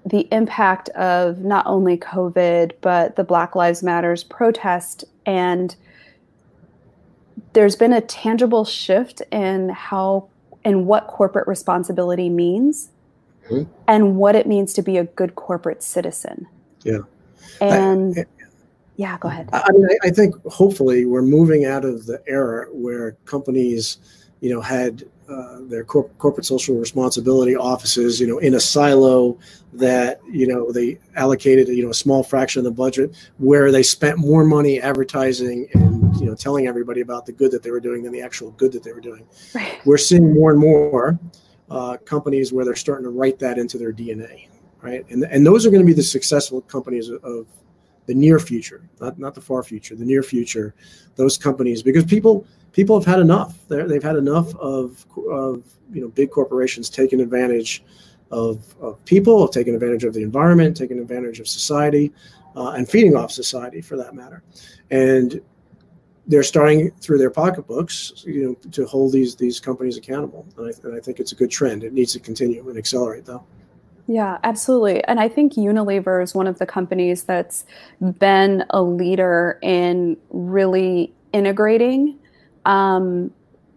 the 0.04 0.28
impact 0.30 0.90
of 0.90 1.38
not 1.38 1.66
only 1.66 1.96
covid 1.96 2.72
but 2.82 3.16
the 3.16 3.24
black 3.24 3.56
lives 3.56 3.82
matters 3.82 4.22
protest 4.22 5.04
and 5.24 5.76
there's 7.52 7.76
been 7.76 7.92
a 7.92 8.00
tangible 8.00 8.64
shift 8.64 9.22
in 9.30 9.68
how 9.70 10.28
and 10.64 10.86
what 10.86 11.06
corporate 11.06 11.46
responsibility 11.46 12.28
means 12.28 12.90
mm-hmm. 13.50 13.70
and 13.88 14.16
what 14.16 14.34
it 14.34 14.46
means 14.46 14.72
to 14.74 14.82
be 14.82 14.96
a 14.96 15.04
good 15.04 15.34
corporate 15.34 15.82
citizen. 15.82 16.46
Yeah. 16.84 17.00
And 17.60 18.18
I, 18.18 18.24
yeah, 18.96 19.18
go 19.18 19.28
ahead. 19.28 19.48
I 19.52 19.70
mean, 19.72 19.86
I, 19.86 20.08
I 20.08 20.10
think 20.10 20.34
hopefully 20.46 21.06
we're 21.06 21.22
moving 21.22 21.64
out 21.64 21.84
of 21.84 22.06
the 22.06 22.22
era 22.26 22.66
where 22.70 23.12
companies, 23.24 23.98
you 24.40 24.50
know, 24.50 24.60
had 24.60 25.04
uh, 25.28 25.58
their 25.62 25.84
corporate 25.84 26.44
social 26.44 26.76
responsibility 26.76 27.56
offices, 27.56 28.20
you 28.20 28.26
know, 28.26 28.38
in 28.38 28.54
a 28.54 28.60
silo 28.60 29.38
that 29.72 30.20
you 30.30 30.46
know 30.46 30.70
they 30.72 30.98
allocated, 31.16 31.68
you 31.68 31.82
know, 31.82 31.90
a 31.90 31.94
small 31.94 32.22
fraction 32.22 32.60
of 32.60 32.64
the 32.64 32.70
budget, 32.70 33.14
where 33.38 33.72
they 33.72 33.82
spent 33.82 34.18
more 34.18 34.44
money 34.44 34.80
advertising 34.80 35.68
and 35.74 35.91
you 36.22 36.28
know 36.28 36.34
telling 36.34 36.66
everybody 36.66 37.00
about 37.00 37.26
the 37.26 37.32
good 37.32 37.50
that 37.50 37.62
they 37.62 37.70
were 37.70 37.80
doing 37.80 38.02
than 38.02 38.12
the 38.12 38.22
actual 38.22 38.52
good 38.52 38.72
that 38.72 38.82
they 38.82 38.92
were 38.92 39.00
doing. 39.00 39.26
Right. 39.54 39.84
We're 39.84 39.98
seeing 39.98 40.32
more 40.32 40.50
and 40.52 40.60
more 40.60 41.18
uh, 41.70 41.96
companies 41.98 42.52
where 42.52 42.64
they're 42.64 42.76
starting 42.76 43.04
to 43.04 43.10
write 43.10 43.38
that 43.40 43.58
into 43.58 43.78
their 43.78 43.92
DNA, 43.92 44.48
right? 44.80 45.04
And 45.10 45.24
and 45.24 45.44
those 45.44 45.66
are 45.66 45.70
going 45.70 45.82
to 45.82 45.86
be 45.86 45.92
the 45.92 46.02
successful 46.02 46.60
companies 46.62 47.08
of, 47.08 47.22
of 47.24 47.46
the 48.06 48.14
near 48.14 48.38
future, 48.38 48.88
not 49.00 49.18
not 49.18 49.34
the 49.34 49.40
far 49.40 49.62
future, 49.62 49.96
the 49.96 50.04
near 50.04 50.22
future. 50.22 50.74
Those 51.16 51.36
companies 51.36 51.82
because 51.82 52.04
people 52.04 52.46
people 52.72 52.98
have 52.98 53.06
had 53.06 53.20
enough. 53.20 53.58
they 53.68 53.82
they've 53.82 54.02
had 54.02 54.16
enough 54.16 54.54
of, 54.56 55.04
of 55.28 55.64
you 55.92 56.00
know 56.00 56.08
big 56.08 56.30
corporations 56.30 56.88
taking 56.88 57.20
advantage 57.20 57.84
of, 58.30 58.74
of 58.80 59.04
people, 59.04 59.46
taking 59.46 59.74
advantage 59.74 60.04
of 60.04 60.14
the 60.14 60.22
environment, 60.22 60.76
taking 60.76 60.98
advantage 60.98 61.38
of 61.38 61.46
society, 61.46 62.12
uh, 62.56 62.70
and 62.70 62.88
feeding 62.88 63.14
off 63.14 63.30
society 63.30 63.80
for 63.80 63.96
that 63.96 64.14
matter. 64.14 64.42
And 64.90 65.40
they're 66.26 66.42
starting 66.42 66.90
through 67.00 67.18
their 67.18 67.30
pocketbooks, 67.30 68.24
you 68.24 68.44
know, 68.44 68.70
to 68.70 68.86
hold 68.86 69.12
these 69.12 69.34
these 69.34 69.58
companies 69.60 69.96
accountable. 69.96 70.46
And 70.56 70.68
I, 70.68 70.88
and 70.88 70.96
I 70.96 71.00
think 71.00 71.20
it's 71.20 71.32
a 71.32 71.34
good 71.34 71.50
trend. 71.50 71.84
It 71.84 71.92
needs 71.92 72.12
to 72.12 72.20
continue 72.20 72.68
and 72.68 72.78
accelerate, 72.78 73.24
though. 73.24 73.44
Yeah, 74.06 74.38
absolutely. 74.42 75.02
And 75.04 75.20
I 75.20 75.28
think 75.28 75.54
Unilever 75.54 76.22
is 76.22 76.34
one 76.34 76.46
of 76.46 76.58
the 76.58 76.66
companies 76.66 77.24
that's 77.24 77.64
been 78.18 78.64
a 78.70 78.82
leader 78.82 79.58
in 79.62 80.16
really 80.30 81.12
integrating 81.32 82.18
um, 82.64 83.32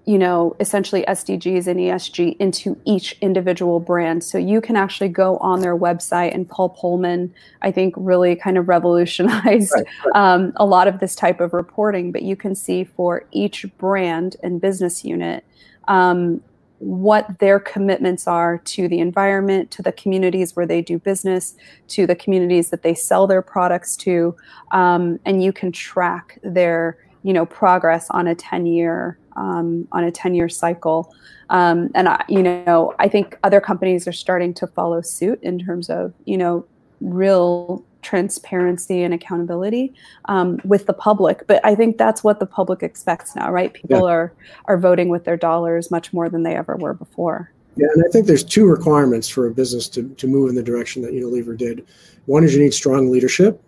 you 0.05 0.19
know, 0.19 0.55
essentially 0.59 1.03
SDGs 1.07 1.65
and 1.65 1.79
ESG 1.79 2.37
into 2.37 2.79
each 2.85 3.17
individual 3.21 3.79
brand. 3.79 4.23
So 4.23 4.37
you 4.37 4.61
can 4.61 4.75
actually 4.75 5.09
go 5.09 5.37
on 5.37 5.61
their 5.61 5.75
website, 5.75 6.33
and 6.33 6.47
Paul 6.47 6.75
Polman, 6.79 7.31
I 7.63 7.71
think, 7.71 7.95
really 7.97 8.35
kind 8.35 8.57
of 8.57 8.67
revolutionized 8.67 9.71
right, 9.73 9.85
right. 10.05 10.15
Um, 10.15 10.53
a 10.57 10.65
lot 10.65 10.87
of 10.87 10.99
this 10.99 11.15
type 11.15 11.39
of 11.39 11.53
reporting. 11.53 12.11
But 12.11 12.21
you 12.21 12.35
can 12.35 12.53
see 12.53 12.83
for 12.83 13.25
each 13.31 13.65
brand 13.77 14.35
and 14.43 14.61
business 14.61 15.03
unit 15.03 15.43
um, 15.87 16.41
what 16.77 17.39
their 17.39 17.59
commitments 17.59 18.27
are 18.27 18.59
to 18.59 18.87
the 18.87 18.99
environment, 18.99 19.71
to 19.71 19.81
the 19.81 19.91
communities 19.91 20.55
where 20.55 20.67
they 20.67 20.83
do 20.83 20.99
business, 20.99 21.55
to 21.87 22.05
the 22.05 22.15
communities 22.15 22.69
that 22.69 22.83
they 22.83 22.93
sell 22.93 23.25
their 23.25 23.41
products 23.41 23.95
to, 23.95 24.35
um, 24.69 25.19
and 25.25 25.43
you 25.43 25.51
can 25.51 25.71
track 25.71 26.37
their 26.43 26.99
you 27.23 27.33
know 27.33 27.45
progress 27.47 28.07
on 28.11 28.27
a 28.27 28.35
10 28.35 28.67
year 28.67 29.17
um, 29.35 29.87
on 29.91 30.03
a 30.03 30.11
10 30.11 30.35
year 30.35 30.49
cycle 30.49 31.13
um, 31.49 31.89
and 31.95 32.09
I, 32.09 32.23
you 32.27 32.43
know 32.43 32.93
i 32.99 33.07
think 33.07 33.37
other 33.43 33.61
companies 33.61 34.07
are 34.07 34.13
starting 34.13 34.53
to 34.55 34.67
follow 34.67 35.01
suit 35.01 35.39
in 35.43 35.59
terms 35.59 35.89
of 35.89 36.13
you 36.25 36.37
know 36.37 36.65
real 37.01 37.83
transparency 38.01 39.01
and 39.01 39.13
accountability 39.13 39.93
um, 40.25 40.59
with 40.63 40.85
the 40.85 40.93
public 40.93 41.47
but 41.47 41.63
i 41.65 41.75
think 41.75 41.97
that's 41.97 42.23
what 42.23 42.39
the 42.39 42.45
public 42.45 42.83
expects 42.83 43.35
now 43.35 43.51
right 43.51 43.73
people 43.73 44.01
yeah. 44.01 44.13
are 44.13 44.33
are 44.65 44.77
voting 44.77 45.09
with 45.09 45.25
their 45.25 45.37
dollars 45.37 45.91
much 45.91 46.13
more 46.13 46.29
than 46.29 46.43
they 46.43 46.55
ever 46.55 46.75
were 46.75 46.93
before 46.93 47.51
yeah, 47.77 47.87
and 47.93 48.03
I 48.05 48.09
think 48.09 48.25
there's 48.25 48.43
two 48.43 48.65
requirements 48.65 49.27
for 49.27 49.47
a 49.47 49.51
business 49.51 49.89
to, 49.89 50.07
to 50.07 50.27
move 50.27 50.49
in 50.49 50.55
the 50.55 50.63
direction 50.63 51.01
that 51.01 51.13
Unilever 51.13 51.57
did. 51.57 51.85
One 52.25 52.43
is 52.43 52.55
you 52.55 52.63
need 52.63 52.73
strong 52.73 53.11
leadership, 53.11 53.61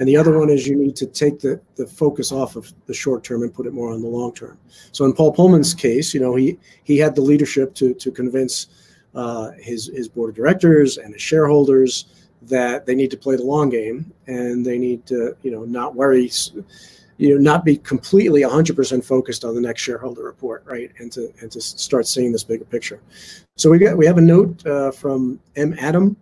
and 0.00 0.08
the 0.08 0.16
other 0.16 0.38
one 0.38 0.48
is 0.48 0.66
you 0.66 0.76
need 0.76 0.96
to 0.96 1.06
take 1.06 1.40
the, 1.40 1.60
the 1.76 1.86
focus 1.86 2.32
off 2.32 2.56
of 2.56 2.72
the 2.86 2.94
short 2.94 3.22
term 3.22 3.42
and 3.42 3.52
put 3.52 3.66
it 3.66 3.74
more 3.74 3.92
on 3.92 4.00
the 4.00 4.08
long 4.08 4.32
term. 4.32 4.56
So 4.92 5.04
in 5.04 5.12
Paul 5.12 5.30
Polman's 5.30 5.74
case, 5.74 6.14
you 6.14 6.20
know, 6.20 6.34
he 6.34 6.58
he 6.84 6.96
had 6.96 7.14
the 7.14 7.20
leadership 7.20 7.74
to 7.74 7.92
to 7.92 8.10
convince 8.10 8.68
uh, 9.14 9.50
his 9.58 9.90
his 9.94 10.08
board 10.08 10.30
of 10.30 10.36
directors 10.36 10.96
and 10.96 11.12
his 11.12 11.20
shareholders 11.20 12.06
that 12.40 12.86
they 12.86 12.94
need 12.94 13.10
to 13.10 13.18
play 13.18 13.36
the 13.36 13.42
long 13.42 13.68
game 13.68 14.10
and 14.26 14.64
they 14.64 14.78
need 14.78 15.04
to 15.04 15.36
you 15.42 15.50
know 15.50 15.64
not 15.66 15.94
worry 15.94 16.30
you 17.18 17.34
know 17.34 17.38
not 17.38 17.66
be 17.66 17.76
completely 17.76 18.40
100% 18.40 19.04
focused 19.04 19.44
on 19.44 19.54
the 19.54 19.60
next 19.60 19.82
shareholder 19.82 20.22
report 20.22 20.64
right? 20.64 20.90
And 20.98 21.12
to 21.12 21.30
and 21.42 21.52
to 21.52 21.60
start 21.60 22.06
seeing 22.06 22.32
this 22.32 22.42
bigger 22.42 22.64
picture. 22.64 23.02
So 23.56 23.68
we 23.68 23.78
got 23.78 23.98
we 23.98 24.06
have 24.06 24.16
a 24.16 24.22
note 24.22 24.66
uh, 24.66 24.92
from 24.92 25.38
m. 25.56 25.76
Adam 25.78 26.16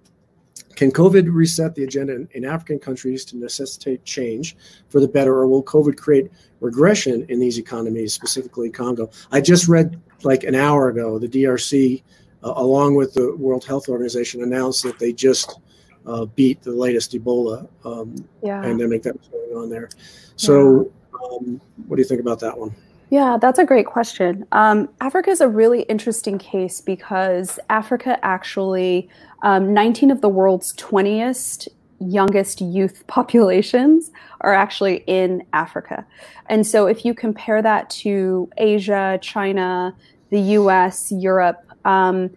can 0.78 0.92
COVID 0.92 1.26
reset 1.32 1.74
the 1.74 1.82
agenda 1.82 2.14
in, 2.14 2.28
in, 2.34 2.44
African 2.44 2.78
countries 2.78 3.24
to 3.24 3.36
necessitate 3.36 4.04
change 4.04 4.56
for 4.88 5.00
the 5.00 5.08
better, 5.08 5.34
or 5.34 5.48
will 5.48 5.64
COVID 5.64 5.96
create 5.96 6.30
regression 6.60 7.26
in 7.28 7.40
these 7.40 7.58
economies, 7.58 8.14
specifically 8.14 8.70
Congo? 8.70 9.10
I 9.32 9.40
just 9.40 9.66
read 9.66 10.00
like 10.22 10.44
an 10.44 10.54
hour 10.54 10.88
ago 10.88 11.18
the 11.18 11.26
DRC, 11.26 12.04
uh, 12.44 12.52
along 12.54 12.94
with 12.94 13.12
the 13.14 13.34
World 13.34 13.64
Health 13.64 13.88
Organization, 13.88 14.40
announced 14.40 14.84
that 14.84 15.00
they 15.00 15.12
just 15.12 15.58
uh, 16.06 16.26
beat 16.26 16.62
the 16.62 16.70
latest 16.70 17.12
Ebola 17.12 17.68
um, 17.84 18.14
yeah. 18.44 18.62
pandemic 18.62 19.02
that 19.02 19.18
was 19.18 19.26
going 19.26 19.64
on 19.64 19.70
there. 19.70 19.88
So, 20.36 20.92
yeah. 21.12 21.18
um, 21.26 21.60
what 21.88 21.96
do 21.96 22.02
you 22.02 22.08
think 22.08 22.20
about 22.20 22.38
that 22.38 22.56
one? 22.56 22.72
Yeah, 23.10 23.36
that's 23.40 23.58
a 23.58 23.64
great 23.64 23.86
question. 23.86 24.46
Um, 24.52 24.90
Africa 25.00 25.30
is 25.30 25.40
a 25.40 25.48
really 25.48 25.82
interesting 25.82 26.38
case 26.38 26.80
because 26.80 27.58
Africa 27.68 28.18
actually 28.22 29.08
um, 29.42 29.72
19 29.72 30.10
of 30.10 30.20
the 30.20 30.28
world's 30.28 30.74
20th 30.74 31.68
youngest 32.00 32.60
youth 32.60 33.06
populations 33.06 34.10
are 34.40 34.54
actually 34.54 35.02
in 35.06 35.44
Africa. 35.52 36.06
And 36.46 36.66
so 36.66 36.86
if 36.86 37.04
you 37.04 37.14
compare 37.14 37.60
that 37.62 37.90
to 37.90 38.48
Asia, 38.56 39.18
China, 39.20 39.94
the 40.30 40.40
US, 40.40 41.10
Europe, 41.12 41.64
um, 41.84 42.30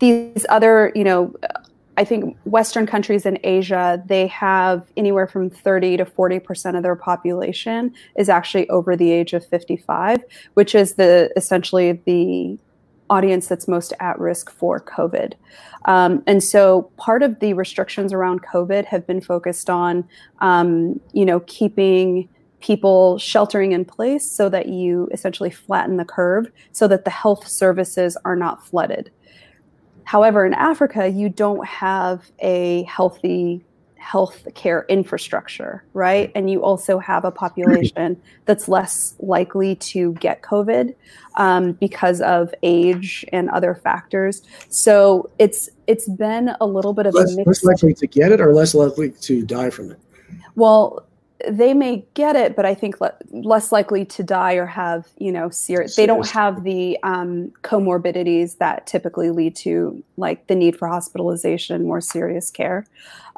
these 0.00 0.44
other, 0.48 0.92
you 0.94 1.04
know, 1.04 1.34
I 1.96 2.04
think 2.04 2.36
Western 2.44 2.86
countries 2.86 3.24
in 3.24 3.38
Asia, 3.44 4.02
they 4.06 4.26
have 4.26 4.90
anywhere 4.96 5.28
from 5.28 5.48
30 5.48 5.98
to 5.98 6.04
40% 6.04 6.76
of 6.76 6.82
their 6.82 6.96
population 6.96 7.94
is 8.16 8.28
actually 8.28 8.68
over 8.68 8.96
the 8.96 9.12
age 9.12 9.32
of 9.32 9.46
55, 9.46 10.24
which 10.54 10.74
is 10.74 10.94
the 10.94 11.30
essentially 11.36 11.92
the 12.04 12.58
audience 13.14 13.46
that's 13.46 13.68
most 13.68 13.92
at 14.00 14.18
risk 14.18 14.50
for 14.50 14.80
COVID. 14.80 15.34
Um, 15.84 16.22
and 16.26 16.42
so 16.42 16.90
part 16.96 17.22
of 17.22 17.40
the 17.40 17.52
restrictions 17.52 18.12
around 18.12 18.42
COVID 18.42 18.84
have 18.86 19.06
been 19.06 19.20
focused 19.20 19.68
on, 19.68 20.08
um, 20.40 21.00
you 21.12 21.24
know, 21.24 21.40
keeping 21.40 22.28
people 22.60 23.18
sheltering 23.18 23.72
in 23.72 23.84
place 23.84 24.24
so 24.38 24.48
that 24.48 24.66
you 24.68 25.08
essentially 25.12 25.50
flatten 25.50 25.98
the 25.98 26.04
curve 26.04 26.50
so 26.72 26.88
that 26.88 27.04
the 27.04 27.10
health 27.10 27.46
services 27.46 28.16
are 28.24 28.36
not 28.36 28.66
flooded. 28.66 29.10
However, 30.04 30.46
in 30.46 30.54
Africa, 30.54 31.08
you 31.08 31.28
don't 31.28 31.66
have 31.66 32.30
a 32.38 32.84
healthy 32.84 33.64
health 34.04 34.46
care 34.54 34.84
infrastructure, 34.90 35.82
right? 35.94 36.30
And 36.34 36.50
you 36.50 36.62
also 36.62 36.98
have 36.98 37.24
a 37.24 37.30
population 37.30 38.20
that's 38.44 38.68
less 38.68 39.14
likely 39.18 39.76
to 39.76 40.12
get 40.14 40.42
COVID 40.42 40.94
um, 41.36 41.72
because 41.72 42.20
of 42.20 42.54
age 42.62 43.24
and 43.32 43.48
other 43.48 43.74
factors. 43.74 44.42
So 44.68 45.30
it's 45.38 45.70
it's 45.86 46.06
been 46.06 46.54
a 46.60 46.66
little 46.66 46.92
bit 46.92 47.06
of 47.06 47.14
less, 47.14 47.32
a 47.32 47.36
mix. 47.36 47.46
less 47.46 47.64
likely 47.64 47.94
to 47.94 48.06
get 48.06 48.30
it 48.30 48.42
or 48.42 48.52
less 48.52 48.74
likely 48.74 49.10
to 49.10 49.42
die 49.42 49.70
from 49.70 49.90
it. 49.90 49.98
Well, 50.54 51.06
they 51.48 51.74
may 51.74 52.04
get 52.14 52.36
it, 52.36 52.56
but 52.56 52.64
I 52.64 52.74
think 52.74 53.00
le- 53.00 53.14
less 53.30 53.72
likely 53.72 54.04
to 54.04 54.22
die 54.22 54.54
or 54.54 54.66
have, 54.66 55.08
you 55.18 55.32
know, 55.32 55.50
serious. 55.50 55.96
They 55.96 56.06
don't 56.06 56.28
have 56.30 56.64
the 56.64 56.98
um, 57.02 57.52
comorbidities 57.62 58.58
that 58.58 58.86
typically 58.86 59.30
lead 59.30 59.56
to 59.56 60.02
like 60.16 60.46
the 60.46 60.54
need 60.54 60.78
for 60.78 60.88
hospitalization, 60.88 61.84
more 61.84 62.00
serious 62.00 62.50
care. 62.50 62.86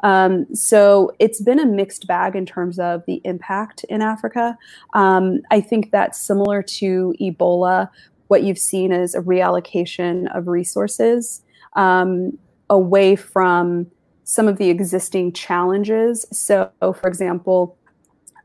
Um, 0.03 0.53
so 0.53 1.11
it's 1.19 1.41
been 1.41 1.59
a 1.59 1.65
mixed 1.65 2.07
bag 2.07 2.35
in 2.35 2.45
terms 2.45 2.79
of 2.79 3.03
the 3.05 3.21
impact 3.23 3.83
in 3.85 4.01
Africa. 4.01 4.57
Um, 4.93 5.41
I 5.51 5.61
think 5.61 5.91
that's 5.91 6.19
similar 6.19 6.61
to 6.63 7.15
Ebola. 7.19 7.89
What 8.27 8.43
you've 8.43 8.59
seen 8.59 8.91
is 8.91 9.15
a 9.15 9.21
reallocation 9.21 10.35
of 10.35 10.47
resources 10.47 11.41
um, 11.75 12.37
away 12.69 13.15
from 13.15 13.87
some 14.23 14.47
of 14.47 14.57
the 14.57 14.69
existing 14.69 15.31
challenges. 15.31 16.25
So, 16.31 16.69
for 16.81 17.07
example, 17.07 17.77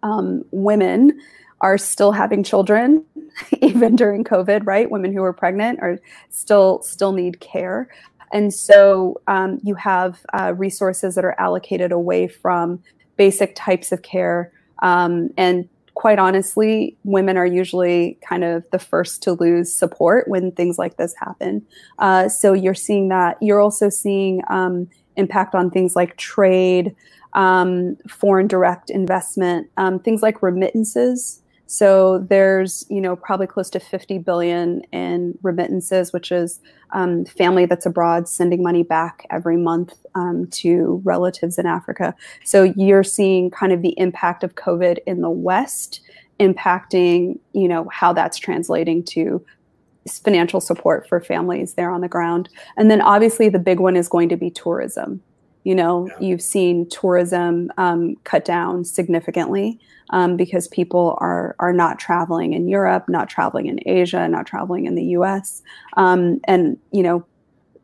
um, 0.02 0.44
women 0.52 1.20
are 1.62 1.78
still 1.78 2.12
having 2.12 2.42
children 2.42 3.04
even 3.62 3.96
during 3.96 4.24
covid 4.24 4.66
right 4.66 4.90
women 4.90 5.12
who 5.12 5.22
are 5.22 5.32
pregnant 5.32 5.78
are 5.80 5.98
still 6.28 6.82
still 6.82 7.12
need 7.12 7.40
care 7.40 7.88
and 8.32 8.52
so 8.52 9.20
um, 9.26 9.60
you 9.62 9.74
have 9.74 10.20
uh, 10.32 10.54
resources 10.56 11.14
that 11.14 11.24
are 11.24 11.38
allocated 11.38 11.92
away 11.92 12.28
from 12.28 12.82
basic 13.16 13.54
types 13.54 13.92
of 13.92 14.02
care. 14.02 14.52
Um, 14.80 15.30
and 15.36 15.68
quite 15.94 16.18
honestly 16.18 16.96
women 17.04 17.36
are 17.36 17.46
usually 17.46 18.18
kind 18.26 18.42
of 18.42 18.64
the 18.70 18.78
first 18.78 19.22
to 19.22 19.32
lose 19.32 19.70
support 19.72 20.26
when 20.26 20.50
things 20.52 20.78
like 20.78 20.96
this 20.96 21.14
happen. 21.18 21.64
Uh, 21.98 22.28
so 22.28 22.54
you're 22.54 22.74
seeing 22.74 23.08
that. 23.08 23.36
You're 23.40 23.60
also 23.60 23.90
seeing 23.90 24.42
um, 24.48 24.88
impact 25.16 25.54
on 25.54 25.70
things 25.70 25.94
like 25.94 26.16
trade 26.16 26.96
um, 27.34 27.96
foreign 28.08 28.46
direct 28.46 28.90
investment, 28.90 29.70
um, 29.76 29.98
things 29.98 30.22
like 30.22 30.42
remittances. 30.42 31.41
So 31.72 32.18
there's, 32.28 32.84
you 32.90 33.00
know, 33.00 33.16
probably 33.16 33.46
close 33.46 33.70
to 33.70 33.80
50 33.80 34.18
billion 34.18 34.82
in 34.92 35.38
remittances, 35.42 36.12
which 36.12 36.30
is 36.30 36.60
um, 36.90 37.24
family 37.24 37.64
that's 37.64 37.86
abroad 37.86 38.28
sending 38.28 38.62
money 38.62 38.82
back 38.82 39.26
every 39.30 39.56
month 39.56 39.94
um, 40.14 40.48
to 40.48 41.00
relatives 41.02 41.58
in 41.58 41.64
Africa. 41.64 42.14
So 42.44 42.74
you're 42.76 43.02
seeing 43.02 43.50
kind 43.50 43.72
of 43.72 43.80
the 43.80 43.98
impact 43.98 44.44
of 44.44 44.54
COVID 44.54 44.98
in 45.06 45.22
the 45.22 45.30
West 45.30 46.02
impacting, 46.38 47.38
you 47.54 47.68
know, 47.68 47.88
how 47.90 48.12
that's 48.12 48.36
translating 48.36 49.02
to 49.04 49.42
financial 50.10 50.60
support 50.60 51.08
for 51.08 51.22
families 51.22 51.72
there 51.72 51.90
on 51.90 52.02
the 52.02 52.08
ground. 52.08 52.50
And 52.76 52.90
then 52.90 53.00
obviously 53.00 53.48
the 53.48 53.58
big 53.58 53.80
one 53.80 53.96
is 53.96 54.10
going 54.10 54.28
to 54.28 54.36
be 54.36 54.50
tourism. 54.50 55.22
You 55.64 55.74
know, 55.74 56.08
yeah. 56.08 56.14
you've 56.20 56.42
seen 56.42 56.88
tourism 56.88 57.70
um, 57.78 58.16
cut 58.24 58.44
down 58.44 58.84
significantly 58.84 59.78
um, 60.10 60.36
because 60.36 60.68
people 60.68 61.16
are 61.20 61.56
are 61.58 61.72
not 61.72 61.98
traveling 61.98 62.52
in 62.52 62.68
Europe, 62.68 63.08
not 63.08 63.28
traveling 63.28 63.66
in 63.66 63.80
Asia, 63.86 64.28
not 64.28 64.46
traveling 64.46 64.86
in 64.86 64.94
the 64.94 65.04
U.S., 65.04 65.62
um, 65.96 66.40
and 66.44 66.78
you 66.90 67.02
know, 67.02 67.24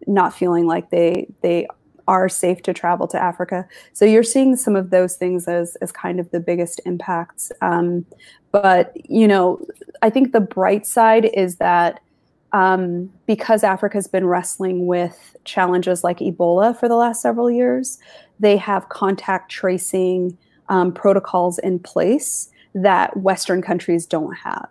not 0.07 0.35
feeling 0.35 0.67
like 0.67 0.91
they 0.91 1.27
they 1.43 1.67
are 2.07 2.29
safe 2.29 2.63
to 2.63 2.73
travel 2.73 3.07
to 3.07 3.23
Africa. 3.23 3.69
So 3.93 4.07
you're 4.07 4.23
seeing 4.23 4.57
some 4.57 4.75
of 4.77 4.91
those 4.91 5.17
things 5.17 5.47
as 5.47 5.77
as 5.77 5.93
kind 5.93 6.19
of 6.19 6.31
the 6.31 6.41
biggest 6.41 6.81
impacts. 6.85 7.53
Um, 7.61 8.07
but 8.51 8.93
you 9.09 9.29
know, 9.29 9.65
I 10.03 10.11
think 10.11 10.33
the 10.33 10.41
bright 10.41 10.87
side 10.87 11.27
is 11.35 11.57
that 11.57 12.01
um, 12.53 13.11
because 13.27 13.63
Africa's 13.63 14.07
been 14.07 14.27
wrestling 14.27 14.87
with 14.87 15.37
challenges 15.45 16.03
like 16.03 16.19
Ebola 16.19 16.79
for 16.79 16.89
the 16.89 16.97
last 16.97 17.21
several 17.21 17.51
years, 17.51 17.99
they 18.41 18.57
have 18.57 18.89
contact 18.89 19.51
tracing 19.51 20.37
um, 20.69 20.93
protocols 20.93 21.59
in 21.59 21.79
place 21.79 22.51
that 22.75 23.17
Western 23.17 23.63
countries 23.63 24.07
don't 24.07 24.35
have. 24.35 24.69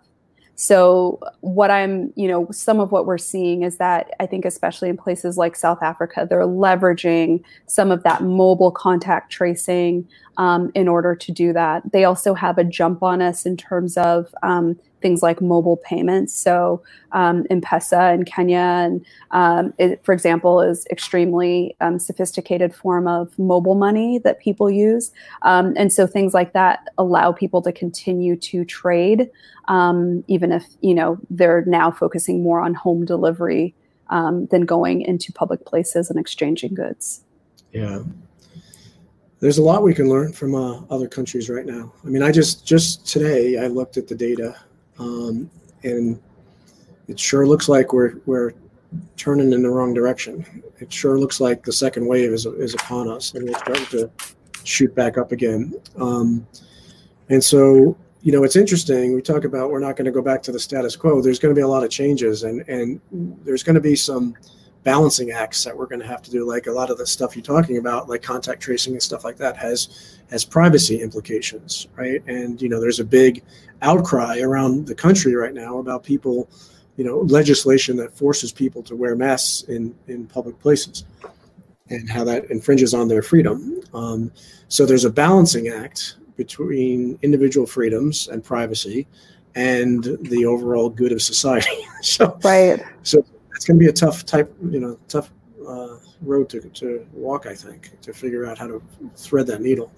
So, 0.60 1.20
what 1.40 1.70
I'm, 1.70 2.12
you 2.16 2.26
know, 2.26 2.48
some 2.50 2.80
of 2.80 2.90
what 2.90 3.06
we're 3.06 3.16
seeing 3.16 3.62
is 3.62 3.76
that 3.76 4.10
I 4.18 4.26
think, 4.26 4.44
especially 4.44 4.88
in 4.88 4.96
places 4.96 5.36
like 5.36 5.54
South 5.54 5.84
Africa, 5.84 6.26
they're 6.28 6.40
leveraging 6.40 7.44
some 7.66 7.92
of 7.92 8.02
that 8.02 8.24
mobile 8.24 8.72
contact 8.72 9.30
tracing 9.30 10.08
um, 10.36 10.72
in 10.74 10.88
order 10.88 11.14
to 11.14 11.30
do 11.30 11.52
that. 11.52 11.92
They 11.92 12.02
also 12.02 12.34
have 12.34 12.58
a 12.58 12.64
jump 12.64 13.04
on 13.04 13.22
us 13.22 13.46
in 13.46 13.56
terms 13.56 13.96
of 13.96 14.34
um, 14.42 14.76
things 15.00 15.22
like 15.22 15.40
mobile 15.40 15.76
payments. 15.76 16.34
So 16.34 16.82
um, 17.12 17.46
M-Pesa 17.50 18.14
in 18.14 18.24
Kenya, 18.24 18.58
and 18.58 19.04
um, 19.30 19.72
it, 19.78 20.04
for 20.04 20.12
example, 20.12 20.60
is 20.60 20.86
extremely 20.90 21.76
um, 21.80 21.98
sophisticated 21.98 22.74
form 22.74 23.06
of 23.06 23.36
mobile 23.38 23.74
money 23.74 24.18
that 24.18 24.40
people 24.40 24.70
use. 24.70 25.10
Um, 25.42 25.74
and 25.76 25.92
so 25.92 26.06
things 26.06 26.34
like 26.34 26.52
that 26.52 26.88
allow 26.98 27.32
people 27.32 27.62
to 27.62 27.72
continue 27.72 28.36
to 28.36 28.64
trade, 28.64 29.30
um, 29.68 30.24
even 30.28 30.52
if 30.52 30.64
you 30.80 30.94
know 30.94 31.18
they're 31.30 31.64
now 31.66 31.90
focusing 31.90 32.42
more 32.42 32.60
on 32.60 32.74
home 32.74 33.04
delivery 33.04 33.74
um, 34.10 34.46
than 34.46 34.62
going 34.64 35.02
into 35.02 35.32
public 35.32 35.64
places 35.64 36.10
and 36.10 36.18
exchanging 36.18 36.74
goods. 36.74 37.22
Yeah, 37.72 38.00
there's 39.40 39.58
a 39.58 39.62
lot 39.62 39.82
we 39.82 39.94
can 39.94 40.08
learn 40.08 40.32
from 40.32 40.54
uh, 40.54 40.80
other 40.90 41.08
countries 41.08 41.48
right 41.48 41.66
now. 41.66 41.92
I 42.04 42.08
mean, 42.08 42.22
I 42.22 42.32
just 42.32 42.66
just 42.66 43.06
today 43.06 43.58
I 43.58 43.66
looked 43.68 43.96
at 43.96 44.08
the 44.08 44.14
data 44.14 44.56
um, 44.98 45.50
and 45.82 46.20
it 47.08 47.18
sure 47.18 47.46
looks 47.46 47.68
like 47.68 47.92
we're 47.92 48.14
we're 48.26 48.52
turning 49.16 49.52
in 49.52 49.62
the 49.62 49.70
wrong 49.70 49.94
direction. 49.94 50.62
It 50.78 50.92
sure 50.92 51.18
looks 51.18 51.40
like 51.40 51.64
the 51.64 51.72
second 51.72 52.06
wave 52.06 52.32
is 52.32 52.46
is 52.46 52.74
upon 52.74 53.08
us, 53.08 53.34
and 53.34 53.48
we're 53.48 53.58
starting 53.58 53.86
to 53.86 54.10
shoot 54.64 54.94
back 54.94 55.18
up 55.18 55.32
again. 55.32 55.74
Um, 55.96 56.46
and 57.30 57.42
so, 57.42 57.96
you 58.22 58.32
know, 58.32 58.44
it's 58.44 58.56
interesting. 58.56 59.14
We 59.14 59.22
talk 59.22 59.44
about 59.44 59.70
we're 59.70 59.80
not 59.80 59.96
going 59.96 60.06
to 60.06 60.10
go 60.10 60.22
back 60.22 60.42
to 60.44 60.52
the 60.52 60.58
status 60.60 60.96
quo. 60.96 61.20
There's 61.20 61.38
going 61.38 61.54
to 61.54 61.58
be 61.58 61.62
a 61.62 61.68
lot 61.68 61.84
of 61.84 61.90
changes, 61.90 62.44
and 62.44 62.66
and 62.68 63.00
there's 63.44 63.62
going 63.62 63.74
to 63.74 63.80
be 63.80 63.96
some 63.96 64.34
balancing 64.88 65.32
acts 65.32 65.64
that 65.64 65.76
we're 65.76 65.84
going 65.86 66.00
to 66.00 66.06
have 66.06 66.22
to 66.22 66.30
do 66.30 66.46
like 66.46 66.66
a 66.66 66.72
lot 66.72 66.88
of 66.88 66.96
the 66.96 67.06
stuff 67.06 67.36
you're 67.36 67.42
talking 67.42 67.76
about 67.76 68.08
like 68.08 68.22
contact 68.22 68.62
tracing 68.62 68.94
and 68.94 69.02
stuff 69.02 69.22
like 69.22 69.36
that 69.36 69.54
has 69.54 70.16
has 70.30 70.46
privacy 70.46 71.02
implications 71.02 71.88
right? 71.94 72.22
And 72.26 72.60
you 72.62 72.70
know 72.70 72.80
there's 72.80 72.98
a 72.98 73.04
big 73.04 73.42
outcry 73.82 74.40
around 74.40 74.86
the 74.86 74.94
country 74.94 75.34
right 75.34 75.52
now 75.52 75.76
about 75.76 76.04
people 76.04 76.48
you 76.96 77.04
know 77.04 77.18
legislation 77.18 77.98
that 77.98 78.16
forces 78.16 78.50
people 78.50 78.82
to 78.84 78.96
wear 78.96 79.14
masks 79.14 79.68
in 79.68 79.94
in 80.06 80.26
public 80.26 80.58
places 80.58 81.04
and 81.90 82.08
how 82.08 82.24
that 82.24 82.50
infringes 82.50 82.94
on 82.94 83.08
their 83.08 83.22
freedom. 83.22 83.82
Um, 83.92 84.32
so 84.68 84.86
there's 84.86 85.04
a 85.04 85.10
balancing 85.10 85.68
act 85.68 86.16
between 86.36 87.18
individual 87.20 87.66
freedoms 87.66 88.28
and 88.28 88.42
privacy 88.42 89.06
and 89.54 90.04
the 90.22 90.46
overall 90.46 90.88
good 90.88 91.12
of 91.12 91.20
society. 91.20 91.76
So 92.00 92.38
right. 92.44 92.80
so 93.02 93.24
it's 93.58 93.64
going 93.64 93.76
to 93.76 93.84
be 93.84 93.90
a 93.90 93.92
tough 93.92 94.24
type, 94.24 94.54
you 94.70 94.78
know, 94.78 94.96
tough 95.08 95.32
uh, 95.66 95.96
road 96.22 96.48
to, 96.50 96.60
to 96.60 97.04
walk. 97.12 97.44
I 97.44 97.56
think 97.56 98.00
to 98.02 98.12
figure 98.12 98.46
out 98.46 98.56
how 98.56 98.68
to 98.68 98.80
thread 99.16 99.48
that 99.48 99.60
needle. 99.60 99.90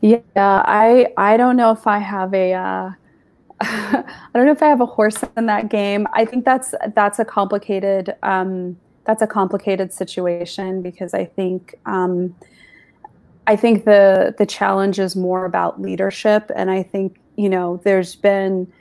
Yeah, 0.00 0.20
I 0.36 1.08
I 1.16 1.36
don't 1.36 1.56
know 1.56 1.72
if 1.72 1.88
I 1.88 1.98
have 1.98 2.32
a. 2.32 2.52
Uh, 2.52 2.92
I 3.60 4.04
don't 4.34 4.46
know 4.46 4.52
if 4.52 4.62
I 4.62 4.68
have 4.68 4.80
a 4.80 4.86
horse 4.86 5.16
in 5.36 5.46
that 5.46 5.68
game. 5.68 6.06
I 6.12 6.24
think 6.24 6.44
that's 6.44 6.76
that's 6.94 7.18
a 7.18 7.24
complicated 7.24 8.14
um, 8.22 8.76
that's 9.04 9.20
a 9.20 9.26
complicated 9.26 9.92
situation 9.92 10.80
because 10.80 11.12
I 11.12 11.24
think 11.24 11.74
um, 11.86 12.36
I 13.48 13.56
think 13.56 13.84
the 13.84 14.32
the 14.38 14.46
challenge 14.46 15.00
is 15.00 15.16
more 15.16 15.44
about 15.44 15.82
leadership, 15.82 16.52
and 16.54 16.70
I 16.70 16.84
think 16.84 17.16
you 17.34 17.48
know 17.48 17.80
there's 17.82 18.14
been 18.14 18.72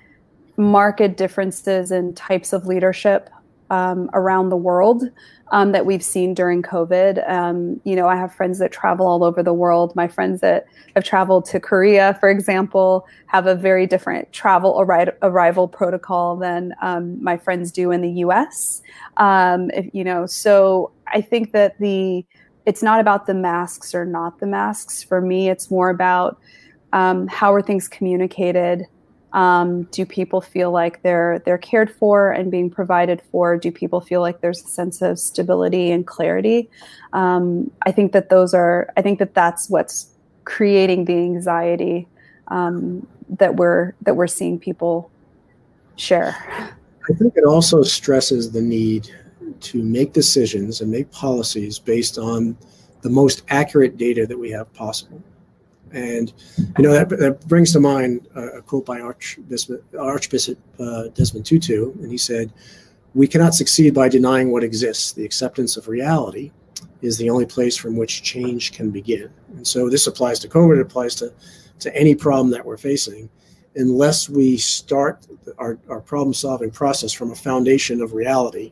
market 0.58 1.18
differences 1.18 1.92
in 1.92 2.14
types 2.14 2.54
of 2.54 2.68
leadership 2.68 3.32
um, 3.74 4.08
around 4.14 4.50
the 4.50 4.56
world 4.56 5.04
um, 5.52 5.72
that 5.72 5.86
we've 5.86 6.04
seen 6.04 6.36
during 6.36 6.62
COVID. 6.62 7.28
Um, 7.28 7.82
you 7.84 7.96
know, 7.96 8.08
I 8.08 8.16
have 8.16 8.34
friends 8.34 8.60
that 8.60 8.72
travel 8.72 9.08
all 9.08 9.24
over 9.24 9.42
the 9.42 9.54
world. 9.54 9.96
My 9.96 10.08
friends 10.08 10.42
that 10.42 10.66
have 10.96 11.04
traveled 11.04 11.46
to 11.46 11.60
Korea, 11.60 12.16
for 12.20 12.30
example, 12.30 13.08
have 13.26 13.48
a 13.48 13.56
very 13.56 13.88
different 13.88 14.32
travel 14.32 14.76
arri- 14.76 15.16
arrival 15.24 15.68
protocol 15.68 16.38
than 16.38 16.74
um, 16.84 17.22
my 17.24 17.36
friends 17.36 17.72
do 17.72 17.90
in 17.90 18.02
the 18.02 18.12
U.S. 18.26 18.84
Um, 19.18 19.72
if, 19.72 19.90
you 19.92 20.04
know, 20.04 20.28
so 20.28 20.92
I 21.08 21.22
think 21.22 21.52
that 21.54 21.80
the 21.80 22.26
it's 22.66 22.84
not 22.84 23.02
about 23.02 23.26
the 23.26 23.34
masks 23.34 23.94
or 23.94 24.06
not 24.06 24.40
the 24.40 24.48
masks. 24.48 25.04
For 25.04 25.20
me, 25.20 25.50
it's 25.50 25.70
more 25.70 25.90
about 25.90 26.40
um, 26.94 27.28
how 27.28 27.54
are 27.54 27.62
things 27.62 27.88
communicated 27.88 28.86
um, 29.34 29.84
do 29.92 30.06
people 30.06 30.42
feel 30.42 30.72
like 30.72 31.02
they're 31.02 31.40
they're 31.40 31.58
cared 31.58 31.92
for 31.92 32.32
and 32.32 32.52
being 32.52 32.70
provided 32.70 33.22
for? 33.32 33.58
Do 33.58 33.72
people 33.72 34.00
feel 34.00 34.22
like 34.22 34.42
there's 34.42 34.64
a 34.64 34.68
sense 34.68 35.02
of 35.02 35.18
stability 35.20 35.92
and 35.92 36.06
clarity? 36.06 36.70
Um, 37.14 37.72
I 37.86 37.92
think 37.92 38.12
that 38.12 38.30
those 38.30 38.54
are. 38.54 38.92
I 38.96 39.02
think 39.02 39.20
that 39.20 39.34
that's 39.34 39.70
what's 39.70 40.08
creating 40.46 41.06
the 41.06 41.16
anxiety 41.16 42.08
um, 42.50 43.08
that 43.30 43.56
we're 43.56 43.94
that 44.04 44.16
we're 44.16 44.28
seeing 44.28 44.60
people 44.60 45.10
share. 45.96 46.36
I 47.10 47.14
think 47.14 47.34
it 47.36 47.44
also 47.44 47.82
stresses 47.84 48.52
the 48.52 48.62
need 48.62 49.10
to 49.62 49.82
make 49.82 50.14
decisions 50.14 50.80
and 50.80 50.92
make 50.92 51.12
policies 51.12 51.80
based 51.80 52.18
on 52.18 52.56
the 53.02 53.10
most 53.10 53.42
accurate 53.50 53.98
data 53.98 54.26
that 54.28 54.38
we 54.38 54.52
have 54.52 54.72
possible. 54.74 55.22
And 55.94 56.34
you 56.78 56.84
know 56.84 56.92
that, 56.92 57.10
that 57.10 57.48
brings 57.48 57.72
to 57.74 57.80
mind 57.80 58.28
a, 58.36 58.62
quote 58.62 58.86
by 58.86 59.00
Archbishop, 59.00 59.84
Archbishop 59.98 60.58
uh, 60.80 61.04
Desmond 61.10 61.46
Tutu, 61.46 61.94
and 62.02 62.12
he 62.12 62.18
said, 62.18 62.52
"We 63.14 63.28
cannot 63.28 63.54
succeed 63.54 63.94
by 63.94 64.10
denying 64.10 64.52
what 64.52 64.64
exists. 64.64 65.14
The 65.14 65.24
acceptance 65.24 65.78
of 65.78 65.88
reality 65.88 66.52
is 67.02 67.18
the 67.18 67.30
only 67.30 67.46
place 67.46 67.78
from 67.78 67.96
which 67.96 68.24
change 68.24 68.74
can 68.74 68.90
begin." 68.90 69.30
And 69.56 69.68
so 69.68 69.88
this 69.88 70.08
applies 70.08 70.40
to 70.40 70.50
COVID. 70.50 70.78
It 70.78 70.82
applies 70.82 71.14
to 71.16 71.32
to 71.80 71.96
any 71.96 72.16
problem 72.16 72.50
that 72.52 72.66
we're 72.66 72.78
facing. 72.78 73.30
Unless 73.76 74.30
we 74.30 74.58
start 74.58 75.26
our, 75.58 75.80
our 75.90 76.00
problem 76.00 76.34
solving 76.34 76.72
process 76.72 77.12
from 77.12 77.32
a 77.32 77.36
foundation 77.36 78.02
of 78.02 78.14
reality, 78.14 78.72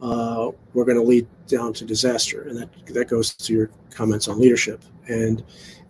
uh, 0.00 0.50
we're 0.74 0.84
going 0.84 0.98
to 0.98 1.02
lead 1.02 1.26
down 1.46 1.72
to 1.74 1.84
disaster. 1.84 2.42
And 2.42 2.58
that, 2.58 2.86
that 2.88 3.08
goes 3.08 3.34
to 3.34 3.52
your 3.52 3.70
comments 3.90 4.28
on 4.28 4.38
leadership. 4.38 4.82
And 5.08 5.42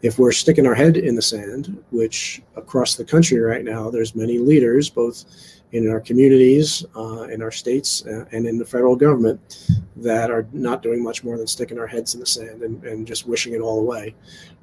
if 0.03 0.19
we're 0.19 0.33
sticking 0.33 0.66
our 0.66 0.75
head 0.75 0.97
in 0.97 1.14
the 1.14 1.23
sand, 1.23 1.83
which 1.90 2.42
across 2.55 2.95
the 2.95 3.05
country 3.05 3.38
right 3.38 3.64
now, 3.64 3.90
there's 3.90 4.14
many 4.14 4.38
leaders, 4.38 4.90
both 4.90 5.25
in 5.73 5.90
our 5.90 6.01
communities, 6.01 6.85
uh, 6.95 7.23
in 7.25 7.42
our 7.42 7.51
states, 7.51 8.07
uh, 8.07 8.25
and 8.31 8.47
in 8.47 8.57
the 8.59 8.64
federal 8.64 8.95
government, 8.95 9.66
that 9.97 10.31
are 10.31 10.47
not 10.53 10.83
doing 10.83 11.03
much 11.03 11.25
more 11.25 11.37
than 11.37 11.47
sticking 11.47 11.79
our 11.79 11.87
heads 11.87 12.14
in 12.14 12.21
the 12.21 12.27
sand 12.27 12.62
and, 12.62 12.85
and 12.85 13.07
just 13.07 13.27
wishing 13.27 13.55
it 13.55 13.61
all 13.61 13.81
away. 13.81 14.14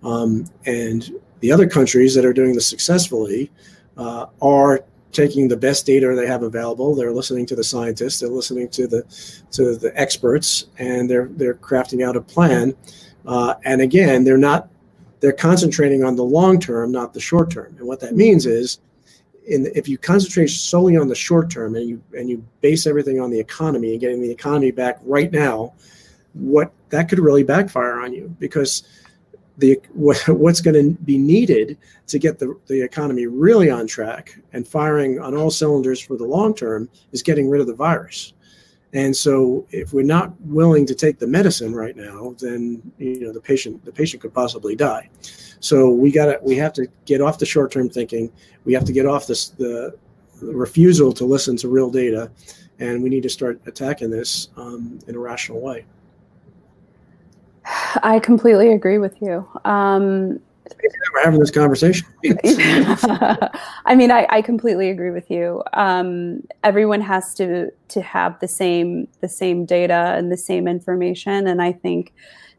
Um, 0.04 0.46
and 0.66 1.12
the 1.42 1.52
other 1.52 1.68
countries 1.68 2.16
that 2.16 2.26
are 2.26 2.34
doing 2.34 2.54
this 2.54 2.68
successfully 2.68 3.52
uh, 3.98 4.28
are 4.42 4.86
taking 5.14 5.48
the 5.48 5.58
best 5.58 5.86
data 5.86 6.14
they 6.16 6.28
have 6.28 6.44
available. 6.44 6.96
They're 6.96 7.14
listening 7.14 7.46
to 7.48 7.56
the 7.56 7.64
scientists. 7.64 8.20
They're 8.20 8.30
listening 8.30 8.70
to 8.70 8.88
the 8.88 9.04
to 9.52 9.76
the 9.76 9.92
experts, 10.00 10.66
and 10.78 11.10
they're 11.10 11.30
they're 11.32 11.56
crafting 11.56 12.06
out 12.06 12.16
a 12.16 12.22
plan. 12.22 12.76
Uh, 13.26 13.56
and 13.64 13.82
again, 13.82 14.24
they're 14.24 14.38
not 14.38 14.70
they're 15.22 15.32
concentrating 15.32 16.04
on 16.04 16.18
the 16.18 16.24
long 16.24 16.60
term, 16.60 16.92
not 16.92 17.14
the 17.14 17.20
short 17.20 17.50
term. 17.50 17.76
And 17.78 17.88
what 17.88 18.02
that 18.02 18.16
means 18.16 18.46
is, 18.46 18.80
in, 19.48 19.72
if 19.74 19.88
you 19.88 19.98
concentrate 19.98 20.48
solely 20.48 20.98
on 20.98 21.08
the 21.08 21.16
short 21.16 21.50
term 21.50 21.76
and 21.76 21.88
you 21.88 22.02
and 22.18 22.30
you 22.30 22.44
base 22.60 22.86
everything 22.86 23.22
on 23.22 23.30
the 23.30 23.40
economy 23.40 23.92
and 23.92 24.02
getting 24.02 24.22
the 24.22 24.32
economy 24.32 24.72
back 24.72 25.00
right 25.04 25.32
now, 25.32 25.74
what 26.34 26.74
that 26.90 27.08
could 27.08 27.20
really 27.20 27.44
backfire 27.44 28.02
on 28.02 28.14
you 28.14 28.36
because 28.40 28.84
the 29.58 29.80
what, 29.94 30.18
what's 30.28 30.62
going 30.62 30.76
to 30.76 31.02
be 31.04 31.18
needed 31.18 31.78
to 32.08 32.20
get 32.20 32.40
the, 32.40 32.58
the 32.68 32.82
economy 32.82 33.28
really 33.28 33.70
on 33.70 33.88
track 33.88 34.38
and 34.54 34.68
firing 34.68 35.20
on 35.20 35.36
all 35.36 35.52
cylinders 35.52 36.00
for 36.00 36.18
the 36.18 36.26
long 36.26 36.54
term 36.54 36.90
is 37.12 37.22
getting 37.22 37.50
rid 37.50 37.62
of 37.62 37.68
the 37.68 37.76
virus. 37.76 38.34
And 38.94 39.16
so, 39.16 39.66
if 39.72 39.92
we're 39.92 40.06
not 40.06 40.40
willing 40.42 40.86
to 40.86 40.94
take 40.94 41.18
the 41.18 41.26
medicine 41.26 41.74
right 41.74 41.96
now, 41.96 42.36
then 42.40 42.80
you 43.00 43.22
know 43.22 43.34
the 43.34 43.42
patient 43.42 43.84
the 43.86 43.92
patient 43.92 44.22
could 44.22 44.34
possibly 44.34 44.76
die. 44.76 45.10
So 45.60 45.90
we 45.90 46.12
got 46.12 46.26
to 46.26 46.40
we 46.44 46.56
have 46.58 46.74
to 46.74 46.88
get 47.06 47.20
off 47.20 47.40
the 47.40 47.46
short 47.46 47.72
term 47.72 47.90
thinking. 47.90 48.32
We 48.66 48.74
have 48.74 48.86
to 48.86 48.94
get 48.94 49.08
off 49.08 49.26
this 49.26 49.50
the, 49.50 49.98
the, 50.40 50.54
refusal 50.54 51.12
to 51.14 51.26
listen 51.26 51.58
to 51.58 51.70
real 51.70 51.90
data, 51.90 52.30
and 52.80 53.02
we 53.02 53.10
need 53.10 53.24
to 53.24 53.30
start 53.30 53.60
attacking 53.66 54.12
this 54.12 54.50
um, 54.58 55.00
in 55.08 55.16
a 55.16 55.20
rational 55.20 55.60
way. 55.60 55.86
I 57.66 58.20
completely 58.22 58.72
agree 58.72 58.98
with 58.98 59.22
you. 59.22 59.48
Um, 59.66 60.40
we're 61.14 61.24
having 61.24 61.40
this 61.40 61.52
conversation. 61.52 62.08
I 63.86 63.96
mean, 63.96 64.12
I, 64.12 64.26
I, 64.30 64.42
completely 64.42 64.90
agree 64.90 65.12
with 65.12 65.30
you. 65.30 65.64
Um, 65.74 66.44
everyone 66.64 67.02
has 67.02 67.34
to 67.36 67.72
to 67.90 68.02
have 68.02 68.40
the 68.40 68.48
same 68.48 69.08
the 69.22 69.30
same 69.30 69.66
data 69.66 70.14
and 70.18 70.32
the 70.32 70.38
same 70.38 70.68
information, 70.68 71.48
and 71.48 71.62
I 71.62 71.74
think 71.74 72.14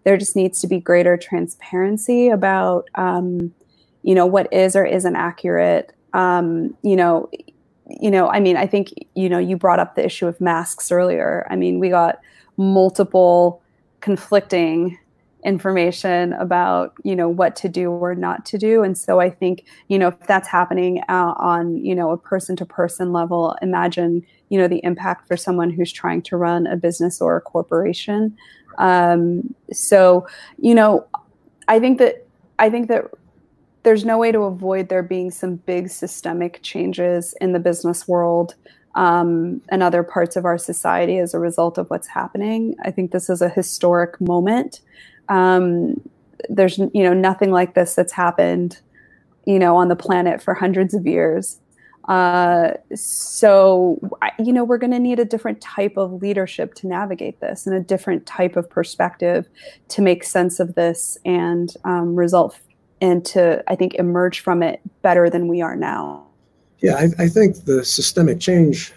there 0.05 0.17
just 0.17 0.37
needs 0.37 0.61
to 0.61 0.67
be 0.67 0.81
greater 0.81 1.17
transparency 1.17 2.29
about 2.29 2.89
um, 2.95 3.53
you 4.03 4.15
know 4.15 4.27
what 4.27 4.53
is 4.53 4.77
or 4.77 4.85
isn't 4.85 5.17
accurate. 5.17 5.93
Um, 6.13 6.77
you 6.83 6.97
know, 6.97 7.29
you 7.89 8.11
know. 8.11 8.29
I 8.29 8.41
mean, 8.41 8.57
I 8.57 8.67
think 8.67 8.93
you 9.15 9.29
know 9.29 9.39
you 9.39 9.57
brought 9.57 9.81
up 9.81 9.97
the 9.97 10.05
issue 10.05 10.27
of 10.27 10.41
masks 10.41 10.93
earlier. 10.93 11.47
I 11.51 11.57
mean, 11.57 11.79
we 11.79 11.89
got 11.89 12.21
multiple 12.57 13.63
conflicting 14.05 14.99
information 15.47 16.35
about 16.35 16.93
you 17.05 17.17
know 17.17 17.29
what 17.29 17.57
to 17.57 17.71
do 17.71 17.91
or 17.91 18.15
not 18.15 18.45
to 18.45 18.59
do. 18.59 18.83
And 18.83 18.97
so 18.99 19.19
i 19.19 19.31
think 19.31 19.65
you 19.89 19.99
know 19.99 20.09
if 20.09 20.21
that's 20.27 20.49
happening 20.49 21.01
uh, 21.09 21.33
on 21.39 21.79
you 21.79 21.95
know 21.95 22.11
a 22.11 22.19
person 22.19 22.55
to 22.57 22.67
person 22.67 23.13
level 23.15 23.57
imagine 23.63 24.23
you 24.51 24.59
know 24.59 24.69
the 24.69 24.83
impact 24.85 25.27
for 25.27 25.39
someone 25.39 25.71
who's 25.71 25.91
trying 25.91 26.21
to 26.23 26.37
run 26.37 26.67
a 26.67 26.77
business 26.77 27.21
or 27.21 27.37
a 27.37 27.41
corporation. 27.41 28.37
Um, 28.79 29.55
so 29.73 30.27
you 30.59 30.75
know 30.75 31.07
i 31.69 31.79
think 31.79 31.99
that 31.99 32.27
i 32.59 32.69
think 32.69 32.89
that 32.89 33.05
there's 33.85 34.05
no 34.05 34.19
way 34.19 34.33
to 34.33 34.41
avoid 34.41 34.89
there 34.89 35.03
being 35.03 35.31
some 35.31 35.57
big 35.57 35.89
systemic 35.89 36.61
changes 36.63 37.35
in 37.41 37.53
the 37.53 37.61
business 37.61 38.09
world 38.09 38.55
um, 38.95 39.61
and 39.71 39.83
other 39.83 40.03
parts 40.03 40.37
of 40.37 40.45
our 40.45 40.59
society 40.59 41.19
as 41.19 41.35
a 41.35 41.39
result 41.39 41.79
of 41.79 41.89
what's 41.91 42.09
happening. 42.09 42.75
I 42.85 42.91
think 42.91 43.11
this 43.11 43.29
is 43.29 43.43
a 43.43 43.49
historic 43.49 44.21
moment 44.21 44.81
um, 45.29 46.01
there's 46.49 46.79
you 46.79 47.03
know 47.03 47.15
nothing 47.15 47.51
like 47.51 47.75
this 47.75 47.95
that's 47.95 48.13
happened, 48.13 48.81
you 49.47 49.59
know, 49.59 49.77
on 49.77 49.89
the 49.89 49.97
planet 49.97 50.43
for 50.43 50.55
hundreds 50.55 50.95
of 50.95 51.07
years. 51.07 51.61
Uh, 52.09 52.73
so 52.95 53.99
you 54.39 54.53
know 54.53 54.63
we're 54.63 54.79
going 54.79 54.93
to 54.93 54.99
need 54.99 55.19
a 55.19 55.25
different 55.25 55.61
type 55.61 55.97
of 55.97 56.13
leadership 56.13 56.75
to 56.75 56.87
navigate 56.87 57.41
this, 57.41 57.67
and 57.67 57.75
a 57.75 57.81
different 57.81 58.27
type 58.27 58.57
of 58.57 58.69
perspective 58.69 59.49
to 59.89 60.03
make 60.03 60.23
sense 60.25 60.61
of 60.61 60.75
this 60.75 61.17
and 61.25 61.75
um, 61.85 62.15
result 62.15 62.59
and 63.01 63.25
to 63.25 63.63
I 63.69 63.75
think 63.75 63.95
emerge 63.95 64.41
from 64.41 64.63
it 64.63 64.81
better 65.03 65.31
than 65.31 65.49
we 65.49 65.63
are 65.63 65.77
now. 65.77 66.27
Yeah, 66.81 66.97
I, 66.97 67.25
I 67.25 67.29
think 67.29 67.65
the 67.65 67.85
systemic 67.85 68.41
change 68.41 68.93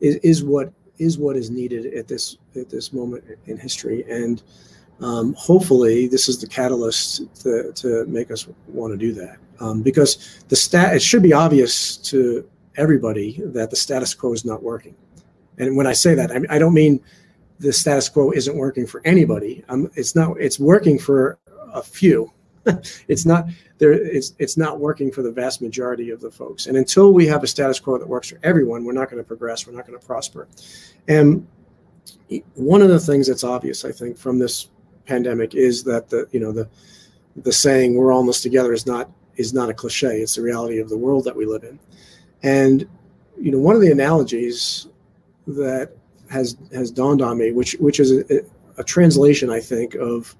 is, 0.00 0.16
is 0.16 0.44
what 0.44 0.72
is 0.98 1.18
what 1.18 1.36
is 1.36 1.50
needed 1.50 1.94
at 1.94 2.08
this 2.08 2.36
at 2.56 2.68
this 2.68 2.92
moment 2.92 3.24
in 3.46 3.56
history, 3.56 4.04
and 4.10 4.42
um, 5.00 5.34
hopefully 5.34 6.08
this 6.08 6.28
is 6.28 6.38
the 6.38 6.46
catalyst 6.46 7.22
to, 7.42 7.72
to 7.72 8.04
make 8.06 8.30
us 8.30 8.46
want 8.68 8.92
to 8.92 8.98
do 8.98 9.12
that. 9.14 9.38
Um, 9.60 9.82
because 9.82 10.42
the 10.48 10.56
stat 10.56 10.94
it 10.94 11.02
should 11.02 11.22
be 11.22 11.32
obvious 11.32 11.96
to 11.98 12.48
everybody 12.76 13.40
that 13.44 13.70
the 13.70 13.76
status 13.76 14.14
quo 14.14 14.32
is 14.32 14.44
not 14.44 14.62
working. 14.62 14.94
And 15.58 15.76
when 15.76 15.86
i 15.86 15.92
say 15.92 16.14
that 16.14 16.30
i, 16.32 16.40
I 16.48 16.58
don't 16.58 16.72
mean 16.72 17.00
the 17.58 17.72
status 17.72 18.08
quo 18.08 18.30
isn't 18.32 18.56
working 18.56 18.86
for 18.86 19.02
anybody. 19.04 19.62
Um, 19.68 19.90
it's 19.94 20.14
not 20.14 20.40
it's 20.40 20.58
working 20.58 20.98
for 20.98 21.38
a 21.72 21.82
few. 21.82 22.32
It's 23.08 23.26
not 23.26 23.46
there 23.80 23.92
it's 23.92 24.34
it's 24.38 24.56
not 24.56 24.78
working 24.78 25.10
for 25.10 25.22
the 25.22 25.32
vast 25.32 25.60
majority 25.60 26.10
of 26.10 26.20
the 26.20 26.30
folks. 26.30 26.66
And 26.66 26.76
until 26.76 27.12
we 27.12 27.26
have 27.26 27.42
a 27.42 27.48
status 27.48 27.80
quo 27.80 27.98
that 27.98 28.06
works 28.08 28.28
for 28.28 28.38
everyone 28.44 28.84
we're 28.84 28.92
not 28.92 29.10
going 29.10 29.22
to 29.22 29.26
progress 29.26 29.66
we're 29.66 29.74
not 29.74 29.86
going 29.86 29.98
to 29.98 30.06
prosper. 30.06 30.46
And 31.08 31.46
one 32.54 32.80
of 32.82 32.88
the 32.88 33.00
things 33.00 33.26
that's 33.26 33.42
obvious 33.42 33.84
i 33.84 33.90
think 33.90 34.16
from 34.16 34.38
this 34.38 34.68
pandemic 35.04 35.54
is 35.54 35.82
that 35.82 36.08
the 36.08 36.28
you 36.30 36.38
know 36.38 36.52
the 36.52 36.68
the 37.36 37.52
saying 37.52 37.94
"we're 37.94 38.12
almost 38.12 38.42
together" 38.42 38.72
is 38.72 38.86
not 38.86 39.10
is 39.36 39.52
not 39.52 39.70
a 39.70 39.74
cliche. 39.74 40.20
It's 40.20 40.36
the 40.36 40.42
reality 40.42 40.78
of 40.78 40.88
the 40.88 40.98
world 40.98 41.24
that 41.24 41.34
we 41.34 41.46
live 41.46 41.64
in, 41.64 41.78
and 42.42 42.88
you 43.38 43.50
know 43.50 43.58
one 43.58 43.74
of 43.74 43.80
the 43.80 43.90
analogies 43.90 44.88
that 45.46 45.92
has 46.30 46.56
has 46.72 46.90
dawned 46.90 47.22
on 47.22 47.38
me, 47.38 47.52
which 47.52 47.72
which 47.80 48.00
is 48.00 48.12
a, 48.12 48.40
a 48.78 48.84
translation, 48.84 49.50
I 49.50 49.60
think, 49.60 49.94
of 49.94 50.34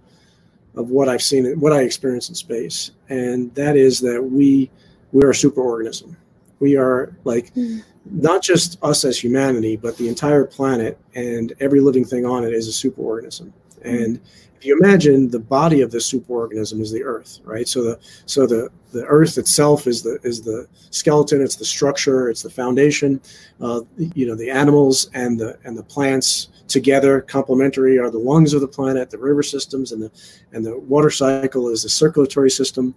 of 0.77 0.91
what 0.91 1.09
I've 1.09 1.23
seen, 1.23 1.59
what 1.59 1.73
I 1.73 1.83
experience 1.83 2.29
in 2.29 2.35
space, 2.35 2.93
and 3.11 3.55
that 3.55 3.77
is 3.77 4.01
that 4.01 4.23
we 4.23 4.71
we're 5.13 5.31
a 5.31 5.35
superorganism, 5.35 6.17
We 6.61 6.77
are 6.77 7.17
like 7.25 7.53
Mm. 7.55 7.83
not 8.11 8.43
just 8.43 8.79
us 8.83 9.05
as 9.05 9.19
humanity, 9.23 9.77
but 9.77 9.97
the 9.97 10.09
entire 10.09 10.45
planet 10.45 10.97
and 11.15 11.53
every 11.61 11.81
living 11.81 12.05
thing 12.05 12.25
on 12.25 12.45
it 12.45 12.55
is 12.55 12.69
a 12.69 12.73
super 12.73 13.03
superorganism. 13.03 13.53
And 13.83 14.21
if 14.61 14.67
you 14.67 14.79
imagine 14.79 15.31
the 15.31 15.39
body 15.39 15.81
of 15.81 15.91
the 15.91 15.97
superorganism 15.97 16.83
is 16.83 16.93
the 16.93 17.03
Earth, 17.03 17.41
right? 17.45 17.67
So 17.67 17.83
the 17.83 17.99
so 18.27 18.47
the 18.47 18.69
the 18.93 19.07
Earth 19.07 19.39
itself 19.39 19.87
is 19.87 20.03
the 20.03 20.19
is 20.23 20.43
the 20.43 20.67
skeleton, 20.91 21.41
it's 21.41 21.57
the 21.57 21.65
structure, 21.65 22.29
it's 22.29 22.43
the 22.43 22.51
foundation. 22.51 23.23
Uh, 23.59 23.81
you 23.97 24.27
know, 24.27 24.35
the 24.35 24.51
animals 24.51 25.09
and 25.15 25.41
the 25.41 25.59
and 25.65 25.79
the 25.79 25.83
plants 25.83 26.49
together, 26.69 27.23
complementary, 27.23 27.99
are 27.99 28.11
the 28.11 28.19
lungs 28.19 28.53
of 28.53 28.61
the 28.61 28.69
planet. 28.69 29.09
The 29.09 29.17
river 29.17 29.43
systems 29.43 29.93
and 29.93 30.03
the 30.03 30.11
and 30.53 30.63
the 30.65 30.79
water 30.79 31.09
cycle 31.09 31.71
is 31.71 31.85
the 31.85 31.89
circulatory 31.89 32.51
system, 32.51 32.95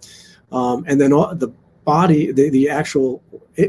um, 0.52 0.84
and 0.86 1.00
then 1.00 1.14
all, 1.14 1.34
the 1.34 1.48
body, 1.86 2.30
the, 2.30 2.50
the 2.50 2.68
actual 2.68 3.22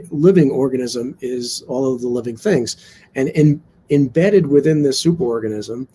living 0.09 0.51
organism 0.51 1.17
is 1.21 1.63
all 1.69 1.93
of 1.93 2.01
the 2.01 2.09
living 2.09 2.35
things, 2.35 2.75
and 3.15 3.29
in, 3.29 3.63
embedded 3.89 4.45
within 4.45 4.83
this 4.83 5.01
superorganism 5.01 5.87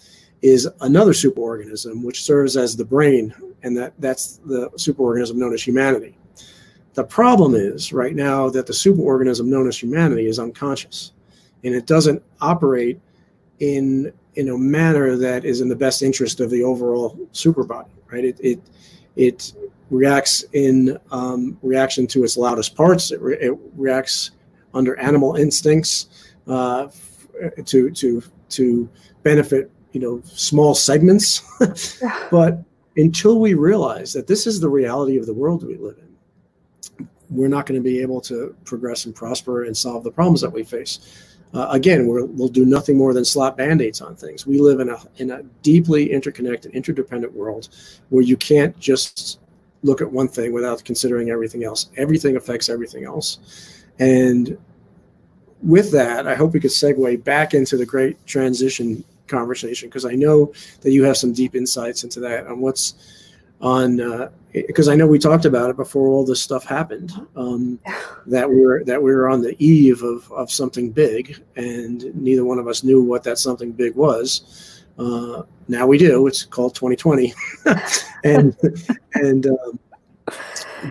is 0.43 0.69
another 0.81 1.13
superorganism 1.13 2.03
which 2.03 2.23
serves 2.23 2.57
as 2.57 2.77
the 2.77 2.85
brain, 2.85 3.35
and 3.63 3.77
that 3.77 3.93
that's 3.99 4.39
the 4.47 4.71
superorganism 4.71 5.35
known 5.35 5.53
as 5.53 5.63
humanity. 5.63 6.17
The 6.95 7.05
problem 7.05 7.55
is 7.55 7.93
right 7.93 8.15
now 8.15 8.49
that 8.51 8.67
the 8.67 8.73
superorganism 8.73 9.47
known 9.47 9.69
as 9.69 9.81
humanity 9.81 10.27
is 10.27 10.39
unconscious, 10.39 11.13
and 11.63 11.75
it 11.75 11.87
doesn't 11.87 12.23
operate 12.41 13.01
in 13.59 14.13
in 14.35 14.49
a 14.49 14.57
manner 14.57 15.17
that 15.17 15.45
is 15.45 15.61
in 15.61 15.69
the 15.69 15.77
best 15.77 16.03
interest 16.03 16.41
of 16.41 16.51
the 16.51 16.63
overall 16.63 17.17
superbody. 17.33 17.91
Right? 18.11 18.25
It 18.25 18.41
it 18.41 18.61
it 19.17 19.53
reacts 19.91 20.45
in 20.53 20.99
um, 21.11 21.59
reaction 21.63 22.07
to 22.07 22.25
its 22.25 22.37
loudest 22.37 22.77
parts. 22.77 23.11
It, 23.11 23.21
re- 23.21 23.39
it 23.41 23.53
reacts 23.75 24.31
under 24.73 24.97
animal 24.99 25.37
instincts 25.37 26.35
uh, 26.47 26.89
to 27.67 27.91
to 27.91 28.23
to 28.51 28.89
benefit 29.23 29.71
you 29.93 30.01
know 30.01 30.21
small 30.25 30.75
segments. 30.75 31.43
but 32.31 32.63
until 32.97 33.41
we 33.41 33.55
realize 33.55 34.13
that 34.13 34.27
this 34.27 34.47
is 34.47 34.61
the 34.61 34.69
reality 34.69 35.19
of 35.19 35.27
the 35.27 35.35
world 35.35 35.67
we 35.67 35.77
live 35.77 35.99
in, 35.99 37.09
we're 37.31 37.49
not 37.49 37.67
going 37.67 37.81
to 37.81 37.85
be 37.85 38.01
able 38.01 38.21
to 38.21 38.55
progress 38.65 39.07
and 39.07 39.15
prosper 39.15 39.65
and 39.65 39.77
solve 39.77 40.05
the 40.05 40.11
problems 40.11 40.41
that 40.41 40.53
we 40.53 40.65
face. 40.65 41.27
Uh, 41.53 41.69
again, 41.71 42.07
we 42.07 42.23
will 42.23 42.49
do 42.49 42.65
nothing 42.65 42.97
more 42.97 43.13
than 43.13 43.25
slap 43.25 43.57
band-aids 43.57 44.01
on 44.01 44.15
things. 44.15 44.47
We 44.47 44.61
live 44.61 44.79
in 44.79 44.89
a 44.89 44.99
in 45.17 45.31
a 45.33 45.43
deeply 45.63 46.13
interconnected, 46.13 46.73
interdependent 46.73 47.33
world 47.33 47.69
where 48.11 48.23
you 48.23 48.37
can't 48.37 48.79
just 48.79 49.41
look 49.83 50.01
at 50.01 50.11
one 50.11 50.29
thing 50.29 50.53
without 50.53 50.85
considering 50.85 51.31
everything 51.31 51.65
else. 51.65 51.91
Everything 51.97 52.37
affects 52.37 52.69
everything 52.69 53.05
else. 53.05 53.39
And 53.99 54.59
with 55.63 55.91
that, 55.93 56.27
I 56.27 56.35
hope 56.35 56.53
we 56.53 56.61
could 56.61 56.71
segue 56.71 57.25
back 57.25 57.55
into 57.55 57.77
the 57.77 57.87
great 57.87 58.25
transition 58.27 59.05
conversation 59.31 59.89
because 59.89 60.05
I 60.05 60.13
know 60.13 60.53
that 60.83 60.93
you 60.93 61.05
have 61.05 61.17
some 61.17 61.33
deep 61.33 61.55
insights 61.55 62.05
into 62.05 62.21
that 62.21 62.47
on 62.47 62.61
what's 62.61 62.95
on 63.61 64.31
because 64.53 64.89
uh, 64.89 64.93
I 64.93 64.95
know 64.95 65.07
we 65.07 65.19
talked 65.19 65.45
about 65.45 65.71
it 65.71 65.77
before 65.77 66.09
all 66.09 66.25
this 66.25 66.43
stuff 66.43 66.65
happened 66.65 67.13
um, 67.37 67.79
that 68.27 68.49
we 68.49 68.65
were 68.65 68.85
that 68.85 69.03
we 69.03 69.13
were 69.13 69.29
on 69.29 69.43
the 69.43 69.57
eve 69.65 70.03
of 70.03 70.31
of 70.33 70.51
something 70.51 70.91
big 70.91 71.43
and 71.57 72.15
neither 72.15 72.45
one 72.45 72.59
of 72.59 72.69
us 72.69 72.83
knew 72.83 73.03
what 73.03 73.23
that 73.25 73.39
something 73.39 73.73
big 73.73 73.95
was. 73.95 74.83
Uh, 74.99 75.43
now 75.69 75.87
we 75.87 75.97
do. 75.97 76.27
It's 76.27 76.45
called 76.45 76.75
2020, 76.75 77.33
and 78.25 78.55
and 79.15 79.47
um, 79.47 79.79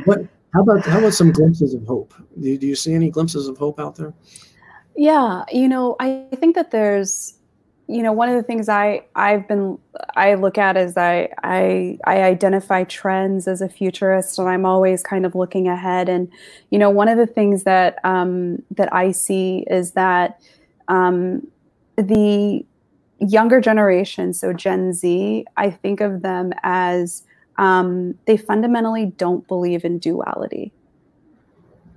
but 0.05 0.25
how 0.53 0.61
about 0.63 0.85
how 0.85 0.99
about 0.99 1.13
some 1.13 1.31
glimpses 1.31 1.73
of 1.73 1.85
hope? 1.85 2.13
Do, 2.41 2.57
do 2.57 2.65
you 2.65 2.75
see 2.75 2.93
any 2.93 3.11
glimpses 3.11 3.47
of 3.47 3.57
hope 3.57 3.79
out 3.79 3.95
there? 3.95 4.13
Yeah, 4.95 5.43
you 5.51 5.67
know, 5.67 5.95
I 5.99 6.27
think 6.35 6.55
that 6.55 6.71
there's 6.71 7.38
you 7.89 8.03
know 8.03 8.13
one 8.13 8.29
of 8.29 8.35
the 8.35 8.43
things 8.43 8.69
i 8.69 9.01
i've 9.15 9.47
been 9.47 9.77
i 10.15 10.35
look 10.35 10.59
at 10.59 10.77
is 10.77 10.95
i 10.95 11.27
i 11.43 11.97
i 12.05 12.21
identify 12.21 12.83
trends 12.83 13.47
as 13.47 13.61
a 13.61 13.67
futurist 13.67 14.37
and 14.37 14.47
i'm 14.47 14.63
always 14.63 15.01
kind 15.01 15.25
of 15.25 15.33
looking 15.33 15.67
ahead. 15.67 16.07
And 16.07 16.31
you 16.69 16.77
know 16.77 16.91
one 16.91 17.07
of 17.07 17.17
the 17.17 17.25
things 17.25 17.63
that 17.63 17.97
um 18.03 18.61
that 18.71 18.93
i 18.93 19.11
see 19.11 19.65
is 19.67 19.93
that 19.93 20.39
um 20.87 21.47
the 21.95 22.63
younger 23.17 23.59
generation 23.59 24.33
so 24.33 24.53
gen 24.53 24.93
z 24.93 25.45
i 25.57 25.71
think 25.71 25.99
of 25.99 26.21
them 26.21 26.53
as 26.61 27.23
um 27.57 28.13
they 28.25 28.37
fundamentally 28.37 29.07
don't 29.17 29.47
believe 29.47 29.83
in 29.83 29.97
duality. 29.99 30.71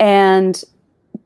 And 0.01 0.61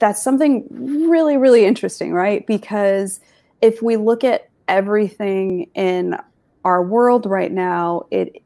that's 0.00 0.20
something 0.20 0.66
really 1.08 1.36
really 1.36 1.64
interesting 1.64 2.12
right? 2.12 2.44
Because 2.48 3.20
if 3.62 3.80
we 3.80 3.96
look 3.96 4.24
at 4.24 4.50
everything 4.68 5.70
in 5.74 6.16
our 6.64 6.82
world 6.82 7.26
right 7.26 7.52
now, 7.52 8.06
it 8.10 8.42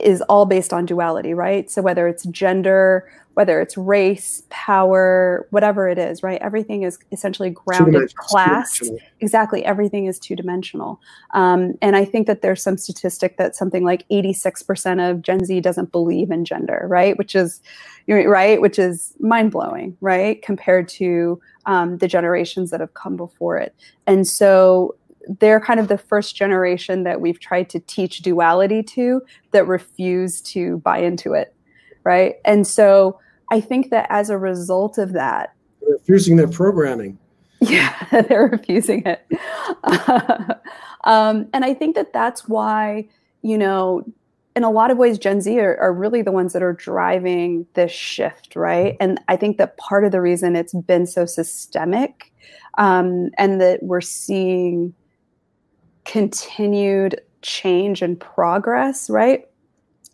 is 0.00 0.20
all 0.22 0.46
based 0.46 0.72
on 0.72 0.86
duality, 0.86 1.34
right? 1.34 1.70
So 1.70 1.82
whether 1.82 2.06
it's 2.06 2.24
gender, 2.26 3.08
whether 3.34 3.60
it's 3.60 3.76
race, 3.76 4.42
power, 4.48 5.46
whatever 5.50 5.88
it 5.88 5.98
is, 5.98 6.22
right? 6.22 6.40
Everything 6.40 6.84
is 6.84 6.98
essentially 7.12 7.50
grounded, 7.50 8.14
class. 8.16 8.80
Exactly, 9.20 9.62
everything 9.62 10.06
is 10.06 10.18
two 10.18 10.34
dimensional. 10.34 11.00
Um, 11.34 11.74
and 11.82 11.96
I 11.96 12.06
think 12.06 12.26
that 12.28 12.40
there's 12.40 12.62
some 12.62 12.78
statistic 12.78 13.36
that 13.36 13.54
something 13.54 13.84
like 13.84 14.08
86% 14.10 15.10
of 15.10 15.20
Gen 15.20 15.44
Z 15.44 15.60
doesn't 15.60 15.92
believe 15.92 16.30
in 16.30 16.46
gender, 16.46 16.86
right? 16.88 17.18
Which 17.18 17.34
is, 17.34 17.60
right, 18.08 18.58
which 18.58 18.78
is 18.78 19.12
mind 19.20 19.50
blowing, 19.50 19.98
right, 20.00 20.40
compared 20.42 20.88
to 20.90 21.38
um, 21.66 21.98
the 21.98 22.08
generations 22.08 22.70
that 22.70 22.80
have 22.80 22.94
come 22.94 23.16
before 23.16 23.58
it. 23.58 23.74
And 24.06 24.26
so 24.26 24.94
they're 25.40 25.60
kind 25.60 25.80
of 25.80 25.88
the 25.88 25.98
first 25.98 26.36
generation 26.36 27.02
that 27.02 27.20
we've 27.20 27.40
tried 27.40 27.68
to 27.70 27.80
teach 27.80 28.20
duality 28.20 28.82
to 28.82 29.20
that 29.50 29.66
refuse 29.66 30.40
to 30.40 30.78
buy 30.78 30.98
into 30.98 31.32
it 31.32 31.52
right? 32.06 32.36
And 32.44 32.66
so 32.66 33.18
i 33.50 33.60
think 33.60 33.90
that 33.90 34.06
as 34.10 34.30
a 34.30 34.38
result 34.38 34.96
of 34.96 35.12
that 35.12 35.52
they're 35.82 35.96
refusing 35.98 36.36
their 36.36 36.48
programming. 36.48 37.18
Yeah 37.60 37.94
they're 38.28 38.48
refusing 38.48 39.02
it. 39.04 39.26
Um, 41.04 41.46
and 41.52 41.64
i 41.64 41.72
think 41.72 41.94
that 41.94 42.12
that's 42.12 42.48
why 42.48 43.08
you 43.42 43.56
know 43.56 44.02
in 44.56 44.64
a 44.64 44.70
lot 44.70 44.90
of 44.90 44.98
ways 44.98 45.18
gen 45.18 45.40
z 45.40 45.60
are, 45.60 45.76
are 45.78 45.92
really 45.92 46.20
the 46.20 46.32
ones 46.32 46.52
that 46.52 46.64
are 46.64 46.72
driving 46.72 47.64
this 47.74 47.92
shift 47.92 48.56
right? 48.56 48.96
And 48.98 49.20
i 49.28 49.36
think 49.36 49.58
that 49.58 49.76
part 49.76 50.04
of 50.04 50.10
the 50.10 50.20
reason 50.20 50.56
it's 50.56 50.74
been 50.74 51.06
so 51.06 51.24
systemic 51.24 52.32
um, 52.78 53.30
and 53.38 53.60
that 53.60 53.82
we're 53.82 54.00
seeing 54.00 54.94
continued 56.06 57.20
change 57.42 58.00
and 58.02 58.18
progress, 58.18 59.10
right? 59.10 59.46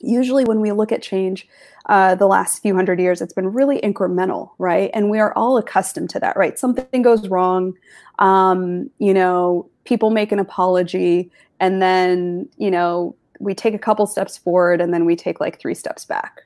Usually, 0.01 0.45
when 0.45 0.61
we 0.61 0.72
look 0.72 0.90
at 0.90 1.03
change, 1.03 1.47
uh, 1.86 2.14
the 2.14 2.26
last 2.26 2.62
few 2.62 2.74
hundred 2.74 2.99
years, 2.99 3.20
it's 3.20 3.32
been 3.32 3.53
really 3.53 3.80
incremental, 3.80 4.51
right? 4.59 4.90
And 4.95 5.11
we 5.11 5.18
are 5.20 5.32
all 5.34 5.59
accustomed 5.59 6.11
to 6.11 6.20
that, 6.20 6.36
right? 6.36 6.59
Something 6.59 7.03
goes 7.03 7.28
wrong, 7.28 7.74
um, 8.18 8.90
you 8.99 9.14
know, 9.14 9.68
people 9.84 10.11
make 10.11 10.32
an 10.32 10.38
apology, 10.38 11.30
and 11.61 11.80
then, 11.80 12.49
you 12.57 12.70
know, 12.70 13.14
we 13.38 13.55
take 13.55 13.74
a 13.74 13.78
couple 13.78 14.07
steps 14.07 14.36
forward 14.38 14.80
and 14.80 14.95
then 14.95 15.05
we 15.05 15.16
take 15.16 15.40
like 15.40 15.61
three 15.61 15.74
steps 15.74 16.05
back. 16.05 16.43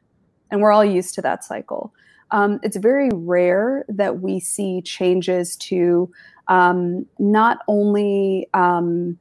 And 0.50 0.60
we're 0.60 0.72
all 0.72 0.84
used 0.84 1.14
to 1.16 1.22
that 1.22 1.44
cycle. 1.44 1.92
Um, 2.30 2.58
it's 2.62 2.76
very 2.76 3.10
rare 3.12 3.84
that 3.88 4.20
we 4.20 4.40
see 4.40 4.80
changes 4.82 5.56
to 5.56 6.10
um, 6.48 7.06
not 7.18 7.58
only 7.68 8.48
um, 8.54 9.18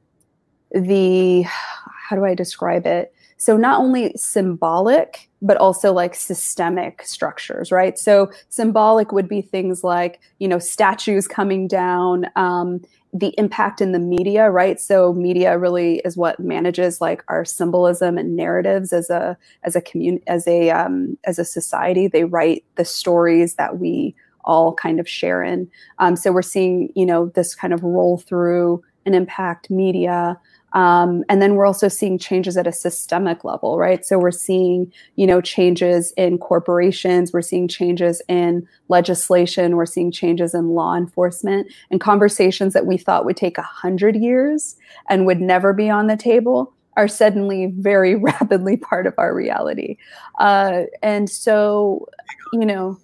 the 0.72 1.42
how 1.42 2.16
do 2.16 2.24
I 2.24 2.34
describe 2.34 2.86
it? 2.86 3.12
So 3.38 3.56
not 3.56 3.80
only 3.80 4.12
symbolic, 4.16 5.28
but 5.42 5.58
also 5.58 5.92
like 5.92 6.14
systemic 6.14 7.02
structures, 7.02 7.70
right? 7.70 7.98
So 7.98 8.30
symbolic 8.48 9.12
would 9.12 9.28
be 9.28 9.42
things 9.42 9.84
like, 9.84 10.20
you 10.38 10.48
know, 10.48 10.58
statues 10.58 11.28
coming 11.28 11.68
down, 11.68 12.26
um, 12.36 12.82
the 13.12 13.34
impact 13.38 13.80
in 13.80 13.92
the 13.92 13.98
media, 13.98 14.50
right? 14.50 14.80
So 14.80 15.12
media 15.12 15.58
really 15.58 16.00
is 16.04 16.16
what 16.16 16.40
manages 16.40 17.00
like 17.00 17.22
our 17.28 17.44
symbolism 17.44 18.16
and 18.16 18.36
narratives 18.36 18.92
as 18.92 19.10
a 19.10 19.36
as 19.62 19.76
a 19.76 19.80
community 19.80 20.24
as 20.26 20.46
a 20.46 20.70
um, 20.70 21.18
as 21.24 21.38
a 21.38 21.44
society. 21.44 22.08
They 22.08 22.24
write 22.24 22.64
the 22.76 22.84
stories 22.84 23.54
that 23.54 23.78
we 23.78 24.14
all 24.44 24.74
kind 24.74 25.00
of 25.00 25.08
share 25.08 25.42
in. 25.42 25.68
Um, 25.98 26.16
so 26.16 26.32
we're 26.32 26.42
seeing, 26.42 26.92
you 26.94 27.04
know, 27.04 27.26
this 27.34 27.54
kind 27.54 27.72
of 27.74 27.82
roll 27.82 28.18
through 28.18 28.82
and 29.06 29.14
impact 29.14 29.70
media. 29.70 30.38
Um, 30.72 31.24
and 31.30 31.40
then 31.40 31.54
we're 31.54 31.64
also 31.64 31.88
seeing 31.88 32.18
changes 32.18 32.56
at 32.58 32.66
a 32.66 32.72
systemic 32.72 33.44
level, 33.44 33.78
right? 33.78 34.04
So 34.04 34.18
we're 34.18 34.30
seeing, 34.30 34.92
you 35.14 35.26
know, 35.26 35.40
changes 35.40 36.12
in 36.18 36.36
corporations, 36.36 37.32
we're 37.32 37.40
seeing 37.40 37.66
changes 37.66 38.20
in 38.28 38.68
legislation, 38.88 39.76
we're 39.76 39.86
seeing 39.86 40.12
changes 40.12 40.52
in 40.52 40.70
law 40.70 40.94
enforcement, 40.94 41.72
and 41.90 42.00
conversations 42.00 42.74
that 42.74 42.84
we 42.84 42.98
thought 42.98 43.24
would 43.24 43.38
take 43.38 43.56
a 43.56 43.62
hundred 43.62 44.16
years 44.16 44.76
and 45.08 45.24
would 45.24 45.40
never 45.40 45.72
be 45.72 45.88
on 45.88 46.08
the 46.08 46.16
table 46.16 46.74
are 46.96 47.08
suddenly 47.08 47.66
very 47.78 48.14
rapidly 48.16 48.76
part 48.76 49.06
of 49.06 49.14
our 49.16 49.34
reality. 49.34 49.96
Uh, 50.38 50.82
and 51.02 51.30
so, 51.30 52.06
you 52.52 52.66
know, 52.66 52.98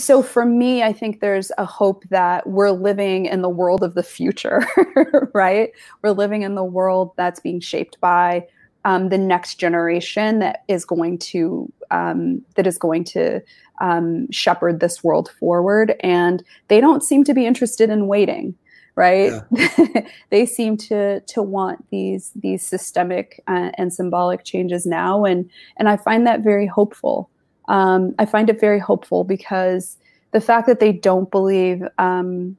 so 0.00 0.22
for 0.22 0.44
me, 0.44 0.82
I 0.82 0.92
think 0.92 1.20
there's 1.20 1.52
a 1.58 1.64
hope 1.64 2.04
that 2.10 2.46
we're 2.48 2.70
living 2.70 3.26
in 3.26 3.42
the 3.42 3.48
world 3.48 3.82
of 3.82 3.94
the 3.94 4.02
future, 4.02 4.62
right? 5.34 5.70
We're 6.02 6.12
living 6.12 6.42
in 6.42 6.54
the 6.54 6.64
world 6.64 7.12
that's 7.16 7.40
being 7.40 7.60
shaped 7.60 8.00
by 8.00 8.46
um, 8.84 9.08
the 9.08 9.18
next 9.18 9.56
generation 9.56 10.38
that 10.38 10.64
is 10.68 10.84
going 10.84 11.18
to 11.18 11.72
um, 11.90 12.42
that 12.54 12.66
is 12.66 12.78
going 12.78 13.04
to 13.04 13.40
um, 13.80 14.30
shepherd 14.30 14.80
this 14.80 15.02
world 15.04 15.30
forward, 15.38 15.94
and 16.00 16.42
they 16.68 16.80
don't 16.80 17.02
seem 17.02 17.24
to 17.24 17.34
be 17.34 17.46
interested 17.46 17.90
in 17.90 18.06
waiting 18.06 18.54
right 18.96 19.30
yeah. 19.52 20.00
they 20.30 20.46
seem 20.46 20.76
to 20.76 21.20
to 21.20 21.42
want 21.42 21.88
these 21.90 22.32
these 22.34 22.62
systemic 22.62 23.42
uh, 23.46 23.70
and 23.74 23.92
symbolic 23.92 24.42
changes 24.42 24.86
now 24.86 25.24
and 25.24 25.48
and 25.76 25.86
i 25.88 25.96
find 25.96 26.26
that 26.26 26.40
very 26.40 26.66
hopeful 26.66 27.28
um, 27.68 28.14
I 28.18 28.26
find 28.26 28.48
it 28.48 28.60
very 28.60 28.78
hopeful 28.78 29.24
because 29.24 29.96
the 30.32 30.40
fact 30.40 30.66
that 30.66 30.80
they 30.80 30.92
don't 30.92 31.30
believe 31.30 31.82
um, 31.98 32.56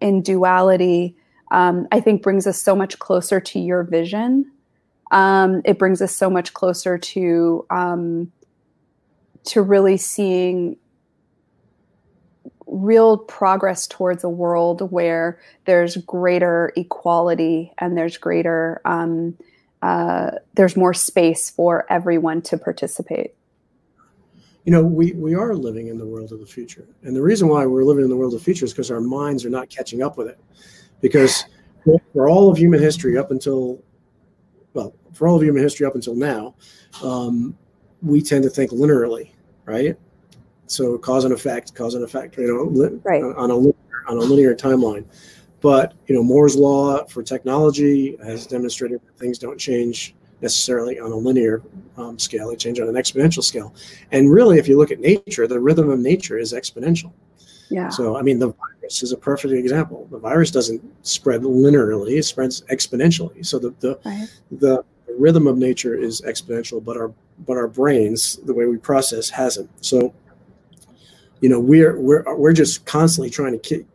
in 0.00 0.22
duality, 0.22 1.16
um, 1.50 1.86
I 1.92 2.00
think, 2.00 2.22
brings 2.22 2.46
us 2.46 2.60
so 2.60 2.74
much 2.74 2.98
closer 2.98 3.40
to 3.40 3.58
your 3.58 3.82
vision. 3.84 4.50
Um, 5.10 5.62
it 5.64 5.78
brings 5.78 6.02
us 6.02 6.14
so 6.14 6.30
much 6.30 6.54
closer 6.54 6.98
to 6.98 7.66
um, 7.70 8.32
to 9.44 9.62
really 9.62 9.96
seeing 9.96 10.76
real 12.66 13.18
progress 13.18 13.86
towards 13.86 14.24
a 14.24 14.28
world 14.28 14.90
where 14.90 15.38
there's 15.66 15.96
greater 15.98 16.72
equality 16.76 17.72
and 17.78 17.98
there's 17.98 18.16
greater 18.16 18.80
um, 18.84 19.36
uh, 19.82 20.30
there's 20.54 20.76
more 20.76 20.94
space 20.94 21.50
for 21.50 21.84
everyone 21.90 22.40
to 22.40 22.56
participate 22.56 23.34
you 24.64 24.72
know, 24.72 24.82
we, 24.82 25.12
we 25.12 25.34
are 25.34 25.54
living 25.54 25.88
in 25.88 25.98
the 25.98 26.06
world 26.06 26.32
of 26.32 26.40
the 26.40 26.46
future. 26.46 26.86
And 27.02 27.16
the 27.16 27.22
reason 27.22 27.48
why 27.48 27.66
we're 27.66 27.84
living 27.84 28.04
in 28.04 28.10
the 28.10 28.16
world 28.16 28.32
of 28.32 28.40
the 28.40 28.44
future 28.44 28.64
is 28.64 28.72
because 28.72 28.90
our 28.90 29.00
minds 29.00 29.44
are 29.44 29.50
not 29.50 29.68
catching 29.68 30.02
up 30.02 30.16
with 30.16 30.28
it. 30.28 30.38
Because 31.00 31.44
for 32.12 32.28
all 32.28 32.48
of 32.50 32.56
human 32.56 32.80
history 32.80 33.18
up 33.18 33.32
until, 33.32 33.82
well, 34.74 34.94
for 35.12 35.26
all 35.26 35.36
of 35.36 35.42
human 35.42 35.62
history 35.62 35.84
up 35.84 35.96
until 35.96 36.14
now, 36.14 36.54
um, 37.02 37.58
we 38.02 38.22
tend 38.22 38.44
to 38.44 38.50
think 38.50 38.70
linearly, 38.70 39.30
right? 39.64 39.96
So 40.66 40.96
cause 40.96 41.24
and 41.24 41.34
effect, 41.34 41.74
cause 41.74 41.94
and 41.94 42.04
effect, 42.04 42.36
you 42.38 42.46
know, 42.46 43.00
right. 43.04 43.22
on 43.22 43.50
a 43.50 43.56
on 44.10 44.16
a 44.16 44.20
linear 44.20 44.54
timeline. 44.54 45.04
But 45.60 45.94
you 46.06 46.14
know, 46.14 46.22
Moore's 46.22 46.56
law 46.56 47.04
for 47.04 47.22
technology 47.22 48.16
has 48.24 48.46
demonstrated 48.46 49.00
that 49.04 49.18
things 49.18 49.38
don't 49.38 49.58
change 49.58 50.14
necessarily 50.42 50.98
on 50.98 51.12
a 51.12 51.16
linear 51.16 51.62
um, 51.96 52.18
scale, 52.18 52.50
they 52.50 52.56
change 52.56 52.80
on 52.80 52.88
an 52.88 52.96
exponential 52.96 53.42
scale. 53.42 53.74
And 54.10 54.30
really, 54.30 54.58
if 54.58 54.68
you 54.68 54.76
look 54.76 54.90
at 54.90 55.00
nature, 55.00 55.46
the 55.46 55.60
rhythm 55.60 55.88
of 55.88 56.00
nature 56.00 56.36
is 56.36 56.52
exponential. 56.52 57.12
Yeah. 57.70 57.88
So, 57.88 58.18
I 58.18 58.22
mean, 58.22 58.38
the 58.38 58.52
virus 58.52 59.02
is 59.02 59.12
a 59.12 59.16
perfect 59.16 59.54
example. 59.54 60.06
The 60.10 60.18
virus 60.18 60.50
doesn't 60.50 60.82
spread 61.06 61.42
linearly; 61.42 62.18
it 62.18 62.24
spreads 62.24 62.60
exponentially. 62.62 63.46
So 63.46 63.58
the 63.58 63.74
the 63.80 63.98
right. 64.04 64.28
the 64.50 64.84
rhythm 65.18 65.46
of 65.46 65.56
nature 65.56 65.94
is 65.94 66.20
exponential, 66.22 66.84
but 66.84 66.98
our 66.98 67.12
but 67.46 67.56
our 67.56 67.68
brains, 67.68 68.36
the 68.44 68.52
way 68.52 68.66
we 68.66 68.76
process, 68.76 69.30
hasn't. 69.30 69.70
So, 69.84 70.12
you 71.40 71.48
know, 71.48 71.60
we're 71.60 71.98
we're 71.98 72.36
we're 72.36 72.52
just 72.52 72.84
constantly 72.84 73.30
trying 73.30 73.52
to 73.52 73.58
keep 73.58 73.86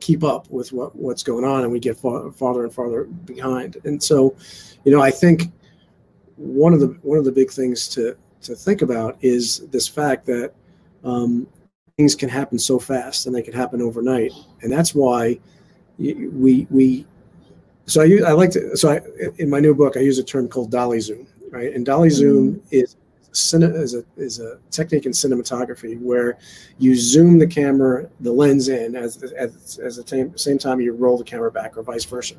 keep 0.00 0.24
up 0.24 0.50
with 0.50 0.72
what 0.72 0.96
what's 0.96 1.22
going 1.22 1.44
on, 1.44 1.62
and 1.62 1.70
we 1.70 1.78
get 1.78 1.96
far, 1.96 2.32
farther 2.32 2.64
and 2.64 2.72
farther 2.72 3.04
behind. 3.04 3.76
And 3.84 4.02
so, 4.02 4.34
you 4.84 4.90
know, 4.90 5.00
I 5.00 5.10
think 5.12 5.52
one 6.40 6.72
of 6.72 6.80
the 6.80 6.88
one 7.02 7.18
of 7.18 7.24
the 7.24 7.32
big 7.32 7.50
things 7.50 7.86
to 7.88 8.16
to 8.42 8.54
think 8.54 8.80
about 8.80 9.18
is 9.20 9.60
this 9.68 9.86
fact 9.86 10.24
that 10.26 10.54
um, 11.04 11.46
things 11.98 12.14
can 12.14 12.30
happen 12.30 12.58
so 12.58 12.78
fast 12.78 13.26
and 13.26 13.34
they 13.34 13.42
can 13.42 13.52
happen 13.52 13.82
overnight, 13.82 14.32
and 14.62 14.72
that's 14.72 14.94
why 14.94 15.38
we 15.98 16.66
we. 16.70 17.06
So 17.86 18.00
I, 18.00 18.30
I 18.30 18.32
like 18.32 18.50
to 18.52 18.76
so 18.76 18.90
I 18.90 19.00
in 19.38 19.50
my 19.50 19.60
new 19.60 19.74
book 19.74 19.96
I 19.96 20.00
use 20.00 20.18
a 20.18 20.24
term 20.24 20.48
called 20.48 20.70
dolly 20.70 21.00
zoom, 21.00 21.26
right? 21.50 21.74
And 21.74 21.84
dolly 21.84 22.10
zoom 22.10 22.54
mm-hmm. 22.54 22.66
is 22.70 22.96
is 23.32 23.94
a 23.94 24.04
is 24.16 24.40
a 24.40 24.58
technique 24.70 25.06
in 25.06 25.12
cinematography 25.12 26.00
where 26.00 26.38
you 26.78 26.96
zoom 26.96 27.38
the 27.38 27.46
camera 27.46 28.08
the 28.20 28.32
lens 28.32 28.68
in 28.68 28.96
as 28.96 29.22
as, 29.22 29.78
as 29.78 29.96
the 29.96 30.06
same, 30.06 30.36
same 30.36 30.58
time 30.58 30.80
you 30.80 30.92
roll 30.92 31.16
the 31.16 31.24
camera 31.24 31.50
back 31.50 31.76
or 31.76 31.82
vice 31.82 32.04
versa 32.04 32.34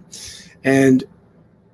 and 0.64 1.06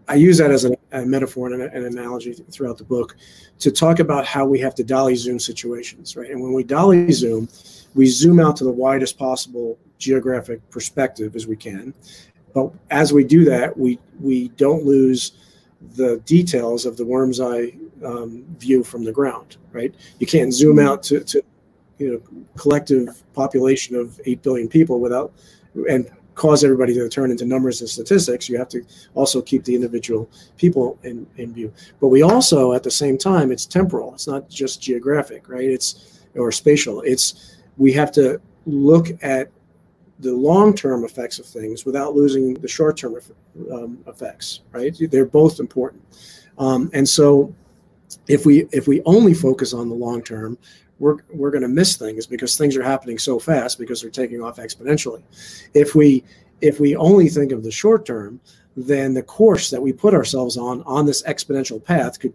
I 0.08 0.16
use 0.16 0.38
that 0.38 0.52
as 0.52 0.66
a, 0.66 0.76
a 0.92 1.06
metaphor 1.06 1.52
and 1.52 1.62
an, 1.62 1.86
analogy 1.86 2.34
throughout 2.34 2.78
the 2.78 2.84
book 2.84 3.18
to 3.60 3.72
talk 3.72 4.00
about 4.00 4.26
how 4.26 4.46
we 4.46 4.60
have 4.60 4.74
to 4.76 4.84
dolly 4.84 5.16
zoom 5.16 5.40
situations, 5.40 6.16
right? 6.16 6.30
And 6.30 6.42
when 6.42 6.54
we 6.54 6.64
dolly 6.64 7.12
zoom, 7.12 7.50
we 7.94 8.06
zoom 8.06 8.40
out 8.40 8.56
to 8.58 8.64
the 8.64 8.72
widest 8.72 9.18
possible 9.18 9.78
geographic 9.98 10.68
perspective 10.70 11.36
as 11.36 11.48
we 11.48 11.56
can. 11.56 11.94
But 12.54 12.72
as 12.90 13.12
we 13.14 13.24
do 13.24 13.44
that, 13.46 13.78
we 13.78 14.00
we 14.20 14.50
don't 14.50 14.86
lose 14.86 15.34
the 15.96 16.18
details 16.26 16.86
of 16.86 16.98
the 16.98 17.06
worm's 17.06 17.40
eye 17.40 17.74
um, 18.04 18.46
view 18.58 18.84
from 18.84 19.04
the 19.04 19.12
ground, 19.12 19.58
right? 19.72 19.94
You 20.20 20.28
can't 20.28 20.54
zoom 20.54 20.80
out 20.80 21.04
to, 21.04 21.24
to 21.24 21.44
you 21.98 22.12
know 22.12 22.44
collective 22.56 23.24
population 23.34 23.96
of 23.96 24.20
eight 24.26 24.42
billion 24.42 24.68
people 24.68 25.00
without 25.00 25.34
and 25.90 26.10
cause 26.38 26.64
everybody 26.64 26.94
to 26.94 27.10
turn 27.10 27.32
into 27.32 27.46
numbers 27.46 27.82
and 27.82 27.90
statistics, 27.90 28.48
you 28.48 28.58
have 28.58 28.70
to 28.70 28.82
also 29.16 29.42
keep 29.42 29.64
the 29.66 29.76
individual 29.76 30.30
people 30.56 30.98
in, 31.04 31.28
in 31.38 31.54
view. 31.54 31.74
But 32.00 32.08
we 32.10 32.22
also, 32.22 32.74
at 32.74 32.84
the 32.84 32.92
same 32.92 33.18
time, 33.18 33.52
it's 33.52 33.66
temporal. 33.66 34.14
It's 34.14 34.28
not 34.28 34.48
just 34.48 34.82
geographic, 34.82 35.50
right? 35.50 35.70
It's 35.70 36.22
or 36.36 36.52
spatial. 36.52 37.02
It's 37.02 37.58
we 37.78 37.92
have 37.94 38.12
to 38.14 38.40
look 38.66 39.08
at 39.24 39.50
the 40.20 40.34
long-term 40.34 41.04
effects 41.04 41.40
of 41.40 41.46
things 41.46 41.86
without 41.86 42.16
losing 42.16 42.54
the 42.56 42.68
short-term 42.68 43.20
um, 43.72 44.00
effects, 44.08 44.62
right? 44.72 44.96
They're 45.12 45.26
both 45.26 45.60
important. 45.60 46.04
Um, 46.58 46.90
and 46.94 47.08
so 47.08 47.54
if 48.28 48.46
we 48.46 48.68
if 48.72 48.88
we 48.88 49.02
only 49.06 49.34
focus 49.34 49.74
on 49.74 49.90
the 49.90 49.96
long 49.96 50.22
term, 50.22 50.58
we're 51.00 51.18
we're 51.32 51.52
going 51.52 51.62
to 51.62 51.68
miss 51.68 51.96
things 51.98 52.26
because 52.26 52.58
things 52.58 52.76
are 52.76 52.84
happening 52.84 53.18
so 53.18 53.40
fast 53.40 53.78
because 53.80 54.02
they're 54.02 54.10
taking 54.10 54.42
off 54.42 54.58
exponentially. 54.58 55.22
If 55.74 55.96
we 55.96 56.24
if 56.62 56.80
we 56.80 56.96
only 56.96 57.30
think 57.30 57.52
of 57.52 57.64
the 57.64 57.72
short 57.72 58.06
term, 58.06 58.40
then 58.76 59.14
the 59.14 59.24
course 59.24 59.70
that 59.70 59.82
we 59.82 59.94
put 59.94 60.14
ourselves 60.14 60.58
on 60.58 60.84
on 60.84 61.06
this 61.06 61.24
exponential 61.24 61.84
path 61.84 62.20
could 62.20 62.34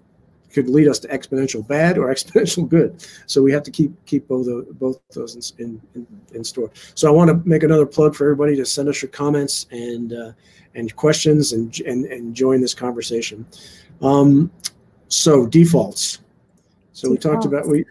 could 0.52 0.68
lead 0.68 0.86
us 0.86 0.98
to 1.00 1.08
exponential 1.08 1.66
bad 1.66 1.98
or 1.98 2.08
exponential 2.14 2.68
good. 2.68 3.04
So 3.26 3.42
we 3.42 3.52
have 3.52 3.62
to 3.64 3.70
keep 3.70 3.92
keep 4.06 4.28
both 4.28 4.46
of, 4.46 4.78
both 4.78 5.00
those 5.14 5.54
in, 5.58 5.80
in, 5.94 6.06
in 6.34 6.44
store. 6.44 6.70
So 6.94 7.08
I 7.08 7.10
want 7.10 7.28
to 7.30 7.48
make 7.48 7.62
another 7.62 7.86
plug 7.86 8.14
for 8.14 8.24
everybody 8.24 8.56
to 8.56 8.66
send 8.66 8.88
us 8.88 9.02
your 9.02 9.10
comments 9.10 9.66
and 9.70 10.12
uh, 10.12 10.32
and 10.74 10.94
questions 10.96 11.52
and, 11.52 11.78
and 11.80 12.04
and 12.06 12.34
join 12.34 12.60
this 12.60 12.74
conversation. 12.74 13.46
Um, 14.00 14.50
so 15.08 15.46
defaults. 15.46 16.20
So 16.92 17.14
defaults. 17.14 17.24
we 17.24 17.30
talked 17.30 17.44
about 17.46 17.66
we 17.66 17.84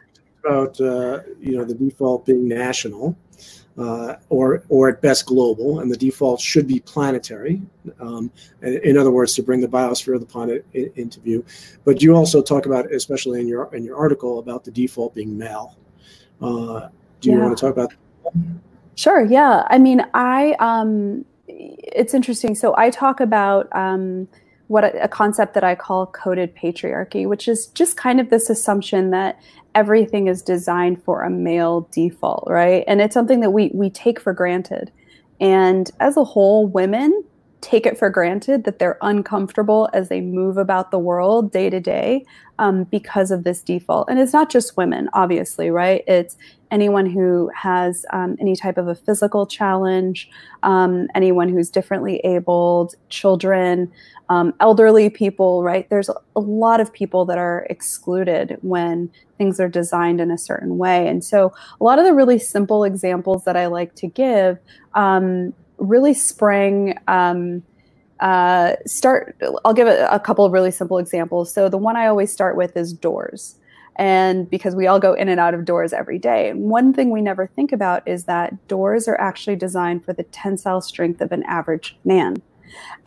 about 0.43 0.79
uh, 0.81 1.19
you 1.39 1.57
know 1.57 1.63
the 1.63 1.75
default 1.75 2.25
being 2.25 2.47
national 2.47 3.17
uh, 3.77 4.15
or 4.29 4.63
or 4.69 4.89
at 4.89 5.01
best 5.01 5.25
global, 5.25 5.79
and 5.79 5.91
the 5.91 5.97
default 5.97 6.39
should 6.39 6.67
be 6.67 6.79
planetary. 6.81 7.61
Um, 7.99 8.31
in 8.61 8.97
other 8.97 9.11
words, 9.11 9.33
to 9.35 9.43
bring 9.43 9.61
the 9.61 9.67
biosphere 9.67 10.13
of 10.13 10.19
the 10.19 10.27
planet 10.27 10.65
in, 10.73 10.91
into 10.95 11.19
view. 11.19 11.45
But 11.85 12.01
you 12.01 12.15
also 12.15 12.41
talk 12.41 12.65
about, 12.65 12.91
especially 12.91 13.39
in 13.39 13.47
your 13.47 13.73
in 13.73 13.83
your 13.83 13.97
article, 13.97 14.39
about 14.39 14.63
the 14.63 14.71
default 14.71 15.15
being 15.15 15.37
male. 15.37 15.77
Uh, 16.41 16.89
do 17.21 17.29
you 17.29 17.37
yeah. 17.37 17.43
want 17.43 17.57
to 17.57 17.61
talk 17.61 17.73
about? 17.73 17.93
That? 18.23 18.33
Sure. 18.95 19.23
Yeah. 19.23 19.65
I 19.69 19.77
mean, 19.77 20.05
I 20.13 20.55
um, 20.59 21.25
it's 21.47 22.13
interesting. 22.13 22.55
So 22.55 22.75
I 22.77 22.89
talk 22.89 23.19
about. 23.19 23.67
Um, 23.75 24.27
what 24.71 24.85
a, 24.85 25.07
concept 25.09 25.53
that 25.53 25.65
I 25.65 25.75
call 25.75 26.05
coded 26.07 26.55
patriarchy, 26.55 27.27
which 27.27 27.49
is 27.49 27.67
just 27.67 27.97
kind 27.97 28.21
of 28.21 28.29
this 28.29 28.49
assumption 28.49 29.11
that 29.11 29.37
everything 29.75 30.27
is 30.27 30.41
designed 30.41 31.03
for 31.03 31.23
a 31.23 31.29
male 31.29 31.89
default, 31.91 32.45
right? 32.47 32.85
And 32.87 33.01
it's 33.01 33.13
something 33.13 33.41
that 33.41 33.51
we 33.51 33.71
we 33.73 33.89
take 33.89 34.17
for 34.17 34.33
granted. 34.33 34.89
And 35.41 35.91
as 35.99 36.15
a 36.15 36.23
whole, 36.23 36.67
women 36.67 37.23
take 37.61 37.85
it 37.85 37.97
for 37.97 38.09
granted 38.09 38.63
that 38.63 38.79
they're 38.79 38.97
uncomfortable 39.01 39.87
as 39.93 40.09
they 40.09 40.19
move 40.19 40.57
about 40.57 40.91
the 40.91 40.99
world 40.99 41.51
day 41.51 41.69
to 41.69 41.79
day 41.79 42.25
um, 42.59 42.83
because 42.85 43.31
of 43.31 43.43
this 43.43 43.61
default. 43.61 44.09
And 44.09 44.19
it's 44.19 44.33
not 44.33 44.49
just 44.49 44.77
women, 44.77 45.09
obviously, 45.13 45.69
right? 45.69 46.03
It's 46.07 46.37
anyone 46.71 47.05
who 47.05 47.51
has 47.55 48.05
um, 48.11 48.35
any 48.39 48.55
type 48.55 48.77
of 48.77 48.87
a 48.87 48.95
physical 48.95 49.45
challenge, 49.45 50.29
um, 50.63 51.07
anyone 51.13 51.49
who's 51.49 51.69
differently 51.69 52.17
abled, 52.23 52.95
children, 53.09 53.91
um, 54.29 54.53
elderly 54.59 55.09
people, 55.09 55.63
right? 55.63 55.89
There's 55.89 56.09
a 56.35 56.39
lot 56.39 56.79
of 56.79 56.93
people 56.93 57.25
that 57.25 57.37
are 57.37 57.67
excluded 57.69 58.57
when 58.61 59.11
things 59.37 59.59
are 59.59 59.67
designed 59.67 60.21
in 60.21 60.31
a 60.31 60.37
certain 60.37 60.77
way. 60.77 61.07
And 61.07 61.23
so, 61.23 61.53
a 61.79 61.83
lot 61.83 61.99
of 61.99 62.05
the 62.05 62.13
really 62.13 62.39
simple 62.39 62.83
examples 62.85 63.43
that 63.43 63.57
I 63.57 63.65
like 63.65 63.93
to 63.95 64.07
give 64.07 64.57
um, 64.93 65.53
really 65.81 66.13
sprang. 66.13 66.97
Um, 67.07 67.63
uh, 68.21 68.75
start. 68.85 69.35
I'll 69.65 69.73
give 69.73 69.87
a, 69.87 70.07
a 70.11 70.19
couple 70.19 70.45
of 70.45 70.53
really 70.53 70.69
simple 70.69 70.99
examples. 70.99 71.51
So 71.51 71.69
the 71.69 71.77
one 71.79 71.97
I 71.97 72.05
always 72.05 72.31
start 72.31 72.55
with 72.55 72.77
is 72.77 72.93
doors. 72.93 73.55
and 73.95 74.49
because 74.49 74.75
we 74.75 74.87
all 74.87 74.99
go 74.99 75.13
in 75.13 75.29
and 75.29 75.39
out 75.39 75.53
of 75.53 75.65
doors 75.65 75.93
every 75.93 76.17
day. 76.17 76.49
And 76.49 76.69
one 76.69 76.93
thing 76.93 77.09
we 77.09 77.21
never 77.21 77.47
think 77.47 77.71
about 77.71 78.07
is 78.07 78.23
that 78.25 78.67
doors 78.67 79.07
are 79.07 79.19
actually 79.19 79.55
designed 79.55 80.05
for 80.05 80.13
the 80.13 80.23
tensile 80.23 80.81
strength 80.81 81.21
of 81.21 81.31
an 81.31 81.43
average 81.43 81.97
man. 82.05 82.41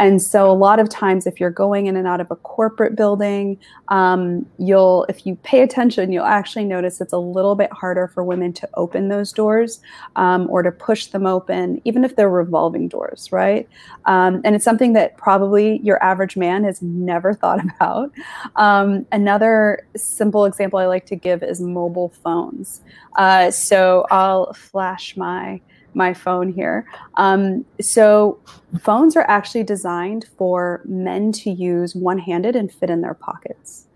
And 0.01 0.21
so 0.21 0.51
a 0.51 0.53
lot 0.53 0.79
of 0.79 0.89
times, 0.89 1.27
if 1.27 1.39
you're 1.39 1.51
going 1.51 1.87
in 1.87 1.97
and 1.97 2.07
out 2.07 2.21
of 2.21 2.31
a 2.31 2.37
corporate 2.37 2.97
building, 2.97 3.59
um, 3.89 4.47
you'll, 4.59 5.05
if 5.09 5.27
you 5.27 5.37
pay 5.37 5.63
attention, 5.63 6.13
you'll 6.13 6.25
actually 6.25 6.65
notice 6.65 7.01
it's 7.01 7.13
a 7.13 7.19
little 7.19 7.55
bit 7.55 7.73
harder 7.73 8.09
for 8.09 8.25
women 8.25 8.53
to 8.55 8.69
open 8.75 9.09
those 9.09 9.33
doors 9.33 9.81
um, 10.17 10.49
or 10.51 10.63
to 10.63 10.73
push 10.73 11.07
them 11.07 11.27
open, 11.27 11.81
even 11.85 12.05
if 12.05 12.17
they're 12.17 12.31
revolving 12.31 12.89
doors, 12.89 13.31
right? 13.31 13.69
Um, 14.07 14.41
and 14.45 14.57
it's 14.57 14.65
something 14.65 14.95
that 14.95 15.17
probably 15.17 15.79
your 15.79 16.03
average 16.03 16.37
man 16.37 16.65
has 16.65 16.83
never 16.83 17.33
thought 17.45 17.61
about. 17.65 18.11
Um, 18.57 19.07
another 19.13 19.87
simple 19.97 20.45
example 20.45 20.79
I 20.79 20.87
like 20.87 21.07
to 21.07 21.17
give 21.17 21.43
is 21.43 21.61
mobile 21.61 22.13
phones. 22.23 22.83
Uh, 23.17 23.51
so 23.51 24.07
I'll 24.11 24.53
flash 24.55 25.17
my 25.17 25.61
my 25.95 26.15
phone 26.15 26.53
here. 26.53 26.87
Um, 27.15 27.65
so 27.81 28.39
phones 28.81 29.17
are 29.17 29.27
actually 29.29 29.65
designed 29.65 30.27
for 30.37 30.83
men 30.85 31.33
to 31.33 31.51
use 31.51 31.95
one-handed 31.95 32.57
and 32.57 32.73
fit 32.73 32.91
in 32.91 33.01
their 33.01 33.15
pockets. 33.15 33.87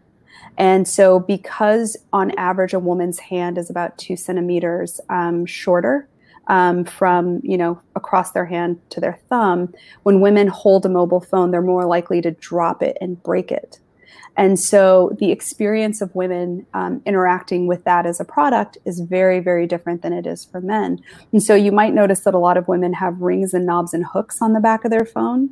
And 0.56 0.88
so, 0.88 1.20
because 1.20 1.96
on 2.12 2.32
average 2.32 2.74
a 2.74 2.80
woman's 2.80 3.20
hand 3.20 3.58
is 3.58 3.70
about 3.70 3.96
two 3.96 4.16
centimeters 4.16 5.00
um, 5.08 5.46
shorter 5.46 6.08
um, 6.48 6.84
from 6.84 7.40
you 7.44 7.56
know 7.56 7.80
across 7.94 8.32
their 8.32 8.46
hand 8.46 8.80
to 8.90 9.00
their 9.00 9.20
thumb, 9.28 9.72
when 10.02 10.20
women 10.20 10.48
hold 10.48 10.84
a 10.84 10.88
mobile 10.88 11.20
phone, 11.20 11.52
they're 11.52 11.62
more 11.62 11.86
likely 11.86 12.20
to 12.22 12.32
drop 12.32 12.82
it 12.82 12.98
and 13.00 13.22
break 13.22 13.52
it. 13.52 13.78
And 14.38 14.58
so 14.58 15.16
the 15.18 15.32
experience 15.32 16.00
of 16.00 16.14
women 16.14 16.64
um, 16.72 17.02
interacting 17.04 17.66
with 17.66 17.82
that 17.84 18.06
as 18.06 18.20
a 18.20 18.24
product 18.24 18.78
is 18.84 19.00
very, 19.00 19.40
very 19.40 19.66
different 19.66 20.02
than 20.02 20.12
it 20.12 20.26
is 20.26 20.44
for 20.44 20.60
men. 20.60 21.00
And 21.32 21.42
so 21.42 21.56
you 21.56 21.72
might 21.72 21.92
notice 21.92 22.20
that 22.20 22.34
a 22.34 22.38
lot 22.38 22.56
of 22.56 22.68
women 22.68 22.92
have 22.94 23.20
rings 23.20 23.52
and 23.52 23.66
knobs 23.66 23.92
and 23.92 24.06
hooks 24.06 24.40
on 24.40 24.52
the 24.52 24.60
back 24.60 24.84
of 24.84 24.92
their 24.92 25.04
phone. 25.04 25.50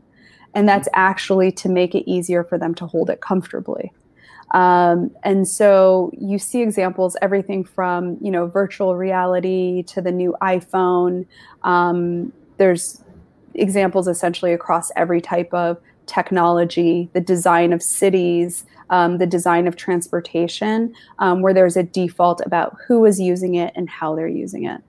And 0.54 0.68
that's 0.68 0.88
actually 0.94 1.50
to 1.52 1.68
make 1.68 1.96
it 1.96 2.08
easier 2.08 2.44
for 2.44 2.58
them 2.58 2.76
to 2.76 2.86
hold 2.86 3.10
it 3.10 3.20
comfortably. 3.20 3.92
Um, 4.52 5.10
and 5.24 5.48
so 5.48 6.12
you 6.16 6.38
see 6.38 6.62
examples 6.62 7.16
everything 7.20 7.64
from 7.64 8.16
you 8.20 8.30
know 8.30 8.46
virtual 8.46 8.94
reality 8.94 9.82
to 9.88 10.00
the 10.00 10.12
new 10.12 10.36
iphone 10.40 11.26
um, 11.64 12.32
there's 12.56 13.02
examples 13.54 14.06
essentially 14.06 14.52
across 14.52 14.92
every 14.94 15.20
type 15.20 15.52
of 15.52 15.78
technology 16.06 17.10
the 17.12 17.20
design 17.20 17.72
of 17.72 17.82
cities 17.82 18.64
um, 18.90 19.18
the 19.18 19.26
design 19.26 19.66
of 19.66 19.76
transportation, 19.76 20.94
um, 21.18 21.42
where 21.42 21.54
there's 21.54 21.76
a 21.76 21.82
default 21.82 22.40
about 22.44 22.76
who 22.86 23.04
is 23.04 23.20
using 23.20 23.54
it 23.54 23.72
and 23.76 23.88
how 23.88 24.14
they're 24.14 24.28
using 24.28 24.64
it. 24.64 24.80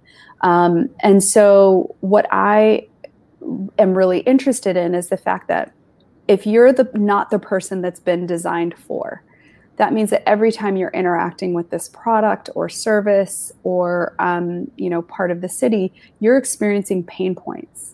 Um, 0.41 0.89
and 0.99 1.23
so, 1.23 1.95
what 2.01 2.27
I 2.31 2.87
am 3.79 3.97
really 3.97 4.19
interested 4.19 4.77
in 4.77 4.93
is 4.93 5.09
the 5.09 5.17
fact 5.17 5.47
that 5.47 5.73
if 6.27 6.45
you're 6.45 6.73
the 6.73 6.89
not 6.93 7.29
the 7.29 7.39
person 7.39 7.81
that's 7.81 7.99
been 7.99 8.25
designed 8.25 8.77
for, 8.77 9.23
that 9.77 9.93
means 9.93 10.09
that 10.09 10.27
every 10.27 10.51
time 10.51 10.75
you're 10.75 10.89
interacting 10.89 11.53
with 11.53 11.69
this 11.69 11.89
product 11.89 12.49
or 12.55 12.67
service 12.69 13.51
or 13.63 14.15
um, 14.19 14.69
you 14.77 14.89
know 14.89 15.01
part 15.01 15.31
of 15.31 15.41
the 15.41 15.49
city, 15.49 15.93
you're 16.19 16.37
experiencing 16.37 17.03
pain 17.03 17.35
points. 17.35 17.93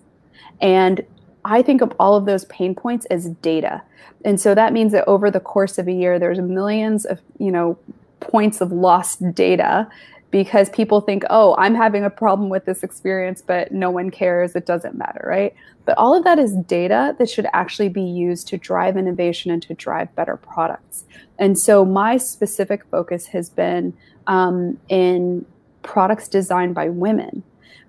And 0.60 1.06
I 1.46 1.62
think 1.62 1.82
of 1.82 1.94
all 2.00 2.16
of 2.16 2.26
those 2.26 2.46
pain 2.46 2.76
points 2.76 3.06
as 3.08 3.30
data. 3.42 3.82
And 4.26 4.40
so 4.40 4.56
that 4.56 4.74
means 4.74 4.92
that 4.94 5.08
over 5.08 5.30
the 5.30 5.40
course 5.40 5.78
of 5.78 5.88
a 5.88 5.92
year, 5.92 6.20
there's 6.20 6.40
millions 6.40 7.06
of, 7.06 7.20
you 7.38 7.52
know, 7.52 7.78
points 8.20 8.62
of 8.62 8.72
lost 8.72 9.34
data 9.34 9.88
because 10.32 10.70
people 10.70 11.00
think, 11.00 11.24
oh, 11.30 11.56
I'm 11.60 11.76
having 11.76 12.04
a 12.04 12.10
problem 12.10 12.50
with 12.50 12.66
this 12.66 12.82
experience, 12.82 13.44
but 13.46 13.72
no 13.72 13.92
one 13.92 14.10
cares. 14.10 14.56
It 14.56 14.66
doesn't 14.66 14.96
matter, 14.96 15.24
right? 15.28 15.54
But 15.86 15.98
all 15.98 16.18
of 16.18 16.24
that 16.24 16.40
is 16.40 16.56
data 16.56 17.16
that 17.20 17.30
should 17.30 17.46
actually 17.54 17.90
be 17.90 18.02
used 18.02 18.48
to 18.48 18.58
drive 18.58 18.98
innovation 18.98 19.52
and 19.52 19.62
to 19.64 19.76
drive 19.76 20.16
better 20.16 20.38
products. 20.38 21.04
And 21.38 21.60
so 21.60 21.86
my 21.86 22.18
specific 22.18 22.84
focus 22.90 23.28
has 23.28 23.50
been 23.50 23.94
um, 24.26 24.80
in 24.90 25.46
products 25.84 26.28
designed 26.28 26.74
by 26.74 26.90
women 26.90 27.44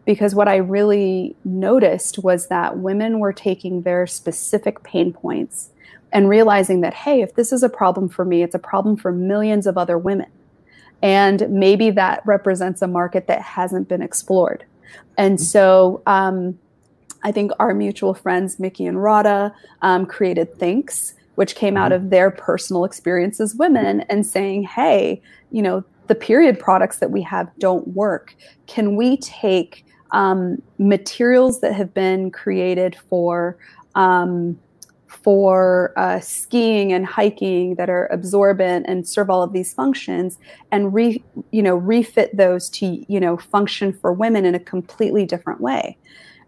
because 0.05 0.35
what 0.35 0.49
I 0.49 0.57
really 0.57 1.35
noticed 1.45 2.19
was 2.19 2.49
that 2.49 2.79
women 2.79 3.19
were 3.19 3.33
taking 3.33 3.83
their 3.83 4.07
specific 4.07 4.83
pain 4.83 5.13
points 5.13 5.71
and 6.13 6.29
realizing 6.29 6.81
that, 6.83 6.95
hey, 6.95 7.23
if 7.23 7.35
this 7.35 7.53
is 7.53 7.63
a 7.63 7.69
problem 7.69 8.09
for 8.09 8.25
me, 8.25 8.43
it's 8.43 8.55
a 8.55 8.59
problem 8.59 8.97
for 8.97 9.11
millions 9.11 9.67
of 9.67 9.77
other 9.77 9.99
women. 9.99 10.31
And 11.03 11.49
maybe 11.51 11.91
that 11.91 12.23
represents 12.25 12.83
a 12.83 12.87
market 12.87 13.27
that 13.27 13.43
hasn't 13.43 13.89
been 13.89 14.03
explored. 14.03 14.65
And 15.19 15.41
so 15.41 16.03
um, 16.07 16.59
I 17.23 17.33
think 17.33 17.51
our 17.59 17.75
mutual 17.75 18.15
friends, 18.15 18.61
Miki 18.61 18.87
and 18.87 19.03
Radha, 19.03 19.55
um, 19.83 20.07
created 20.07 20.59
Thinx, 20.59 21.15
which 21.35 21.57
came 21.57 21.77
out 21.77 21.93
mm-hmm. 21.93 22.05
of 22.05 22.11
their 22.11 22.31
personal 22.31 22.85
experience 22.85 23.41
as 23.41 23.55
women 23.55 24.03
and 24.03 24.25
saying, 24.25 24.65
hey, 24.65 25.21
you 25.51 25.63
know, 25.63 25.85
the 26.07 26.15
period 26.15 26.59
products 26.59 26.99
that 26.99 27.11
we 27.11 27.23
have 27.23 27.51
don't 27.59 27.89
work. 27.89 28.37
Can 28.67 28.95
we 28.95 29.17
take 29.17 29.85
um, 30.15 30.63
materials 30.79 31.61
that 31.61 31.75
have 31.75 31.93
been 31.93 32.31
created 32.31 32.97
for 33.11 33.59
um, 33.97 34.59
for 35.09 35.93
uh, 35.97 36.21
skiing 36.21 36.93
and 36.93 37.07
hiking 37.07 37.75
that 37.77 37.89
are 37.91 38.07
absorbent 38.13 38.87
and 38.89 39.09
serve 39.09 39.31
all 39.31 39.43
of 39.43 39.53
these 39.53 39.73
functions 39.75 40.39
and 40.71 40.95
re 40.95 41.23
you 41.51 41.63
know 41.63 41.77
refit 41.77 42.37
those 42.37 42.71
to 42.71 43.05
you 43.13 43.21
know 43.21 43.37
function 43.37 43.93
for 43.93 44.13
women 44.13 44.45
in 44.45 44.55
a 44.55 44.61
completely 44.61 45.27
different 45.27 45.61
way. 45.61 45.99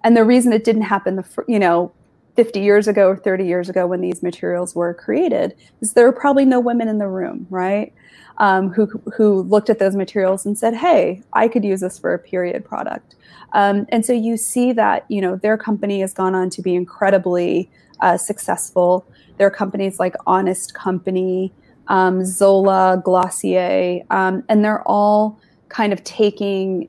And 0.05 0.17
the 0.17 0.25
reason 0.25 0.53
it 0.53 0.63
didn't 0.63 0.83
happen 0.83 1.17
the 1.17 1.45
you 1.49 1.59
know 1.59 1.93
50 2.37 2.61
years 2.61 2.87
ago 2.87 3.09
or 3.09 3.17
30 3.17 3.45
years 3.45 3.69
ago 3.69 3.87
when 3.87 4.01
these 4.01 4.23
materials 4.23 4.75
were 4.75 4.95
created 4.95 5.57
is 5.81 5.95
there 5.95 6.07
were 6.07 6.13
probably 6.13 6.45
no 6.45 6.61
women 6.61 6.89
in 6.89 6.99
the 6.99 7.09
room 7.09 7.47
right 7.51 7.93
um, 8.39 8.71
who 8.71 8.87
who 9.17 9.43
looked 9.43 9.71
at 9.71 9.79
those 9.79 9.97
materials 9.97 10.45
and 10.45 10.59
said 10.59 10.75
hey 10.75 11.23
i 11.33 11.49
could 11.49 11.65
use 11.65 11.81
this 11.81 11.99
for 11.99 12.13
a 12.15 12.19
period 12.19 12.65
product 12.65 13.15
um, 13.53 13.87
and 13.89 14.05
so 14.05 14.13
you 14.13 14.37
see 14.37 14.73
that 14.73 15.05
you 15.09 15.21
know 15.21 15.37
their 15.37 15.57
company 15.57 16.01
has 16.01 16.13
gone 16.13 16.35
on 16.35 16.51
to 16.51 16.63
be 16.63 16.75
incredibly 16.75 17.71
uh, 18.01 18.17
successful. 18.17 19.07
There 19.39 19.47
are 19.47 19.51
companies 19.51 19.99
like 19.99 20.15
Honest 20.27 20.75
Company, 20.75 21.53
um, 21.89 22.25
Zola, 22.25 23.01
Glossier, 23.05 24.03
um, 24.11 24.45
and 24.49 24.65
they're 24.65 24.83
all 24.83 25.39
kind 25.69 25.93
of 25.93 26.03
taking 26.05 26.89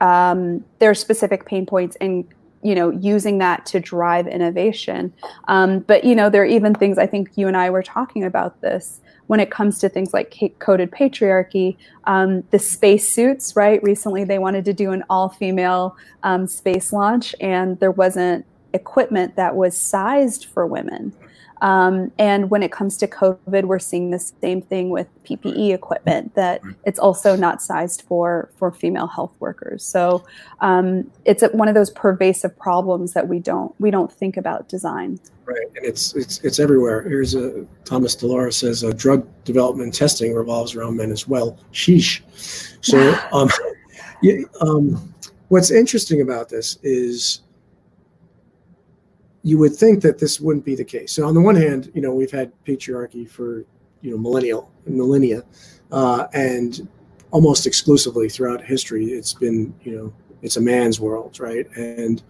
um, 0.00 0.64
their 0.78 0.94
specific 0.94 1.46
pain 1.46 1.64
points 1.66 1.96
and 2.00 2.24
you 2.66 2.74
know 2.74 2.90
using 2.90 3.38
that 3.38 3.64
to 3.66 3.80
drive 3.80 4.26
innovation. 4.26 5.12
Um, 5.46 5.80
but 5.80 6.04
you 6.04 6.14
know 6.16 6.28
there 6.28 6.42
are 6.42 6.46
even 6.58 6.74
things 6.74 6.98
I 6.98 7.06
think 7.06 7.30
you 7.36 7.46
and 7.46 7.56
I 7.56 7.70
were 7.70 7.82
talking 7.82 8.24
about 8.24 8.60
this 8.60 9.00
when 9.26 9.40
it 9.40 9.50
comes 9.50 9.78
to 9.78 9.88
things 9.88 10.12
like 10.14 10.34
coded 10.58 10.90
patriarchy, 10.90 11.76
um, 12.04 12.44
the 12.50 12.58
space 12.58 13.12
suits, 13.12 13.56
right? 13.56 13.82
Recently, 13.82 14.24
they 14.24 14.38
wanted 14.38 14.64
to 14.66 14.72
do 14.72 14.92
an 14.92 15.02
all 15.10 15.28
female 15.28 15.96
um, 16.22 16.46
space 16.46 16.92
launch, 16.92 17.34
and 17.40 17.78
there 17.80 17.90
wasn't 17.90 18.44
equipment 18.72 19.36
that 19.36 19.56
was 19.56 19.76
sized 19.76 20.44
for 20.46 20.66
women. 20.66 21.12
Um, 21.62 22.12
and 22.18 22.50
when 22.50 22.62
it 22.62 22.70
comes 22.70 22.96
to 22.98 23.06
COVID, 23.06 23.64
we're 23.64 23.78
seeing 23.78 24.10
the 24.10 24.18
same 24.18 24.60
thing 24.60 24.90
with 24.90 25.08
PPE 25.24 25.72
equipment 25.72 26.34
that 26.34 26.60
it's 26.84 26.98
also 26.98 27.36
not 27.36 27.62
sized 27.62 28.02
for 28.02 28.50
for 28.56 28.70
female 28.70 29.06
health 29.06 29.32
workers. 29.40 29.84
So 29.84 30.24
um, 30.60 31.10
it's 31.24 31.42
a, 31.42 31.48
one 31.48 31.68
of 31.68 31.74
those 31.74 31.90
pervasive 31.90 32.56
problems 32.58 33.14
that 33.14 33.28
we 33.28 33.38
don't 33.38 33.74
we 33.80 33.90
don't 33.90 34.12
think 34.12 34.36
about 34.36 34.68
design. 34.68 35.18
Right, 35.44 35.66
and 35.76 35.84
it's 35.84 36.14
it's 36.14 36.40
it's 36.44 36.58
everywhere. 36.58 37.02
Here's 37.02 37.34
a 37.34 37.64
Thomas 37.84 38.14
DeLauria 38.16 38.52
says 38.52 38.84
uh, 38.84 38.92
drug 38.92 39.26
development 39.44 39.94
testing 39.94 40.34
revolves 40.34 40.74
around 40.74 40.96
men 40.96 41.10
as 41.10 41.26
well. 41.26 41.58
Sheesh. 41.72 42.20
So 42.82 43.18
um, 43.32 43.48
yeah, 44.22 44.42
um, 44.60 45.14
what's 45.48 45.70
interesting 45.70 46.20
about 46.20 46.48
this 46.48 46.78
is 46.82 47.40
you 49.46 49.58
would 49.58 49.76
think 49.76 50.02
that 50.02 50.18
this 50.18 50.40
wouldn't 50.40 50.64
be 50.64 50.74
the 50.74 50.84
case. 50.84 51.12
So 51.12 51.24
on 51.24 51.32
the 51.32 51.40
one 51.40 51.54
hand, 51.54 51.92
you 51.94 52.02
know, 52.02 52.12
we've 52.12 52.32
had 52.32 52.50
patriarchy 52.64 53.30
for 53.30 53.64
you 54.02 54.10
know 54.10 54.18
millennial 54.18 54.72
millennia, 54.86 55.44
uh, 55.92 56.26
and 56.32 56.88
almost 57.30 57.64
exclusively 57.64 58.28
throughout 58.28 58.60
history, 58.60 59.04
it's 59.04 59.32
been 59.32 59.72
you 59.84 59.96
know 59.96 60.12
it's 60.42 60.56
a 60.56 60.60
man's 60.60 60.98
world, 60.98 61.38
right? 61.38 61.64
And 61.76 62.24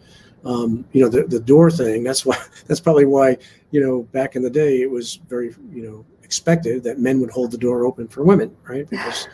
um, 0.45 0.85
you 0.93 1.03
know 1.03 1.09
the 1.09 1.23
the 1.25 1.41
door 1.41 1.71
thing. 1.71 2.05
That's 2.05 2.27
why 2.27 2.37
that's 2.67 2.81
probably 2.81 3.07
why 3.07 3.39
you 3.71 3.81
know 3.81 4.03
back 4.03 4.37
in 4.37 4.43
the 4.43 4.51
day 4.51 4.83
it 4.83 4.91
was 4.91 5.19
very 5.27 5.55
you 5.73 5.89
know 5.89 6.05
expected 6.23 6.83
that 6.83 6.99
men 6.99 7.19
would 7.21 7.31
hold 7.31 7.51
the 7.51 7.57
door 7.57 7.87
open 7.87 8.09
for 8.09 8.25
women, 8.25 8.55
right? 8.69 8.87
Because 8.91 9.27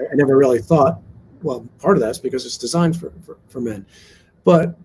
I 0.00 0.14
never 0.16 0.36
really 0.36 0.60
thought. 0.60 1.00
Well, 1.42 1.68
part 1.78 1.96
of 1.96 2.00
that's 2.00 2.18
because 2.18 2.44
it's 2.46 2.58
designed 2.58 2.98
for, 2.98 3.12
for, 3.24 3.38
for 3.46 3.60
men, 3.60 3.86
but 4.42 4.76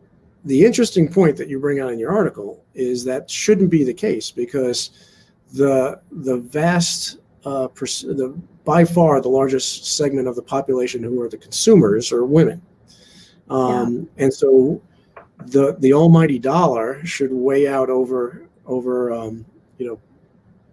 the 0.46 0.66
interesting 0.66 1.12
point 1.12 1.38
that 1.38 1.48
you 1.48 1.60
bring 1.60 1.80
out 1.80 1.92
in 1.92 2.00
your 2.00 2.12
article 2.12 2.66
is 2.74 3.04
that 3.06 3.30
shouldn't 3.30 3.70
be 3.70 3.84
the 3.84 3.94
case 3.94 4.32
because 4.32 4.92
the 5.54 6.00
the 6.12 6.38
vast 6.38 7.20
uh, 7.46 7.68
pers- 7.68 8.02
the 8.02 8.38
by 8.66 8.84
far 8.86 9.22
the 9.22 9.30
largest 9.30 9.98
segment 9.98 10.28
of 10.28 10.36
the 10.36 10.42
population 10.42 11.04
who 11.04 11.22
are 11.22 11.30
the 11.30 11.38
consumers 11.38 12.12
are 12.12 12.26
women, 12.26 12.62
um, 13.50 14.10
yeah. 14.18 14.26
and 14.26 14.34
so 14.34 14.82
the 15.48 15.76
the 15.80 15.94
almighty 15.94 16.40
dollar 16.40 17.04
should 17.06 17.32
weigh 17.32 17.68
out 17.68 17.90
over 17.90 18.48
over 18.66 19.12
um, 19.14 19.46
you 19.78 19.88
know 19.88 20.00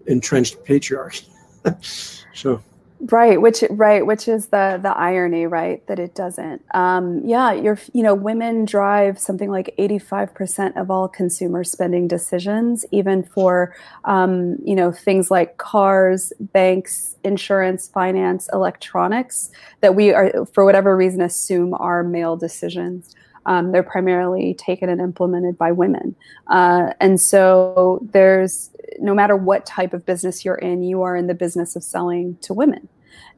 entrenched 0.06 0.64
patriarchy. 0.64 1.28
so 2.34 2.62
right 3.07 3.40
which 3.40 3.64
right 3.70 4.05
which 4.05 4.28
is 4.28 4.48
the 4.48 4.78
the 4.82 4.90
irony 4.90 5.46
right 5.46 5.86
that 5.86 5.98
it 5.98 6.14
doesn't. 6.14 6.62
Um 6.74 7.22
yeah 7.24 7.53
you're 7.53 7.78
you 7.92 8.03
know 8.03 8.14
women 8.14 8.64
drive 8.64 9.18
something 9.18 9.51
like 9.51 9.74
85% 9.78 10.80
of 10.80 10.90
all 10.90 11.09
consumer 11.09 11.64
spending 11.64 12.09
decisions 12.09 12.84
even 12.90 13.22
for 13.22 13.74
um 14.05 14.57
you 14.64 14.74
know 14.74 14.92
things 14.92 15.30
like 15.30 15.57
cars 15.57 16.32
banks 16.40 17.16
insurance 17.24 17.88
finance 17.88 18.48
electronics 18.53 19.51
that 19.80 19.94
we 19.94 20.12
are 20.12 20.44
for 20.46 20.64
whatever 20.64 20.96
reason 20.96 21.22
assume 21.22 21.74
are 21.74 22.03
male 22.03 22.36
decisions 22.36 23.14
um, 23.47 23.72
they're 23.72 23.82
primarily 23.82 24.55
taken 24.55 24.88
and 24.88 25.01
implemented 25.01 25.57
by 25.57 25.72
women. 25.72 26.14
Uh, 26.49 26.93
and 27.01 27.20
so 27.20 28.01
there's 28.12 28.70
no 28.99 29.14
matter 29.14 29.36
what 29.36 29.66
type 29.66 29.95
of 29.95 30.05
business 30.05 30.45
you're 30.45 30.57
in, 30.57 30.82
you 30.82 31.03
are 31.03 31.16
in 31.16 31.26
the 31.26 31.34
business 31.34 31.76
of 31.76 31.82
selling 31.82 32.36
to 32.43 32.53
women. 32.53 32.88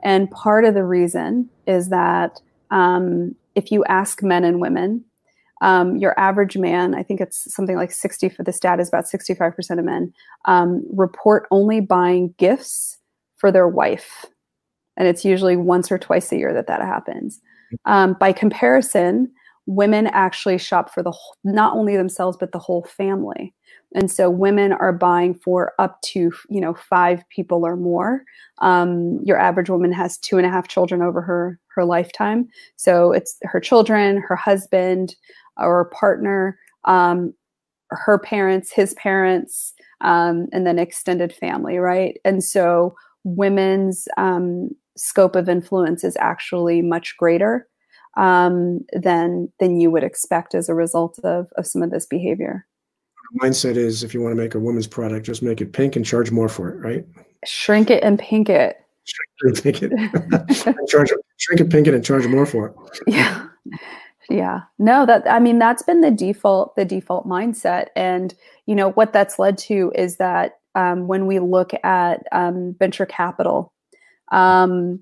And 0.03 0.31
part 0.31 0.65
of 0.65 0.75
the 0.75 0.85
reason 0.85 1.49
is 1.67 1.89
that 1.91 2.41
um, 2.71 3.37
if 3.55 3.71
you 3.71 3.85
ask 3.85 4.23
men 4.23 4.45
and 4.45 4.61
women, 4.61 5.05
um, 5.61 5.97
your 5.97 6.19
average 6.19 6.57
man, 6.57 6.95
I 6.95 7.05
think 7.05 7.21
it's 7.21 7.53
something 7.55 7.77
like 7.77 7.93
60 7.93 8.29
for 8.31 8.43
the 8.43 8.53
stat 8.53 8.81
is 8.81 8.89
about 8.89 9.05
65% 9.05 9.79
of 9.79 9.85
men, 9.85 10.13
um, 10.47 10.85
report 10.93 11.47
only 11.53 11.81
buying 11.81 12.35
gifts 12.37 12.99
for 13.37 13.53
their 13.53 13.69
wife. 13.69 14.27
And 14.97 15.07
it's 15.07 15.25
usually 15.25 15.57
once 15.57 15.93
or 15.93 15.99
twice 15.99 16.33
a 16.33 16.37
year 16.37 16.53
that 16.53 16.67
that 16.67 16.81
happens. 16.81 17.41
Um, 17.87 18.15
by 18.15 18.33
comparison, 18.33 19.31
women 19.67 20.07
actually 20.09 20.59
shop 20.59 20.93
for 20.93 21.03
the 21.03 21.11
whole, 21.11 21.37
not 21.45 21.77
only 21.77 21.97
themselves 21.97 22.37
but 22.39 22.53
the 22.53 22.59
whole 22.59 22.85
family. 22.85 23.55
And 23.95 24.11
so 24.11 24.31
women 24.31 24.73
are 24.73 24.93
buying 24.93 25.35
for 25.35 25.73
up 25.79 26.01
to 26.03 26.33
you 26.49 26.61
know 26.61 26.75
five 26.75 27.23
people 27.29 27.67
or 27.67 27.77
more. 27.77 28.23
Um, 28.59 29.21
your 29.25 29.39
average 29.39 29.71
woman 29.71 29.93
has 29.93 30.19
two 30.19 30.39
and 30.39 30.47
a 30.47 30.51
half 30.51 30.69
children 30.69 31.03
over 31.03 31.21
her 31.21 31.59
her 31.75 31.85
lifetime. 31.85 32.49
So 32.77 33.13
it's 33.13 33.37
her 33.43 33.61
children 33.61 34.23
her 34.27 34.37
husband 34.37 35.15
or 35.59 35.91
partner 35.91 36.59
um, 36.85 37.35
her 37.91 38.19
parents 38.19 38.73
his 38.73 38.95
parents 38.95 39.75
um, 40.01 40.47
and 40.53 40.67
then 40.67 40.79
extended 40.79 41.33
family 41.33 41.79
right? 41.79 42.19
And 42.25 42.43
so 42.43 42.95
women's 43.25 44.09
um, 44.17 44.71
scope 44.97 45.37
of 45.37 45.49
influence 45.49 46.05
is 46.05 46.17
actually 46.19 46.83
much 46.83 47.17
greater 47.17 47.69
um, 48.17 48.81
than 48.93 49.51
than 49.59 49.81
you 49.81 49.91
would 49.91 50.05
expect 50.05 50.55
as 50.55 50.69
a 50.69 50.75
result 50.75 51.19
of 51.25 51.49
of 51.57 51.67
some 51.67 51.83
of 51.83 51.91
this 51.91 52.07
behavior. 52.07 52.67
Mindset 53.41 53.77
is 53.77 54.03
if 54.03 54.13
you 54.13 54.21
want 54.21 54.33
to 54.33 54.41
make 54.41 54.55
a 54.55 54.61
woman's 54.61 54.87
product, 54.87 55.25
just 55.25 55.43
make 55.43 55.61
it 55.61 55.73
pink 55.73 55.97
and 55.97 56.05
charge 56.05 56.31
more 56.31 56.49
for 56.49 56.69
it, 56.69 56.77
right? 56.81 57.07
Shrink 57.47 57.91
it 57.91 58.03
and 58.03 58.19
pink 58.19 58.51
it. 58.51 58.79
Shrink 59.05 59.57
it, 59.57 59.63
pink 59.63 59.83
it. 59.83 60.87
charge, 60.89 61.11
shrink 61.39 61.61
it, 61.61 61.71
pink 61.71 61.87
it, 61.87 61.95
and 61.95 62.05
charge 62.05 62.27
more 62.27 62.45
for 62.45 62.69
it. 62.69 63.01
Yeah, 63.07 63.47
yeah. 64.29 64.61
No, 64.79 65.07
that 65.07 65.29
I 65.31 65.39
mean 65.39 65.59
that's 65.59 65.83
been 65.83 66.03
the 66.03 66.11
default 66.11 66.77
the 66.77 66.85
default 66.85 67.27
mindset, 67.27 67.87
and 67.97 68.35
you 68.67 68.75
know 68.75 68.91
what 68.91 69.13
that's 69.15 69.39
led 69.39 69.57
to 69.59 69.93
is 69.95 70.19
that 70.19 70.59
um, 70.75 71.09
when 71.09 71.27
we 71.27 71.39
look 71.39 71.73
at 71.85 72.25
um, 72.33 72.77
venture 72.79 73.07
capital, 73.07 73.73
um, 74.31 75.01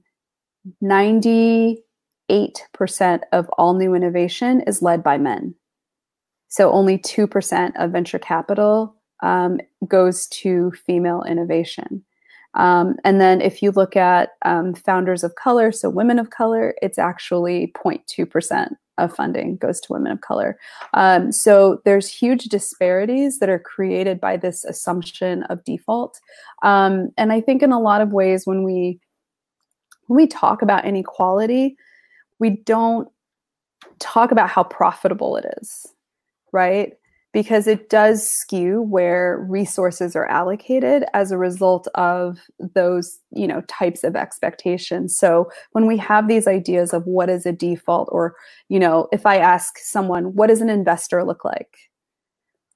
ninety 0.81 1.83
8% 2.31 3.20
of 3.33 3.49
all 3.59 3.74
new 3.74 3.95
innovation 3.95 4.62
is 4.62 4.83
led 4.83 5.03
by 5.03 5.18
men. 5.18 5.55
So 6.49 6.70
only 6.72 6.99
2% 6.99 7.72
of 7.76 7.91
venture 7.91 8.18
capital 8.18 8.97
um, 9.22 9.61
goes 9.87 10.26
to 10.28 10.72
female 10.87 11.22
innovation. 11.22 12.05
Um, 12.55 12.97
and 13.05 13.20
then 13.20 13.41
if 13.41 13.62
you 13.62 13.70
look 13.70 13.97
at 13.97 14.31
um, 14.45 14.74
founders 14.74 15.22
of 15.22 15.37
color, 15.37 15.70
so 15.70 15.89
women 15.89 16.18
of 16.18 16.31
color, 16.31 16.74
it's 16.83 16.99
actually 16.99 17.72
0.2% 17.76 18.70
of 18.99 19.14
funding 19.14 19.57
goes 19.57 19.81
to 19.81 19.93
women 19.93 20.12
of 20.12 20.20
color. 20.20 20.59
Um, 20.95 21.33
so 21.33 21.81
there's 21.85 22.09
huge 22.09 22.45
disparities 22.45 23.39
that 23.39 23.49
are 23.49 23.59
created 23.59 24.20
by 24.20 24.37
this 24.37 24.64
assumption 24.64 25.45
of 25.45 25.64
default. 25.64 26.20
Um, 26.62 27.11
and 27.16 27.33
I 27.33 27.41
think 27.41 27.62
in 27.62 27.72
a 27.72 27.81
lot 27.81 28.01
of 28.01 28.12
ways, 28.12 28.47
when 28.47 28.62
we 28.62 29.01
when 30.07 30.16
we 30.16 30.26
talk 30.26 30.61
about 30.61 30.85
inequality, 30.85 31.76
we 32.41 32.57
don't 32.64 33.09
talk 34.01 34.32
about 34.32 34.49
how 34.49 34.64
profitable 34.64 35.36
it 35.36 35.45
is, 35.61 35.86
right? 36.53 36.95
Because 37.32 37.68
it 37.68 37.88
does 37.88 38.28
skew 38.28 38.82
where 38.82 39.47
resources 39.49 40.16
are 40.16 40.26
allocated 40.26 41.05
as 41.14 41.30
a 41.30 41.38
result 41.38 41.86
of 41.95 42.38
those, 42.74 43.20
you 43.30 43.47
know, 43.47 43.61
types 43.68 44.03
of 44.03 44.16
expectations. 44.16 45.16
So 45.16 45.49
when 45.70 45.86
we 45.86 45.97
have 45.99 46.26
these 46.26 46.49
ideas 46.49 46.93
of 46.93 47.07
what 47.07 47.30
is 47.30 47.47
a 47.47 47.53
default, 47.53 48.09
or, 48.11 48.34
you 48.68 48.80
know, 48.80 49.07
if 49.12 49.26
I 49.26 49.36
ask 49.36 49.78
someone, 49.78 50.34
what 50.34 50.49
does 50.49 50.61
an 50.61 50.70
investor 50.70 51.22
look 51.22 51.45
like? 51.45 51.76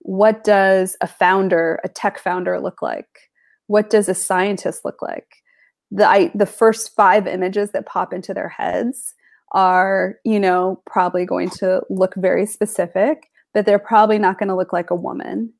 What 0.01 0.45
does 0.45 0.97
a 1.01 1.09
founder, 1.09 1.81
a 1.83 1.89
tech 1.89 2.19
founder 2.19 2.61
look 2.61 2.81
like? 2.81 3.31
What 3.67 3.91
does 3.91 4.09
a 4.09 4.15
scientist 4.15 4.85
look 4.85 5.03
like? 5.03 5.43
The, 5.91 6.07
I, 6.07 6.31
the 6.35 6.47
first 6.47 6.95
five 6.95 7.27
images 7.27 7.71
that 7.71 7.87
pop 7.87 8.13
into 8.13 8.35
their 8.35 8.51
heads 8.51 9.15
are, 9.55 10.17
you 10.25 10.39
know, 10.39 10.83
probably 10.87 11.25
going 11.25 11.49
to 11.49 11.81
look 11.89 12.15
very 12.17 12.45
specific, 12.45 13.31
but 13.55 13.65
they're 13.65 13.79
probably 13.79 14.19
not 14.19 14.39
going 14.39 14.49
to 14.49 14.57
look 14.57 14.73
like 14.73 14.91
a 14.91 14.97
woman, 14.97 15.53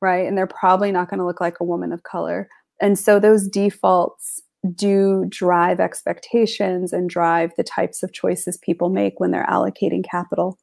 right? 0.00 0.26
And 0.26 0.38
they're 0.38 0.46
probably 0.46 0.92
not 0.92 1.10
going 1.10 1.18
to 1.18 1.26
look 1.26 1.40
like 1.40 1.60
a 1.60 1.64
woman 1.64 1.92
of 1.92 2.04
color. 2.04 2.48
And 2.80 2.98
so 2.98 3.20
those 3.20 3.46
defaults 3.48 4.40
do 4.74 5.26
drive 5.28 5.80
expectations 5.80 6.92
and 6.92 7.10
drive 7.10 7.52
the 7.56 7.64
types 7.64 8.02
of 8.02 8.12
choices 8.12 8.56
people 8.58 8.88
make 8.88 9.18
when 9.18 9.30
they're 9.30 9.46
allocating 9.46 10.04
capital. 10.08 10.58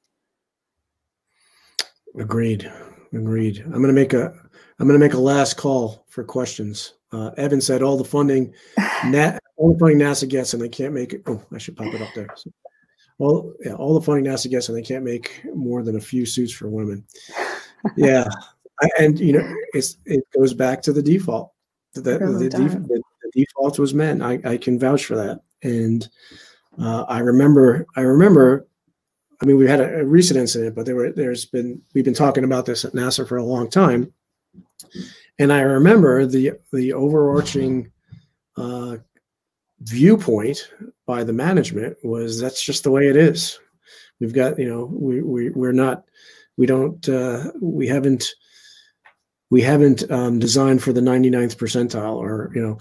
Agreed. 2.17 2.71
Agreed. 3.13 3.61
I'm 3.65 3.81
going 3.81 3.87
to 3.87 3.93
make 3.93 4.13
a 4.13 4.33
I'm 4.79 4.87
going 4.87 4.99
to 4.99 5.05
make 5.05 5.13
a 5.15 5.19
last 5.19 5.57
call 5.57 6.05
for 6.07 6.23
questions. 6.23 6.93
Uh, 7.11 7.31
Evan 7.37 7.61
said 7.61 7.81
all 7.81 7.97
the 7.97 8.03
funding, 8.03 8.53
Na- 9.05 9.37
all 9.55 9.73
the 9.73 9.79
funding 9.79 9.99
NASA 9.99 10.27
gets, 10.27 10.53
and 10.53 10.61
they 10.61 10.69
can't 10.69 10.93
make 10.93 11.13
it. 11.13 11.23
Oh, 11.25 11.43
I 11.53 11.57
should 11.57 11.75
pop 11.75 11.93
it 11.93 12.01
up 12.01 12.09
there. 12.13 12.27
So, 12.35 12.51
all 13.19 13.53
yeah, 13.63 13.73
all 13.73 13.93
the 13.93 14.01
funny 14.01 14.21
NASA 14.21 14.49
gets, 14.49 14.69
and 14.69 14.77
they 14.77 14.81
can't 14.81 15.03
make 15.03 15.41
more 15.53 15.81
than 15.83 15.95
a 15.95 16.01
few 16.01 16.25
suits 16.25 16.53
for 16.53 16.69
women. 16.69 17.03
yeah, 17.95 18.27
I, 18.81 18.89
and 18.99 19.19
you 19.19 19.33
know, 19.33 19.55
it's 19.73 19.97
it 20.05 20.23
goes 20.37 20.53
back 20.53 20.81
to 20.83 20.93
the 20.93 21.01
default. 21.01 21.51
The, 21.93 22.01
the, 22.01 22.19
the, 22.19 22.49
def, 22.49 22.71
the, 22.71 23.01
the 23.23 23.31
default 23.33 23.79
was 23.79 23.93
men. 23.93 24.21
I, 24.21 24.39
I 24.45 24.57
can 24.57 24.77
vouch 24.77 25.05
for 25.05 25.15
that, 25.15 25.41
and 25.63 26.07
uh, 26.79 27.03
I 27.03 27.19
remember 27.19 27.85
I 27.95 28.01
remember. 28.01 28.67
I 29.39 29.45
mean, 29.45 29.57
we 29.57 29.67
had 29.67 29.79
a, 29.79 29.99
a 29.99 30.05
recent 30.05 30.39
incident, 30.39 30.75
but 30.75 30.85
there 30.85 30.95
were 30.95 31.11
there's 31.11 31.45
been 31.45 31.81
we've 31.93 32.05
been 32.05 32.13
talking 32.13 32.43
about 32.43 32.65
this 32.65 32.85
at 32.85 32.93
NASA 32.93 33.27
for 33.27 33.37
a 33.37 33.43
long 33.43 33.69
time, 33.69 34.13
and 35.39 35.51
I 35.51 35.61
remember 35.61 36.25
the 36.25 36.53
the 36.71 36.93
overarching 36.93 37.91
uh, 38.57 38.97
viewpoint 39.81 40.69
by 41.07 41.23
the 41.23 41.33
management 41.33 41.97
was 42.03 42.39
that's 42.39 42.61
just 42.61 42.83
the 42.83 42.91
way 42.91 43.07
it 43.07 43.15
is. 43.15 43.57
We've 44.19 44.33
got, 44.33 44.59
you 44.59 44.67
know, 44.67 44.89
we, 44.91 45.21
we 45.21 45.49
we're 45.49 45.71
not, 45.71 46.03
we 46.57 46.67
don't, 46.67 47.07
uh, 47.07 47.51
we 47.61 47.87
haven't, 47.87 48.27
we 49.49 49.61
haven't 49.61 50.09
um, 50.11 50.37
designed 50.39 50.83
for 50.83 50.91
the 50.91 51.01
99th 51.01 51.55
percentile 51.55 52.17
or, 52.17 52.51
you 52.53 52.61
know, 52.61 52.77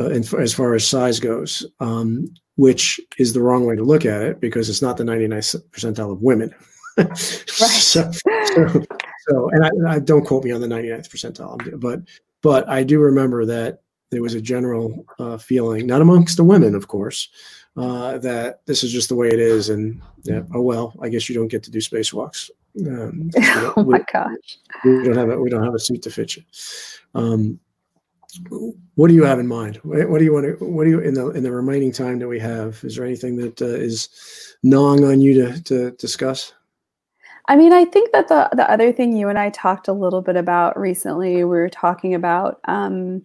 uh, 0.00 0.10
in, 0.10 0.24
as 0.40 0.54
far 0.54 0.74
as 0.74 0.88
size 0.88 1.20
goes, 1.20 1.66
um, 1.80 2.32
which 2.56 2.98
is 3.18 3.32
the 3.32 3.42
wrong 3.42 3.66
way 3.66 3.76
to 3.76 3.84
look 3.84 4.06
at 4.06 4.22
it 4.22 4.40
because 4.40 4.70
it's 4.70 4.82
not 4.82 4.96
the 4.96 5.04
99th 5.04 5.62
percentile 5.70 6.12
of 6.12 6.22
women. 6.22 6.54
right. 6.96 7.18
so, 7.18 8.10
so, 8.10 8.82
so, 9.28 9.50
and 9.50 9.64
I, 9.64 9.68
and 9.68 9.88
I, 9.88 9.98
don't 9.98 10.24
quote 10.24 10.44
me 10.44 10.52
on 10.52 10.62
the 10.62 10.66
99th 10.66 11.10
percentile, 11.10 11.80
but, 11.80 12.00
but 12.42 12.66
I 12.68 12.84
do 12.84 13.00
remember 13.00 13.44
that 13.44 13.82
there 14.10 14.22
was 14.22 14.34
a 14.34 14.40
general 14.40 15.04
uh, 15.18 15.36
feeling, 15.36 15.86
not 15.86 16.00
amongst 16.00 16.36
the 16.36 16.44
women, 16.44 16.74
of 16.74 16.88
course, 16.88 17.28
uh, 17.76 18.18
that 18.18 18.64
this 18.66 18.82
is 18.82 18.92
just 18.92 19.08
the 19.08 19.14
way 19.14 19.28
it 19.28 19.38
is, 19.38 19.68
and 19.68 20.00
yeah, 20.22 20.42
oh 20.54 20.62
well, 20.62 20.94
I 21.00 21.08
guess 21.08 21.28
you 21.28 21.34
don't 21.34 21.48
get 21.48 21.62
to 21.64 21.70
do 21.70 21.78
spacewalks. 21.78 22.50
Um, 22.86 23.30
oh 23.36 23.72
my 23.76 23.98
we, 23.98 24.04
gosh, 24.12 24.58
we 24.84 25.04
don't 25.04 25.16
have 25.16 25.30
a 25.30 25.38
we 25.38 25.50
don't 25.50 25.64
have 25.64 25.74
a 25.74 25.78
suit 25.78 26.02
to 26.02 26.10
fit 26.10 26.36
you. 26.36 26.42
Um, 27.14 27.60
what 28.94 29.08
do 29.08 29.14
you 29.14 29.24
have 29.24 29.38
in 29.38 29.46
mind? 29.46 29.76
What, 29.82 30.18
do 30.18 30.24
you 30.24 30.32
want 30.32 30.58
to? 30.58 30.64
What 30.64 30.84
do 30.84 30.90
you 30.90 31.00
in 31.00 31.14
the 31.14 31.30
in 31.30 31.42
the 31.42 31.52
remaining 31.52 31.92
time 31.92 32.18
that 32.18 32.28
we 32.28 32.38
have? 32.38 32.82
Is 32.82 32.96
there 32.96 33.04
anything 33.04 33.36
that 33.36 33.60
uh, 33.60 33.66
is 33.66 34.56
gnawing 34.62 35.04
on 35.04 35.20
you 35.20 35.34
to 35.34 35.62
to 35.64 35.90
discuss? 35.92 36.52
I 37.48 37.56
mean, 37.56 37.72
I 37.72 37.84
think 37.84 38.12
that 38.12 38.28
the 38.28 38.48
the 38.54 38.70
other 38.70 38.92
thing 38.92 39.16
you 39.16 39.28
and 39.28 39.38
I 39.38 39.50
talked 39.50 39.88
a 39.88 39.92
little 39.92 40.22
bit 40.22 40.36
about 40.36 40.78
recently, 40.78 41.36
we 41.36 41.44
were 41.44 41.68
talking 41.68 42.14
about. 42.14 42.60
Um, 42.64 43.22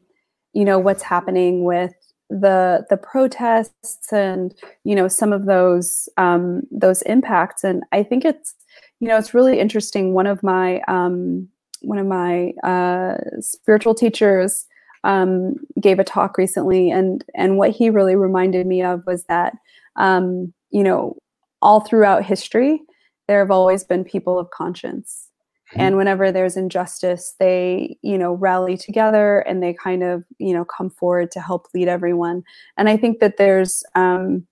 you 0.53 0.65
know 0.65 0.79
what's 0.79 1.03
happening 1.03 1.63
with 1.63 1.93
the 2.31 2.85
the 2.89 2.97
protests 2.97 4.11
and 4.13 4.55
you 4.83 4.95
know 4.95 5.07
some 5.07 5.33
of 5.33 5.45
those 5.45 6.07
um, 6.17 6.61
those 6.71 7.01
impacts. 7.03 7.63
And 7.63 7.83
i 7.91 8.03
think 8.03 8.25
it's 8.25 8.55
you 8.99 9.07
know 9.07 9.17
it's 9.17 9.33
really 9.33 9.59
interesting. 9.59 10.13
One 10.13 10.27
of 10.27 10.41
my 10.41 10.81
um, 10.87 11.49
one 11.81 11.97
of 11.97 12.07
my 12.07 12.51
uh, 12.63 13.17
spiritual 13.39 13.95
teachers 13.95 14.65
um, 15.03 15.55
gave 15.79 15.99
a 15.99 16.03
talk 16.03 16.37
recently. 16.37 16.91
And 16.91 17.23
and 17.35 17.57
what 17.57 17.71
he 17.71 17.89
really 17.89 18.15
reminded 18.15 18.65
me 18.67 18.81
of 18.81 19.03
was 19.05 19.23
that 19.25 19.53
um, 19.95 20.53
you 20.69 20.83
know 20.83 21.17
all 21.61 21.81
throughout 21.81 22.23
history 22.23 22.81
there 23.27 23.39
have 23.39 23.51
always 23.51 23.83
been 23.83 24.03
people 24.03 24.37
of 24.39 24.49
conscience. 24.51 25.27
And 25.75 25.97
whenever 25.97 26.31
there's 26.31 26.57
injustice 26.57 27.35
they 27.39 27.97
you 28.01 28.17
know 28.17 28.33
rally 28.33 28.77
together 28.77 29.39
and 29.39 29.61
they 29.61 29.73
kind 29.73 30.03
of 30.03 30.23
you 30.37 30.53
know 30.53 30.65
come 30.65 30.89
forward 30.89 31.31
to 31.31 31.41
help 31.41 31.67
lead 31.73 31.87
everyone. 31.87 32.43
And 32.77 32.89
i 32.89 32.97
think 32.97 33.19
that 33.19 33.37
there's 33.37 33.83
um 33.95 34.45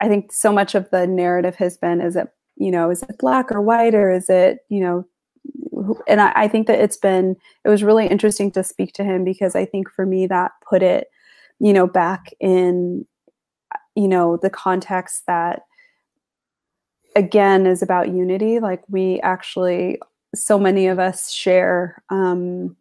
i 0.00 0.08
think 0.08 0.32
so 0.32 0.52
much 0.52 0.74
of 0.74 0.88
the 0.90 1.06
narrative 1.06 1.56
has 1.56 1.76
been 1.76 2.00
is 2.00 2.16
it 2.16 2.28
you 2.56 2.70
know 2.70 2.90
is 2.90 3.02
it 3.02 3.18
black 3.18 3.50
or 3.50 3.60
white 3.60 3.94
or 3.94 4.10
is 4.10 4.28
it 4.28 4.60
you 4.68 4.80
know 4.80 5.06
and 6.06 6.20
I, 6.20 6.32
I 6.36 6.48
think 6.48 6.66
that 6.66 6.80
it's 6.80 6.98
been 6.98 7.36
it 7.64 7.68
was 7.68 7.82
really 7.82 8.06
interesting 8.06 8.50
to 8.52 8.62
speak 8.62 8.92
to 8.94 9.04
him 9.04 9.24
because 9.24 9.54
i 9.56 9.64
think 9.64 9.90
for 9.90 10.04
me 10.04 10.26
that 10.26 10.52
put 10.68 10.82
it 10.82 11.08
you 11.58 11.72
know 11.72 11.86
back 11.86 12.32
in 12.38 13.06
you 13.96 14.08
know 14.08 14.36
the 14.36 14.50
context 14.50 15.22
that 15.26 15.62
again 17.16 17.66
is 17.66 17.82
about 17.82 18.10
unity. 18.10 18.60
Like 18.60 18.82
we 18.88 19.20
actually 19.20 20.00
so 20.34 20.58
many 20.58 20.86
of 20.86 20.98
us 20.98 21.30
share 21.30 22.02
um, 22.10 22.76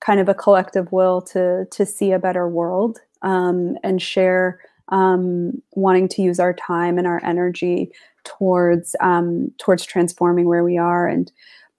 kind 0.00 0.20
of 0.20 0.28
a 0.28 0.34
collective 0.34 0.90
will 0.92 1.20
to 1.20 1.66
to 1.70 1.86
see 1.86 2.12
a 2.12 2.18
better 2.18 2.48
world 2.48 2.98
um, 3.22 3.76
and 3.82 4.00
share 4.00 4.60
um, 4.88 5.60
wanting 5.72 6.08
to 6.08 6.22
use 6.22 6.38
our 6.38 6.54
time 6.54 6.98
and 6.98 7.06
our 7.06 7.20
energy 7.24 7.90
towards 8.24 8.94
um, 9.00 9.50
towards 9.58 9.84
transforming 9.84 10.46
where 10.46 10.64
we 10.64 10.78
are. 10.78 11.06
And 11.06 11.30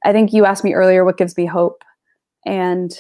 I 0.04 0.12
think 0.12 0.34
you 0.34 0.46
asked 0.46 0.64
me 0.64 0.74
earlier 0.74 1.06
what 1.06 1.18
gives 1.18 1.38
me 1.38 1.46
hope, 1.46 1.84
and 2.46 2.94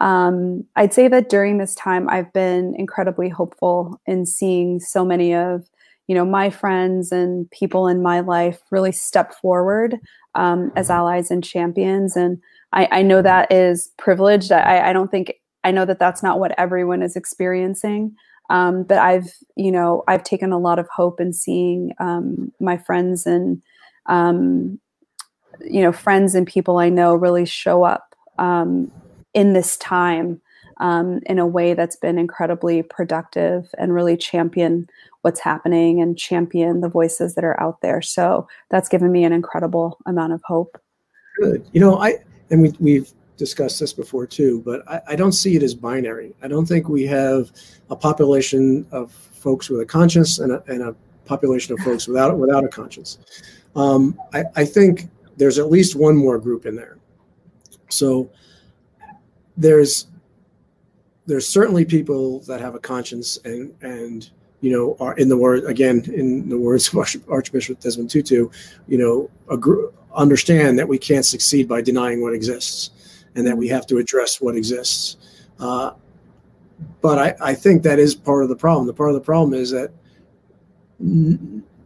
um, 0.00 0.64
I'd 0.76 0.94
say 0.94 1.08
that 1.08 1.28
during 1.28 1.58
this 1.58 1.74
time 1.74 2.08
I've 2.08 2.32
been 2.32 2.74
incredibly 2.76 3.28
hopeful 3.28 4.00
in 4.06 4.26
seeing 4.26 4.80
so 4.80 5.04
many 5.04 5.34
of 5.34 5.68
you 6.06 6.14
know 6.14 6.24
my 6.24 6.50
friends 6.50 7.12
and 7.12 7.50
people 7.50 7.88
in 7.88 8.02
my 8.02 8.20
life 8.20 8.60
really 8.70 8.92
step 8.92 9.34
forward 9.34 9.98
um, 10.34 10.72
as 10.76 10.90
allies 10.90 11.30
and 11.30 11.44
champions. 11.44 12.16
And 12.16 12.40
I, 12.72 12.88
I 12.90 13.02
know 13.02 13.22
that 13.22 13.52
is 13.52 13.90
privileged. 13.98 14.52
I, 14.52 14.90
I, 14.90 14.92
don't 14.92 15.10
think 15.10 15.34
I 15.64 15.70
know 15.70 15.84
that 15.84 15.98
that's 15.98 16.22
not 16.22 16.40
what 16.40 16.58
everyone 16.58 17.02
is 17.02 17.16
experiencing. 17.16 18.14
Um, 18.50 18.82
but 18.84 18.98
I've, 18.98 19.32
you 19.56 19.70
know, 19.70 20.04
I've 20.08 20.24
taken 20.24 20.52
a 20.52 20.58
lot 20.58 20.78
of 20.78 20.88
hope 20.88 21.20
in 21.20 21.32
seeing 21.32 21.92
um, 21.98 22.52
my 22.60 22.76
friends 22.76 23.26
and, 23.26 23.62
um, 24.06 24.78
you 25.60 25.80
know, 25.80 25.92
friends 25.92 26.34
and 26.34 26.46
people 26.46 26.78
I 26.78 26.88
know 26.88 27.14
really 27.14 27.46
show 27.46 27.84
up 27.84 28.14
um, 28.38 28.90
in 29.32 29.52
this 29.52 29.76
time 29.76 30.40
um, 30.78 31.20
in 31.26 31.38
a 31.38 31.46
way 31.46 31.74
that's 31.74 31.96
been 31.96 32.18
incredibly 32.18 32.82
productive 32.82 33.72
and 33.78 33.94
really 33.94 34.16
champion 34.16 34.88
what's 35.22 35.40
happening 35.40 36.00
and 36.00 36.18
champion 36.18 36.80
the 36.80 36.88
voices 36.88 37.34
that 37.34 37.44
are 37.44 37.60
out 37.60 37.80
there. 37.80 38.02
So 38.02 38.46
that's 38.70 38.88
given 38.88 39.12
me 39.12 39.24
an 39.24 39.32
incredible 39.32 39.98
amount 40.06 40.32
of 40.32 40.42
hope. 40.44 40.80
Good. 41.38 41.66
You 41.72 41.80
know, 41.80 41.98
I 41.98 42.16
and 42.50 42.62
we 42.62 42.74
we've 42.78 43.12
discussed 43.36 43.80
this 43.80 43.92
before 43.92 44.26
too, 44.26 44.62
but 44.64 44.86
I, 44.88 45.00
I 45.08 45.16
don't 45.16 45.32
see 45.32 45.56
it 45.56 45.62
as 45.62 45.74
binary. 45.74 46.34
I 46.42 46.48
don't 46.48 46.66
think 46.66 46.88
we 46.88 47.06
have 47.06 47.50
a 47.90 47.96
population 47.96 48.86
of 48.92 49.12
folks 49.12 49.68
with 49.68 49.80
a 49.80 49.86
conscience 49.86 50.38
and 50.38 50.52
a, 50.52 50.62
and 50.66 50.82
a 50.82 50.94
population 51.24 51.72
of 51.72 51.80
folks 51.80 52.06
without 52.06 52.36
without 52.38 52.64
a 52.64 52.68
conscience. 52.68 53.18
Um, 53.74 54.18
I, 54.34 54.44
I 54.56 54.64
think 54.64 55.08
there's 55.36 55.58
at 55.58 55.70
least 55.70 55.96
one 55.96 56.16
more 56.16 56.38
group 56.38 56.66
in 56.66 56.76
there. 56.76 56.98
So 57.88 58.30
there's 59.56 60.06
there's 61.26 61.46
certainly 61.46 61.84
people 61.84 62.40
that 62.40 62.60
have 62.60 62.74
a 62.74 62.80
conscience 62.80 63.38
and 63.44 63.74
and 63.82 64.30
you 64.62 64.70
know, 64.70 64.96
are 65.00 65.14
in 65.14 65.28
the 65.28 65.36
word 65.36 65.64
again 65.64 66.04
in 66.14 66.48
the 66.48 66.56
words 66.56 66.88
of 66.88 67.28
Archbishop 67.28 67.80
Desmond 67.80 68.08
Tutu, 68.08 68.48
you 68.86 68.96
know, 68.96 69.28
understand 70.14 70.78
that 70.78 70.86
we 70.88 70.98
can't 70.98 71.26
succeed 71.26 71.68
by 71.68 71.82
denying 71.82 72.22
what 72.22 72.32
exists, 72.32 72.92
and 73.34 73.46
that 73.46 73.58
we 73.58 73.68
have 73.68 73.86
to 73.88 73.98
address 73.98 74.40
what 74.40 74.56
exists. 74.56 75.16
Uh, 75.58 75.92
but 77.00 77.18
I, 77.18 77.50
I 77.50 77.54
think 77.54 77.82
that 77.82 77.98
is 77.98 78.14
part 78.14 78.44
of 78.44 78.48
the 78.48 78.56
problem. 78.56 78.86
The 78.86 78.94
part 78.94 79.10
of 79.10 79.14
the 79.14 79.20
problem 79.20 79.52
is 79.52 79.72
that 79.72 79.90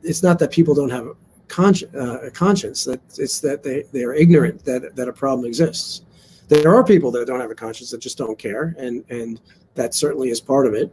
it's 0.02 0.22
not 0.22 0.38
that 0.38 0.50
people 0.50 0.74
don't 0.74 0.90
have 0.90 1.06
a, 1.06 1.14
consci- 1.48 1.94
uh, 1.94 2.26
a 2.26 2.30
conscience; 2.30 2.84
that 2.84 3.00
it's 3.18 3.40
that 3.40 3.62
they, 3.62 3.84
they 3.92 4.04
are 4.04 4.12
ignorant 4.12 4.66
that 4.66 4.94
that 4.96 5.08
a 5.08 5.12
problem 5.14 5.46
exists. 5.46 6.02
There 6.48 6.74
are 6.74 6.84
people 6.84 7.10
that 7.12 7.26
don't 7.26 7.40
have 7.40 7.50
a 7.50 7.56
conscience 7.56 7.90
that 7.90 7.98
just 7.98 8.18
don't 8.18 8.38
care, 8.38 8.74
and 8.78 9.04
and 9.10 9.40
that 9.74 9.94
certainly 9.94 10.30
is 10.30 10.40
part 10.40 10.66
of 10.66 10.74
it 10.74 10.92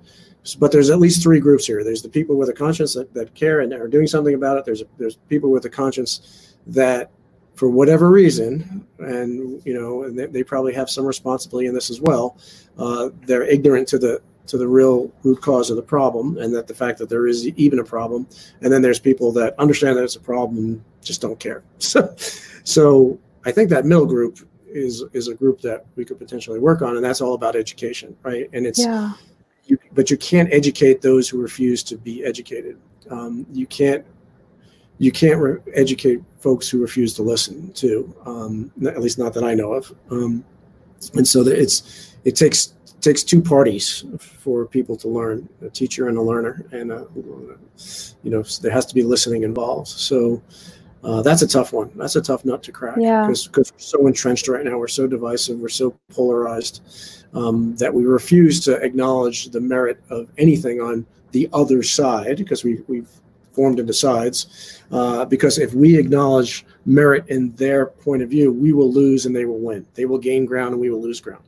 but 0.60 0.72
there's 0.72 0.89
at 0.89 0.99
least 0.99 1.24
three 1.24 1.39
groups 1.39 1.66
here. 1.66 1.84
There's 1.84 2.01
the 2.01 2.10
people 2.10 2.36
with 2.36 2.49
a 2.49 2.54
conscience 2.54 2.93
that, 2.95 3.14
that 3.14 3.34
care 3.34 3.62
and 3.62 3.72
are 3.74 3.88
doing 3.88 4.08
something 4.08 4.36
about 4.36 4.58
it. 4.58 4.66
There's 4.66 4.84
there's 4.97 5.16
people 5.16 5.51
with 5.51 5.66
a 5.66 5.70
conscience 5.70 6.56
that, 6.68 7.12
for 7.56 7.70
whatever 7.70 8.10
reason, 8.10 8.86
and 8.99 9.66
you 9.66 9.74
know, 9.74 10.04
and 10.04 10.20
they, 10.20 10.26
they 10.26 10.43
probably 10.43 10.74
have 10.74 10.89
some 10.89 11.06
responsibility 11.06 11.68
in 11.68 11.74
this 11.74 11.89
as 11.89 12.01
well. 12.01 12.38
Uh, 12.78 13.10
they're 13.26 13.43
ignorant 13.43 13.88
to 13.89 13.97
the 13.97 14.22
to 14.47 14.58
the 14.58 14.68
real 14.68 15.10
root 15.24 15.41
cause 15.41 15.70
of 15.70 15.78
the 15.78 15.82
problem, 15.82 16.38
and 16.38 16.54
that 16.54 16.68
the 16.68 16.76
fact 16.76 16.97
that 16.99 17.08
there 17.08 17.28
is 17.28 17.47
even 17.47 17.80
a 17.80 17.84
problem. 17.84 18.28
And 18.62 18.74
then 18.74 18.82
there's 18.82 18.99
people 18.99 19.32
that 19.34 19.58
understand 19.58 19.97
that 19.97 20.04
it's 20.04 20.18
a 20.18 20.20
problem 20.20 20.84
just 21.01 21.22
don't 21.22 21.39
care. 21.39 21.64
So, 21.80 22.14
so 22.66 23.20
I 23.45 23.51
think 23.51 23.70
that 23.70 23.86
middle 23.86 24.06
group 24.06 24.39
is 24.74 25.03
is 25.13 25.28
a 25.28 25.36
group 25.36 25.61
that 25.61 25.86
we 25.95 26.05
could 26.05 26.19
potentially 26.19 26.59
work 26.59 26.82
on, 26.82 26.95
and 26.95 27.05
that's 27.05 27.21
all 27.21 27.34
about 27.34 27.55
education, 27.55 28.15
right? 28.24 28.49
And 28.53 28.65
it's 28.65 28.80
yeah 28.80 29.13
you, 29.65 29.78
but 29.93 30.09
you 30.09 30.17
can't 30.17 30.51
educate 30.53 31.01
those 31.01 31.30
who 31.30 31.41
refuse 31.41 31.84
to 31.84 31.97
be 31.97 32.24
educated. 32.24 32.78
Um, 33.09 33.45
you 33.51 33.65
can't 33.65 34.05
you 34.99 35.11
can't 35.11 35.39
re- 35.39 35.59
educate 35.74 36.21
folks 36.39 36.69
who 36.69 36.80
refuse 36.80 37.13
to 37.15 37.24
listen 37.24 37.71
to, 37.74 38.15
um, 38.26 38.71
at 38.86 39.01
least 39.01 39.17
not 39.17 39.34
that 39.34 39.43
I 39.43 39.53
know 39.53 39.74
of. 39.74 39.93
Um, 40.11 40.45
and 41.15 41.28
so 41.28 41.41
it's 41.47 42.15
it 42.24 42.36
takes 42.36 42.74
takes 43.01 43.24
two 43.24 43.41
parties 43.41 44.05
for 44.19 44.65
people 44.65 44.95
to 44.97 45.07
learn, 45.07 45.49
a 45.61 45.69
teacher 45.69 46.07
and 46.07 46.17
a 46.17 46.21
learner, 46.21 46.65
and 46.71 46.91
a, 46.91 47.07
you 47.15 48.30
know 48.32 48.43
there 48.61 48.71
has 48.71 48.86
to 48.88 48.95
be 48.95 49.03
listening 49.03 49.43
involved. 49.43 49.88
So 49.88 50.41
uh, 51.04 51.22
that's 51.22 51.41
a 51.41 51.47
tough 51.47 51.74
one. 51.74 51.91
That's 51.95 52.16
a 52.16 52.22
tough 52.22 52.45
nut 52.45 52.64
to 52.64 52.72
crack 52.72 52.95
because 52.95 53.45
yeah. 53.45 53.51
we're 53.56 53.64
so 53.78 54.08
entrenched 54.08 54.47
right 54.47 54.64
now. 54.64 54.78
We're 54.78 54.88
so 54.88 55.08
divisive. 55.08 55.60
We're 55.60 55.70
so 55.70 55.97
polarized 56.12 56.82
um, 57.34 57.76
that 57.78 57.93
we 57.93 58.06
refuse 58.06 58.64
to 58.66 58.76
acknowledge 58.78 59.49
the 59.49 59.60
merit 59.60 60.01
of 60.10 60.30
anything 60.38 60.80
on 60.80 61.06
the 61.32 61.49
other 61.51 61.84
side 61.84 62.38
because 62.38 62.64
we, 62.64 62.82
we've 62.88 63.10
formed 63.51 63.80
into 63.80 63.93
sides. 63.93 64.82
Uh, 64.91 65.26
because 65.26 65.58
if 65.58 65.74
we 65.74 65.97
acknowledge 65.97 66.66
merit 66.86 67.26
in 67.28 67.51
their 67.56 67.88
point 67.88 68.22
of 68.22 68.30
view, 68.30 68.51
we 68.51 68.72
will 68.72 68.91
lose 68.91 69.26
and 69.26 69.36
they 69.36 69.45
will 69.45 69.60
win. 69.60 69.86
They 69.95 70.06
will 70.06 70.20
gain 70.20 70.45
ground 70.45 70.74
and 70.74 70.82
we 70.82 70.89
will 70.89 71.01
lose 71.01 71.20
ground. 71.20 71.43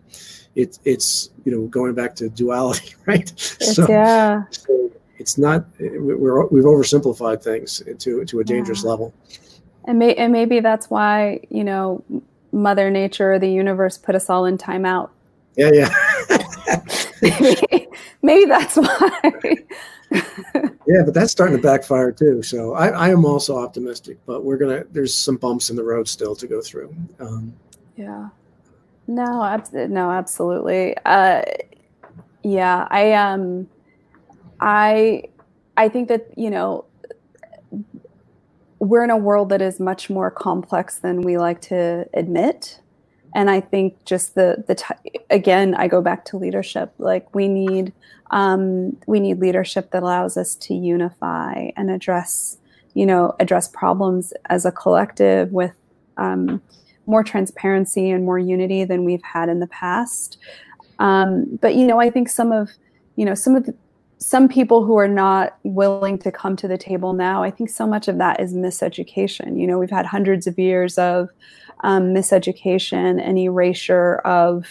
It, 0.55 0.79
it's 0.85 1.31
you 1.43 1.51
know 1.51 1.67
going 1.67 1.93
back 1.93 2.15
to 2.15 2.29
duality, 2.29 2.95
right? 3.05 3.31
so, 3.37 3.85
yeah. 3.89 4.43
So 4.51 4.91
it's 5.17 5.37
not 5.37 5.65
we're 5.79 6.45
we've 6.47 6.63
oversimplified 6.63 7.43
things 7.43 7.83
to 7.99 8.23
to 8.25 8.39
a 8.39 8.43
dangerous 8.43 8.83
yeah. 8.83 8.89
level. 8.89 9.13
And, 9.87 9.99
may, 9.99 10.15
and 10.15 10.33
maybe 10.33 10.59
that's 10.59 10.89
why 10.89 11.41
you 11.49 11.63
know 11.63 12.03
Mother 12.51 12.89
Nature 12.89 13.33
or 13.33 13.39
the 13.39 13.49
universe 13.49 13.97
put 13.97 14.15
us 14.15 14.29
all 14.29 14.45
in 14.45 14.57
timeout 14.57 15.09
yeah, 15.55 15.71
yeah. 15.71 16.77
maybe, 17.21 17.87
maybe 18.21 18.45
that's 18.45 18.75
why. 18.75 19.31
yeah, 20.11 21.01
but 21.05 21.13
that's 21.13 21.31
starting 21.31 21.55
to 21.55 21.61
backfire 21.61 22.11
too. 22.11 22.43
So 22.43 22.73
I, 22.73 22.89
I 22.89 23.09
am 23.09 23.25
also 23.25 23.57
optimistic, 23.57 24.17
but 24.25 24.43
we're 24.43 24.57
gonna. 24.57 24.83
There's 24.91 25.15
some 25.15 25.37
bumps 25.37 25.69
in 25.69 25.75
the 25.75 25.83
road 25.83 26.07
still 26.07 26.35
to 26.35 26.47
go 26.47 26.61
through. 26.61 26.93
Um, 27.19 27.53
yeah. 27.95 28.29
No, 29.07 29.61
no, 29.71 30.11
absolutely. 30.11 30.97
Uh, 31.05 31.43
yeah, 32.43 32.87
I 32.89 33.13
um, 33.13 33.67
I, 34.59 35.23
I 35.77 35.89
think 35.89 36.09
that 36.09 36.27
you 36.37 36.49
know, 36.49 36.84
we're 38.85 39.03
in 39.03 39.09
a 39.09 39.17
world 39.17 39.49
that 39.49 39.61
is 39.61 39.79
much 39.79 40.09
more 40.09 40.29
complex 40.29 40.99
than 40.99 41.21
we 41.21 41.37
like 41.37 41.61
to 41.61 42.05
admit. 42.13 42.79
And 43.33 43.49
i 43.49 43.59
think 43.59 44.05
just 44.05 44.35
the 44.35 44.63
the 44.65 44.75
t- 44.75 45.19
again 45.29 45.75
i 45.75 45.87
go 45.87 46.01
back 46.01 46.23
to 46.25 46.37
leadership. 46.37 46.93
Like 46.97 47.33
we 47.35 47.47
need 47.47 47.93
um, 48.31 48.97
we 49.05 49.19
need 49.19 49.39
leadership 49.39 49.91
that 49.91 50.01
allows 50.01 50.35
us 50.35 50.55
to 50.55 50.73
unify 50.73 51.69
and 51.77 51.91
address 51.91 52.57
you 52.93 53.05
know 53.05 53.35
address 53.39 53.67
problems 53.67 54.33
as 54.49 54.65
a 54.65 54.71
collective 54.71 55.51
with 55.51 55.73
um, 56.17 56.61
more 57.05 57.23
transparency 57.23 58.09
and 58.09 58.23
more 58.25 58.39
unity 58.39 58.83
than 58.83 59.03
we've 59.03 59.23
had 59.23 59.49
in 59.49 59.59
the 59.59 59.67
past. 59.67 60.37
Um, 60.99 61.59
but 61.61 61.75
you 61.75 61.85
know 61.85 61.99
i 61.99 62.09
think 62.09 62.29
some 62.29 62.51
of 62.53 62.69
you 63.17 63.25
know 63.25 63.35
some 63.35 63.55
of 63.55 63.65
the, 63.65 63.75
some 64.17 64.47
people 64.47 64.85
who 64.85 64.97
are 64.97 65.07
not 65.07 65.57
willing 65.63 66.17
to 66.17 66.31
come 66.31 66.55
to 66.55 66.67
the 66.67 66.77
table 66.77 67.13
now 67.13 67.43
i 67.43 67.51
think 67.51 67.69
so 67.69 67.85
much 67.85 68.07
of 68.07 68.17
that 68.17 68.39
is 68.39 68.53
miseducation 68.53 69.59
you 69.59 69.67
know 69.67 69.77
we've 69.77 69.89
had 69.89 70.05
hundreds 70.05 70.47
of 70.47 70.57
years 70.57 70.97
of 70.97 71.29
um, 71.81 72.13
miseducation 72.13 73.21
and 73.21 73.37
erasure 73.37 74.15
of 74.19 74.65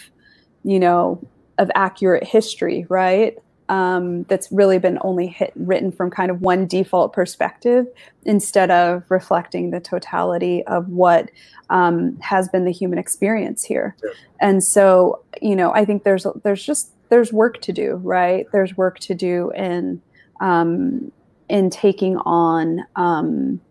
you 0.63 0.79
know 0.79 1.21
of 1.57 1.69
accurate 1.75 2.23
history 2.23 2.85
right 2.89 3.37
um, 3.69 4.23
that's 4.23 4.51
really 4.51 4.77
been 4.77 4.99
only 5.01 5.27
hit, 5.27 5.51
written 5.55 5.91
from 5.91 6.11
kind 6.11 6.29
of 6.29 6.41
one 6.41 6.67
default 6.67 7.13
perspective 7.13 7.87
instead 8.23 8.69
of 8.69 9.03
reflecting 9.09 9.71
the 9.71 9.79
totality 9.79 10.63
of 10.67 10.87
what 10.89 11.31
um, 11.69 12.17
has 12.21 12.47
been 12.49 12.65
the 12.65 12.71
human 12.71 12.99
experience 12.99 13.63
here. 13.63 13.95
Yeah. 14.03 14.11
And 14.39 14.63
so, 14.63 15.21
you 15.41 15.55
know, 15.55 15.73
I 15.73 15.85
think 15.85 16.03
there's 16.03 16.27
there's 16.43 16.63
just 16.63 16.91
there's 17.09 17.31
work 17.31 17.61
to 17.61 17.73
do, 17.73 17.95
right? 18.03 18.45
There's 18.51 18.75
work 18.75 18.99
to 18.99 19.13
do 19.13 19.51
in 19.55 20.01
um, 20.39 21.11
in 21.47 21.69
taking 21.69 22.17
on 22.17 22.85
um, 22.95 23.61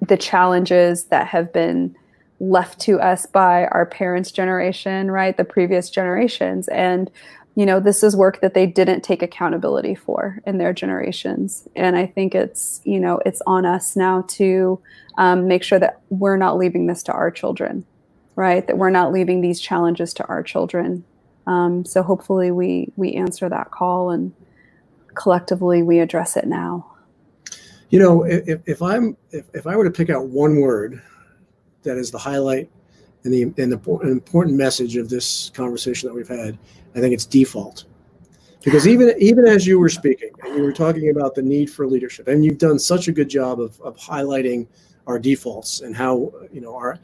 the 0.00 0.16
challenges 0.16 1.04
that 1.06 1.26
have 1.26 1.52
been 1.52 1.96
left 2.40 2.80
to 2.80 3.00
us 3.00 3.26
by 3.26 3.66
our 3.66 3.86
parents' 3.86 4.30
generation, 4.30 5.10
right? 5.10 5.36
The 5.36 5.44
previous 5.44 5.90
generations, 5.90 6.68
and 6.68 7.10
you 7.54 7.64
know 7.66 7.80
this 7.80 8.02
is 8.02 8.16
work 8.16 8.40
that 8.40 8.54
they 8.54 8.66
didn't 8.66 9.02
take 9.02 9.22
accountability 9.22 9.94
for 9.94 10.40
in 10.46 10.58
their 10.58 10.72
generations 10.72 11.68
and 11.76 11.96
i 11.96 12.04
think 12.04 12.34
it's 12.34 12.80
you 12.84 12.98
know 12.98 13.20
it's 13.24 13.40
on 13.46 13.64
us 13.64 13.96
now 13.96 14.22
to 14.22 14.80
um, 15.18 15.46
make 15.46 15.62
sure 15.62 15.78
that 15.78 16.00
we're 16.10 16.36
not 16.36 16.58
leaving 16.58 16.86
this 16.86 17.02
to 17.02 17.12
our 17.12 17.30
children 17.30 17.84
right 18.34 18.66
that 18.66 18.76
we're 18.76 18.90
not 18.90 19.12
leaving 19.12 19.40
these 19.40 19.60
challenges 19.60 20.12
to 20.12 20.24
our 20.26 20.42
children 20.42 21.04
um, 21.46 21.84
so 21.84 22.02
hopefully 22.02 22.50
we 22.50 22.92
we 22.96 23.12
answer 23.14 23.48
that 23.48 23.70
call 23.70 24.10
and 24.10 24.32
collectively 25.14 25.82
we 25.82 26.00
address 26.00 26.36
it 26.36 26.46
now 26.46 26.84
you 27.90 27.98
know 27.98 28.22
if, 28.24 28.60
if 28.66 28.82
i'm 28.82 29.16
if, 29.30 29.44
if 29.54 29.66
i 29.66 29.76
were 29.76 29.84
to 29.84 29.90
pick 29.90 30.10
out 30.10 30.26
one 30.26 30.60
word 30.60 31.00
that 31.82 31.96
is 31.96 32.10
the 32.10 32.18
highlight 32.18 32.70
and 33.24 33.32
the 33.32 33.42
and 33.42 33.72
the 33.72 33.98
important 34.02 34.56
message 34.56 34.96
of 34.96 35.08
this 35.08 35.50
conversation 35.50 36.08
that 36.08 36.14
we've 36.14 36.28
had 36.28 36.58
I 36.94 37.00
think 37.00 37.12
it's 37.12 37.26
default. 37.26 37.84
Because 38.62 38.88
even 38.88 39.14
even 39.18 39.46
as 39.46 39.66
you 39.66 39.78
were 39.78 39.90
speaking 39.90 40.30
and 40.42 40.56
you 40.56 40.62
were 40.62 40.72
talking 40.72 41.10
about 41.10 41.34
the 41.34 41.42
need 41.42 41.70
for 41.70 41.86
leadership, 41.86 42.28
and 42.28 42.44
you've 42.44 42.58
done 42.58 42.78
such 42.78 43.08
a 43.08 43.12
good 43.12 43.28
job 43.28 43.60
of, 43.60 43.78
of 43.82 43.96
highlighting 43.96 44.66
our 45.06 45.18
defaults 45.18 45.80
and 45.80 45.94
how 45.94 46.32
you 46.50 46.62
know 46.62 46.74
our 46.74 46.98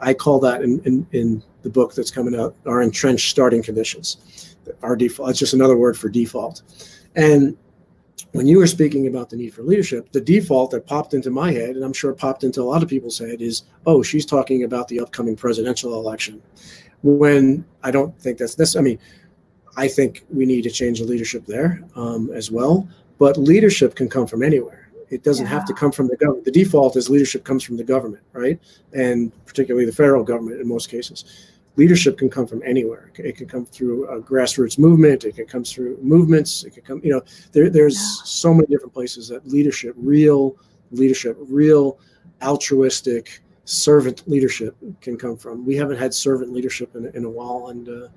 I, 0.00 0.14
call 0.14 0.38
that 0.40 0.62
in, 0.62 0.80
in, 0.84 1.06
in 1.12 1.42
the 1.62 1.70
book 1.70 1.94
that's 1.94 2.10
coming 2.10 2.38
out 2.38 2.54
our 2.66 2.82
entrenched 2.82 3.30
starting 3.30 3.62
conditions. 3.62 4.56
Our 4.82 4.96
default 4.96 5.30
it's 5.30 5.38
just 5.38 5.54
another 5.54 5.76
word 5.76 5.96
for 5.96 6.08
default. 6.08 6.62
And 7.16 7.56
when 8.32 8.46
you 8.46 8.58
were 8.58 8.66
speaking 8.66 9.06
about 9.06 9.28
the 9.28 9.36
need 9.36 9.52
for 9.52 9.62
leadership, 9.62 10.10
the 10.12 10.20
default 10.20 10.70
that 10.70 10.86
popped 10.86 11.14
into 11.14 11.30
my 11.30 11.52
head, 11.52 11.76
and 11.76 11.84
I'm 11.84 11.92
sure 11.92 12.12
popped 12.12 12.44
into 12.44 12.62
a 12.62 12.64
lot 12.64 12.82
of 12.82 12.88
people's 12.88 13.18
head, 13.18 13.42
is 13.42 13.64
oh, 13.86 14.02
she's 14.02 14.24
talking 14.24 14.64
about 14.64 14.88
the 14.88 15.00
upcoming 15.00 15.36
presidential 15.36 15.94
election 15.94 16.40
when 17.02 17.64
I 17.82 17.90
don't 17.90 18.18
think 18.20 18.38
that's 18.38 18.54
this. 18.54 18.76
I 18.76 18.80
mean, 18.80 18.98
I 19.76 19.88
think 19.88 20.24
we 20.30 20.46
need 20.46 20.62
to 20.62 20.70
change 20.70 21.00
the 21.00 21.06
leadership 21.06 21.46
there 21.46 21.82
um, 21.96 22.30
as 22.32 22.50
well. 22.50 22.88
But 23.18 23.36
leadership 23.36 23.94
can 23.94 24.08
come 24.08 24.26
from 24.26 24.42
anywhere. 24.42 24.81
It 25.12 25.22
doesn't 25.22 25.44
yeah. 25.44 25.52
have 25.52 25.66
to 25.66 25.74
come 25.74 25.92
from 25.92 26.08
the 26.08 26.16
government. 26.16 26.46
The 26.46 26.50
default 26.50 26.96
is 26.96 27.10
leadership 27.10 27.44
comes 27.44 27.62
from 27.62 27.76
the 27.76 27.84
government, 27.84 28.24
right? 28.32 28.58
And 28.94 29.30
particularly 29.44 29.84
the 29.84 29.92
federal 29.92 30.24
government 30.24 30.60
in 30.60 30.66
most 30.66 30.88
cases. 30.88 31.48
Leadership 31.76 32.16
can 32.16 32.30
come 32.30 32.46
from 32.46 32.62
anywhere. 32.64 33.10
It 33.16 33.36
can 33.36 33.46
come 33.46 33.66
through 33.66 34.08
a 34.08 34.20
grassroots 34.20 34.78
movement. 34.78 35.24
It 35.24 35.36
can 35.36 35.46
come 35.46 35.64
through 35.64 35.98
movements. 36.00 36.64
It 36.64 36.70
can 36.70 36.82
come, 36.82 37.00
you 37.04 37.10
know, 37.12 37.22
there, 37.52 37.68
there's 37.68 37.96
yeah. 37.96 38.24
so 38.24 38.54
many 38.54 38.66
different 38.68 38.94
places 38.94 39.28
that 39.28 39.46
leadership, 39.46 39.94
real 39.98 40.56
leadership, 40.90 41.36
real 41.38 41.98
altruistic, 42.42 43.42
servant 43.64 44.26
leadership 44.26 44.74
can 45.00 45.16
come 45.16 45.36
from. 45.36 45.64
We 45.66 45.76
haven't 45.76 45.98
had 45.98 46.12
servant 46.14 46.52
leadership 46.52 46.96
in, 46.96 47.06
in 47.14 47.24
a 47.24 47.30
while, 47.30 47.68
and 47.68 47.88
uh, 47.88 48.08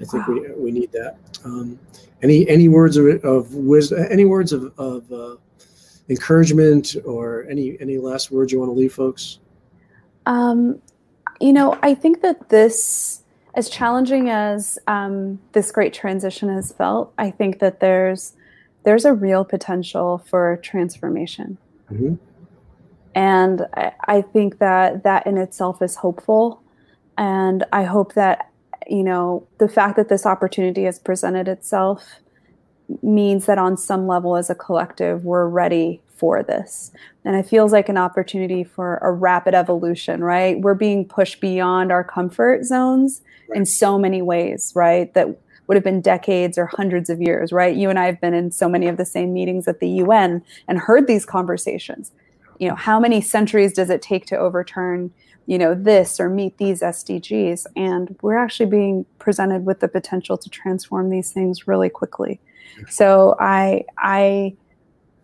I 0.00 0.04
think 0.04 0.26
wow. 0.26 0.34
we, 0.34 0.52
we 0.64 0.70
need 0.70 0.92
that. 0.92 1.16
Um, 1.44 1.78
any 2.22 2.48
any 2.48 2.68
words 2.68 2.96
of, 2.96 3.06
of 3.24 3.54
wisdom? 3.54 4.06
Any 4.10 4.24
words 4.24 4.52
of, 4.52 4.72
of 4.78 5.10
uh, 5.12 5.36
encouragement, 6.10 6.96
or 7.06 7.46
any 7.48 7.78
any 7.80 7.98
last 7.98 8.30
words 8.30 8.52
you 8.52 8.58
want 8.58 8.68
to 8.68 8.74
leave 8.74 8.92
folks? 8.92 9.38
Um, 10.26 10.82
you 11.40 11.52
know, 11.52 11.78
I 11.82 11.94
think 11.94 12.20
that 12.20 12.50
this, 12.50 13.22
as 13.54 13.70
challenging 13.70 14.28
as 14.28 14.78
um, 14.86 15.40
this 15.52 15.72
great 15.72 15.94
transition 15.94 16.48
has 16.54 16.72
felt, 16.72 17.14
I 17.16 17.30
think 17.30 17.60
that 17.60 17.80
there's 17.80 18.34
there's 18.82 19.04
a 19.04 19.14
real 19.14 19.44
potential 19.44 20.18
for 20.18 20.58
transformation. 20.62 21.56
Mm-hmm 21.90 22.14
and 23.14 23.66
I, 23.74 23.92
I 24.06 24.22
think 24.22 24.58
that 24.58 25.02
that 25.04 25.26
in 25.26 25.36
itself 25.36 25.82
is 25.82 25.96
hopeful 25.96 26.62
and 27.18 27.64
i 27.72 27.84
hope 27.84 28.14
that 28.14 28.50
you 28.88 29.02
know 29.02 29.46
the 29.58 29.68
fact 29.68 29.96
that 29.96 30.08
this 30.08 30.26
opportunity 30.26 30.84
has 30.84 30.98
presented 30.98 31.48
itself 31.48 32.20
means 33.02 33.46
that 33.46 33.58
on 33.58 33.76
some 33.76 34.06
level 34.06 34.36
as 34.36 34.50
a 34.50 34.54
collective 34.54 35.24
we're 35.24 35.46
ready 35.46 36.00
for 36.16 36.42
this. 36.42 36.92
And 37.24 37.34
it 37.34 37.46
feels 37.46 37.72
like 37.72 37.88
an 37.88 37.96
opportunity 37.96 38.62
for 38.62 38.98
a 38.98 39.10
rapid 39.10 39.54
evolution 39.54 40.22
right? 40.22 40.60
We're 40.60 40.74
being 40.74 41.06
pushed 41.06 41.40
beyond 41.40 41.90
our 41.90 42.04
comfort 42.04 42.64
zones 42.64 43.22
right. 43.48 43.56
in 43.56 43.66
so 43.66 43.98
many 43.98 44.20
ways 44.20 44.72
right? 44.74 45.12
That 45.14 45.28
would 45.66 45.76
have 45.76 45.84
been 45.84 46.00
decades 46.00 46.58
or 46.58 46.66
hundreds 46.66 47.08
of 47.08 47.22
years 47.22 47.52
right? 47.52 47.74
You 47.74 47.88
and 47.90 47.98
i 47.98 48.06
have 48.06 48.20
been 48.20 48.34
in 48.34 48.50
so 48.50 48.68
many 48.68 48.86
of 48.86 48.96
the 48.96 49.06
same 49.06 49.32
meetings 49.32 49.66
at 49.66 49.80
the 49.80 49.88
un 50.02 50.42
and 50.68 50.78
heard 50.78 51.06
these 51.06 51.24
conversations. 51.24 52.12
You 52.58 52.68
know 52.68 52.74
how 52.74 53.00
many 53.00 53.22
centuries 53.22 53.72
does 53.72 53.88
it 53.88 54.02
take 54.02 54.26
to 54.26 54.36
overturn 54.36 55.12
you 55.46 55.58
know 55.58 55.74
this 55.74 56.20
or 56.20 56.28
meet 56.28 56.58
these 56.58 56.82
sdgs 56.82 57.66
and 57.74 58.16
we're 58.22 58.36
actually 58.36 58.66
being 58.66 59.06
presented 59.18 59.64
with 59.64 59.80
the 59.80 59.88
potential 59.88 60.36
to 60.36 60.50
transform 60.50 61.08
these 61.08 61.32
things 61.32 61.66
really 61.66 61.88
quickly 61.88 62.38
so 62.88 63.36
i 63.40 63.84
i 63.98 64.54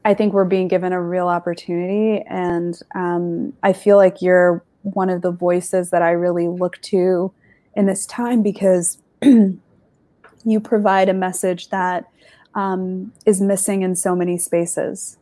i 0.04 0.14
think 0.14 0.32
we're 0.32 0.44
being 0.44 0.68
given 0.68 0.92
a 0.92 1.00
real 1.00 1.28
opportunity 1.28 2.22
and 2.28 2.80
um, 2.94 3.52
i 3.62 3.72
feel 3.72 3.96
like 3.96 4.22
you're 4.22 4.64
one 4.82 5.10
of 5.10 5.22
the 5.22 5.30
voices 5.30 5.90
that 5.90 6.02
i 6.02 6.10
really 6.10 6.48
look 6.48 6.80
to 6.82 7.32
in 7.74 7.86
this 7.86 8.06
time 8.06 8.42
because 8.42 8.98
you 9.22 10.60
provide 10.60 11.08
a 11.08 11.14
message 11.14 11.68
that 11.68 12.08
um, 12.54 13.12
is 13.26 13.40
missing 13.40 13.82
in 13.82 13.94
so 13.94 14.16
many 14.16 14.38
spaces. 14.38 15.18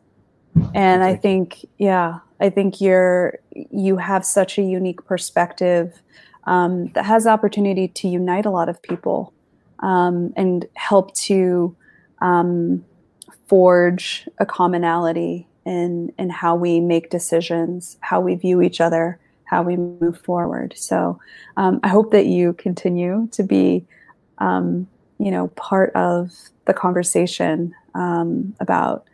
And 0.73 1.03
i 1.03 1.15
think 1.15 1.65
yeah 1.77 2.19
i 2.39 2.49
think 2.49 2.79
you're 2.79 3.39
you 3.51 3.97
have 3.97 4.23
such 4.23 4.57
a 4.57 4.61
unique 4.61 5.05
perspective 5.05 6.01
um, 6.45 6.87
that 6.93 7.03
has 7.03 7.27
opportunity 7.27 7.89
to 7.89 8.07
unite 8.07 8.45
a 8.45 8.49
lot 8.49 8.69
of 8.69 8.81
people 8.81 9.33
um, 9.79 10.31
and 10.37 10.65
help 10.75 11.13
to 11.15 11.75
um, 12.19 12.83
forge 13.47 14.27
a 14.39 14.45
commonality 14.45 15.47
in 15.65 16.13
in 16.17 16.29
how 16.29 16.55
we 16.55 16.79
make 16.79 17.09
decisions 17.09 17.97
how 18.01 18.19
we 18.19 18.35
view 18.35 18.61
each 18.61 18.79
other 18.79 19.19
how 19.45 19.61
we 19.61 19.75
move 19.75 20.19
forward 20.21 20.73
so 20.77 21.19
um, 21.57 21.79
i 21.83 21.87
hope 21.87 22.11
that 22.11 22.25
you 22.25 22.53
continue 22.53 23.27
to 23.31 23.43
be 23.43 23.85
um, 24.37 24.87
you 25.17 25.31
know 25.31 25.47
part 25.49 25.91
of 25.95 26.31
the 26.65 26.73
conversation 26.73 27.73
um, 27.93 28.55
about 28.59 29.07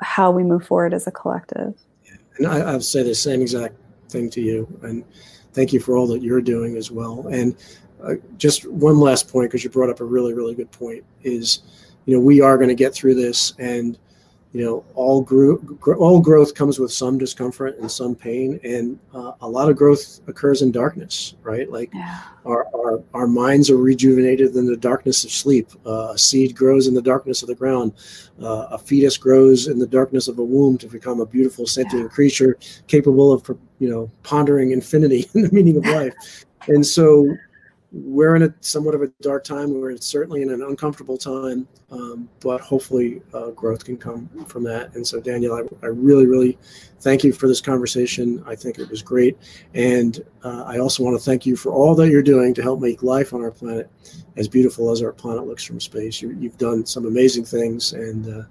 how 0.00 0.30
we 0.30 0.42
move 0.42 0.66
forward 0.66 0.94
as 0.94 1.06
a 1.06 1.10
collective. 1.10 1.74
Yeah. 2.04 2.16
And 2.38 2.46
I, 2.46 2.58
I'll 2.60 2.80
say 2.80 3.02
the 3.02 3.14
same 3.14 3.40
exact 3.40 3.74
thing 4.08 4.30
to 4.30 4.40
you. 4.40 4.68
And 4.82 5.04
thank 5.52 5.72
you 5.72 5.80
for 5.80 5.96
all 5.96 6.06
that 6.08 6.22
you're 6.22 6.42
doing 6.42 6.76
as 6.76 6.90
well. 6.90 7.26
And 7.28 7.56
uh, 8.02 8.14
just 8.36 8.66
one 8.70 8.98
last 8.98 9.28
point, 9.28 9.50
because 9.50 9.64
you 9.64 9.70
brought 9.70 9.90
up 9.90 10.00
a 10.00 10.04
really, 10.04 10.34
really 10.34 10.54
good 10.54 10.70
point, 10.70 11.04
is, 11.22 11.62
you 12.06 12.16
know, 12.16 12.20
we 12.20 12.40
are 12.40 12.56
going 12.56 12.68
to 12.68 12.74
get 12.74 12.94
through 12.94 13.14
this. 13.14 13.52
And 13.58 13.98
you 14.56 14.64
know 14.64 14.82
all 14.94 15.20
gro- 15.20 15.60
all 15.98 16.18
growth 16.18 16.54
comes 16.54 16.78
with 16.78 16.90
some 16.90 17.18
discomfort 17.18 17.76
and 17.78 17.92
some 17.92 18.14
pain 18.14 18.58
and 18.64 18.98
uh, 19.12 19.32
a 19.42 19.48
lot 19.48 19.68
of 19.68 19.76
growth 19.76 20.20
occurs 20.28 20.62
in 20.62 20.72
darkness 20.72 21.34
right 21.42 21.70
like 21.70 21.92
yeah. 21.92 22.22
our, 22.46 22.66
our 22.74 23.02
our 23.12 23.26
minds 23.26 23.68
are 23.68 23.76
rejuvenated 23.76 24.56
in 24.56 24.64
the 24.64 24.76
darkness 24.76 25.24
of 25.24 25.30
sleep 25.30 25.68
uh, 25.84 26.12
a 26.14 26.18
seed 26.18 26.56
grows 26.56 26.86
in 26.86 26.94
the 26.94 27.02
darkness 27.02 27.42
of 27.42 27.48
the 27.48 27.54
ground 27.54 27.92
uh, 28.40 28.68
a 28.70 28.78
fetus 28.78 29.18
grows 29.18 29.66
in 29.66 29.78
the 29.78 29.86
darkness 29.86 30.26
of 30.26 30.38
a 30.38 30.44
womb 30.44 30.78
to 30.78 30.86
become 30.86 31.20
a 31.20 31.26
beautiful 31.26 31.66
sentient 31.66 32.04
yeah. 32.04 32.08
creature 32.08 32.56
capable 32.86 33.34
of 33.34 33.46
you 33.78 33.90
know 33.90 34.10
pondering 34.22 34.70
infinity 34.70 35.28
and 35.34 35.44
the 35.44 35.52
meaning 35.52 35.76
of 35.76 35.84
life 36.00 36.14
and 36.68 36.86
so 36.86 37.36
we're 38.04 38.36
in 38.36 38.42
a 38.42 38.54
somewhat 38.60 38.94
of 38.94 39.02
a 39.02 39.08
dark 39.20 39.44
time. 39.44 39.72
We're 39.72 39.96
certainly 39.96 40.42
in 40.42 40.50
an 40.50 40.62
uncomfortable 40.62 41.16
time, 41.16 41.66
um, 41.90 42.28
but 42.40 42.60
hopefully 42.60 43.22
uh, 43.32 43.50
growth 43.50 43.84
can 43.84 43.96
come 43.96 44.28
from 44.46 44.64
that. 44.64 44.94
And 44.94 45.06
so, 45.06 45.20
Danielle, 45.20 45.54
I, 45.54 45.86
I, 45.86 45.88
really, 45.88 46.26
really 46.26 46.58
thank 47.00 47.24
you 47.24 47.32
for 47.32 47.48
this 47.48 47.60
conversation. 47.60 48.42
I 48.46 48.54
think 48.54 48.78
it 48.78 48.90
was 48.90 49.02
great. 49.02 49.38
And 49.74 50.20
uh, 50.44 50.64
I 50.66 50.78
also 50.78 51.02
want 51.02 51.16
to 51.16 51.24
thank 51.24 51.46
you 51.46 51.56
for 51.56 51.72
all 51.72 51.94
that 51.94 52.10
you're 52.10 52.22
doing 52.22 52.52
to 52.54 52.62
help 52.62 52.80
make 52.80 53.02
life 53.02 53.32
on 53.32 53.40
our 53.42 53.50
planet 53.50 53.90
as 54.36 54.48
beautiful 54.48 54.90
as 54.90 55.02
our 55.02 55.12
planet 55.12 55.46
looks 55.46 55.64
from 55.64 55.80
space. 55.80 56.20
You, 56.20 56.36
have 56.42 56.58
done 56.58 56.84
some 56.84 57.06
amazing 57.06 57.44
things, 57.44 57.92
and 57.94 58.40
uh, 58.40 58.44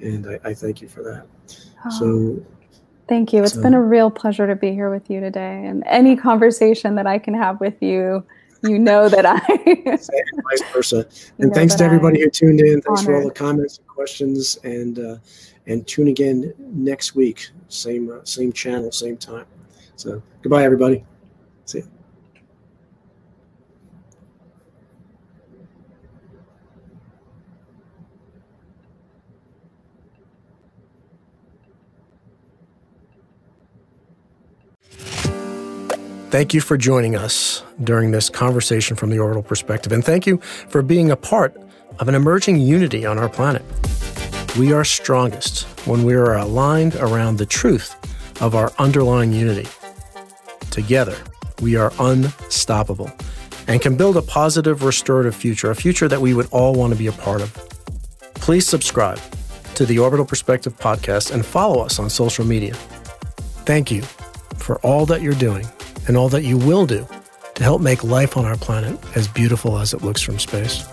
and 0.00 0.26
I, 0.26 0.50
I, 0.50 0.54
thank 0.54 0.82
you 0.82 0.88
for 0.88 1.02
that. 1.02 1.26
Oh. 1.86 1.90
So 1.90 2.46
Thank 3.06 3.34
you. 3.34 3.42
It's 3.42 3.52
so, 3.52 3.62
been 3.62 3.74
a 3.74 3.82
real 3.82 4.10
pleasure 4.10 4.46
to 4.46 4.56
be 4.56 4.72
here 4.72 4.90
with 4.90 5.10
you 5.10 5.20
today. 5.20 5.66
And 5.66 5.84
any 5.86 6.16
conversation 6.16 6.94
that 6.94 7.06
I 7.06 7.18
can 7.18 7.34
have 7.34 7.60
with 7.60 7.82
you, 7.82 8.24
you 8.64 8.78
know 8.78 9.08
that 9.08 9.26
I. 9.26 9.40
vice 9.84 10.72
versa. 10.72 11.06
And 11.38 11.52
thanks 11.52 11.74
to 11.76 11.84
everybody 11.84 12.20
I 12.20 12.24
who 12.24 12.30
tuned 12.30 12.60
in. 12.60 12.80
Thanks 12.80 13.00
honored. 13.00 13.04
for 13.04 13.14
all 13.16 13.28
the 13.28 13.34
comments 13.34 13.78
and 13.78 13.86
questions. 13.86 14.58
And 14.64 14.98
uh, 14.98 15.16
and 15.66 15.86
tune 15.86 16.08
again 16.08 16.52
next 16.58 17.14
week. 17.14 17.48
Same 17.68 18.10
uh, 18.10 18.24
same 18.24 18.52
channel, 18.52 18.92
same 18.92 19.16
time. 19.16 19.46
So 19.96 20.22
goodbye, 20.42 20.64
everybody. 20.64 21.04
See 21.64 21.78
you. 21.78 21.88
Thank 36.34 36.52
you 36.52 36.60
for 36.60 36.76
joining 36.76 37.14
us 37.14 37.62
during 37.84 38.10
this 38.10 38.28
conversation 38.28 38.96
from 38.96 39.10
the 39.10 39.20
orbital 39.20 39.44
perspective. 39.44 39.92
And 39.92 40.04
thank 40.04 40.26
you 40.26 40.38
for 40.38 40.82
being 40.82 41.12
a 41.12 41.16
part 41.16 41.56
of 42.00 42.08
an 42.08 42.16
emerging 42.16 42.56
unity 42.56 43.06
on 43.06 43.18
our 43.18 43.28
planet. 43.28 43.62
We 44.58 44.72
are 44.72 44.84
strongest 44.84 45.62
when 45.86 46.02
we 46.02 46.12
are 46.14 46.34
aligned 46.34 46.96
around 46.96 47.36
the 47.36 47.46
truth 47.46 47.94
of 48.42 48.56
our 48.56 48.72
underlying 48.80 49.32
unity. 49.32 49.68
Together, 50.72 51.16
we 51.62 51.76
are 51.76 51.92
unstoppable 52.00 53.12
and 53.68 53.80
can 53.80 53.96
build 53.96 54.16
a 54.16 54.22
positive, 54.22 54.82
restorative 54.82 55.36
future, 55.36 55.70
a 55.70 55.76
future 55.76 56.08
that 56.08 56.20
we 56.20 56.34
would 56.34 56.48
all 56.50 56.74
want 56.74 56.92
to 56.92 56.98
be 56.98 57.06
a 57.06 57.12
part 57.12 57.42
of. 57.42 57.54
Please 58.34 58.66
subscribe 58.66 59.20
to 59.76 59.86
the 59.86 60.00
Orbital 60.00 60.26
Perspective 60.26 60.76
podcast 60.80 61.30
and 61.30 61.46
follow 61.46 61.80
us 61.84 62.00
on 62.00 62.10
social 62.10 62.44
media. 62.44 62.74
Thank 63.66 63.92
you 63.92 64.02
for 64.56 64.80
all 64.80 65.06
that 65.06 65.22
you're 65.22 65.34
doing 65.34 65.64
and 66.06 66.16
all 66.16 66.28
that 66.28 66.42
you 66.42 66.58
will 66.58 66.86
do 66.86 67.06
to 67.54 67.62
help 67.62 67.80
make 67.80 68.02
life 68.04 68.36
on 68.36 68.44
our 68.44 68.56
planet 68.56 68.98
as 69.16 69.28
beautiful 69.28 69.78
as 69.78 69.94
it 69.94 70.02
looks 70.02 70.20
from 70.20 70.38
space. 70.38 70.84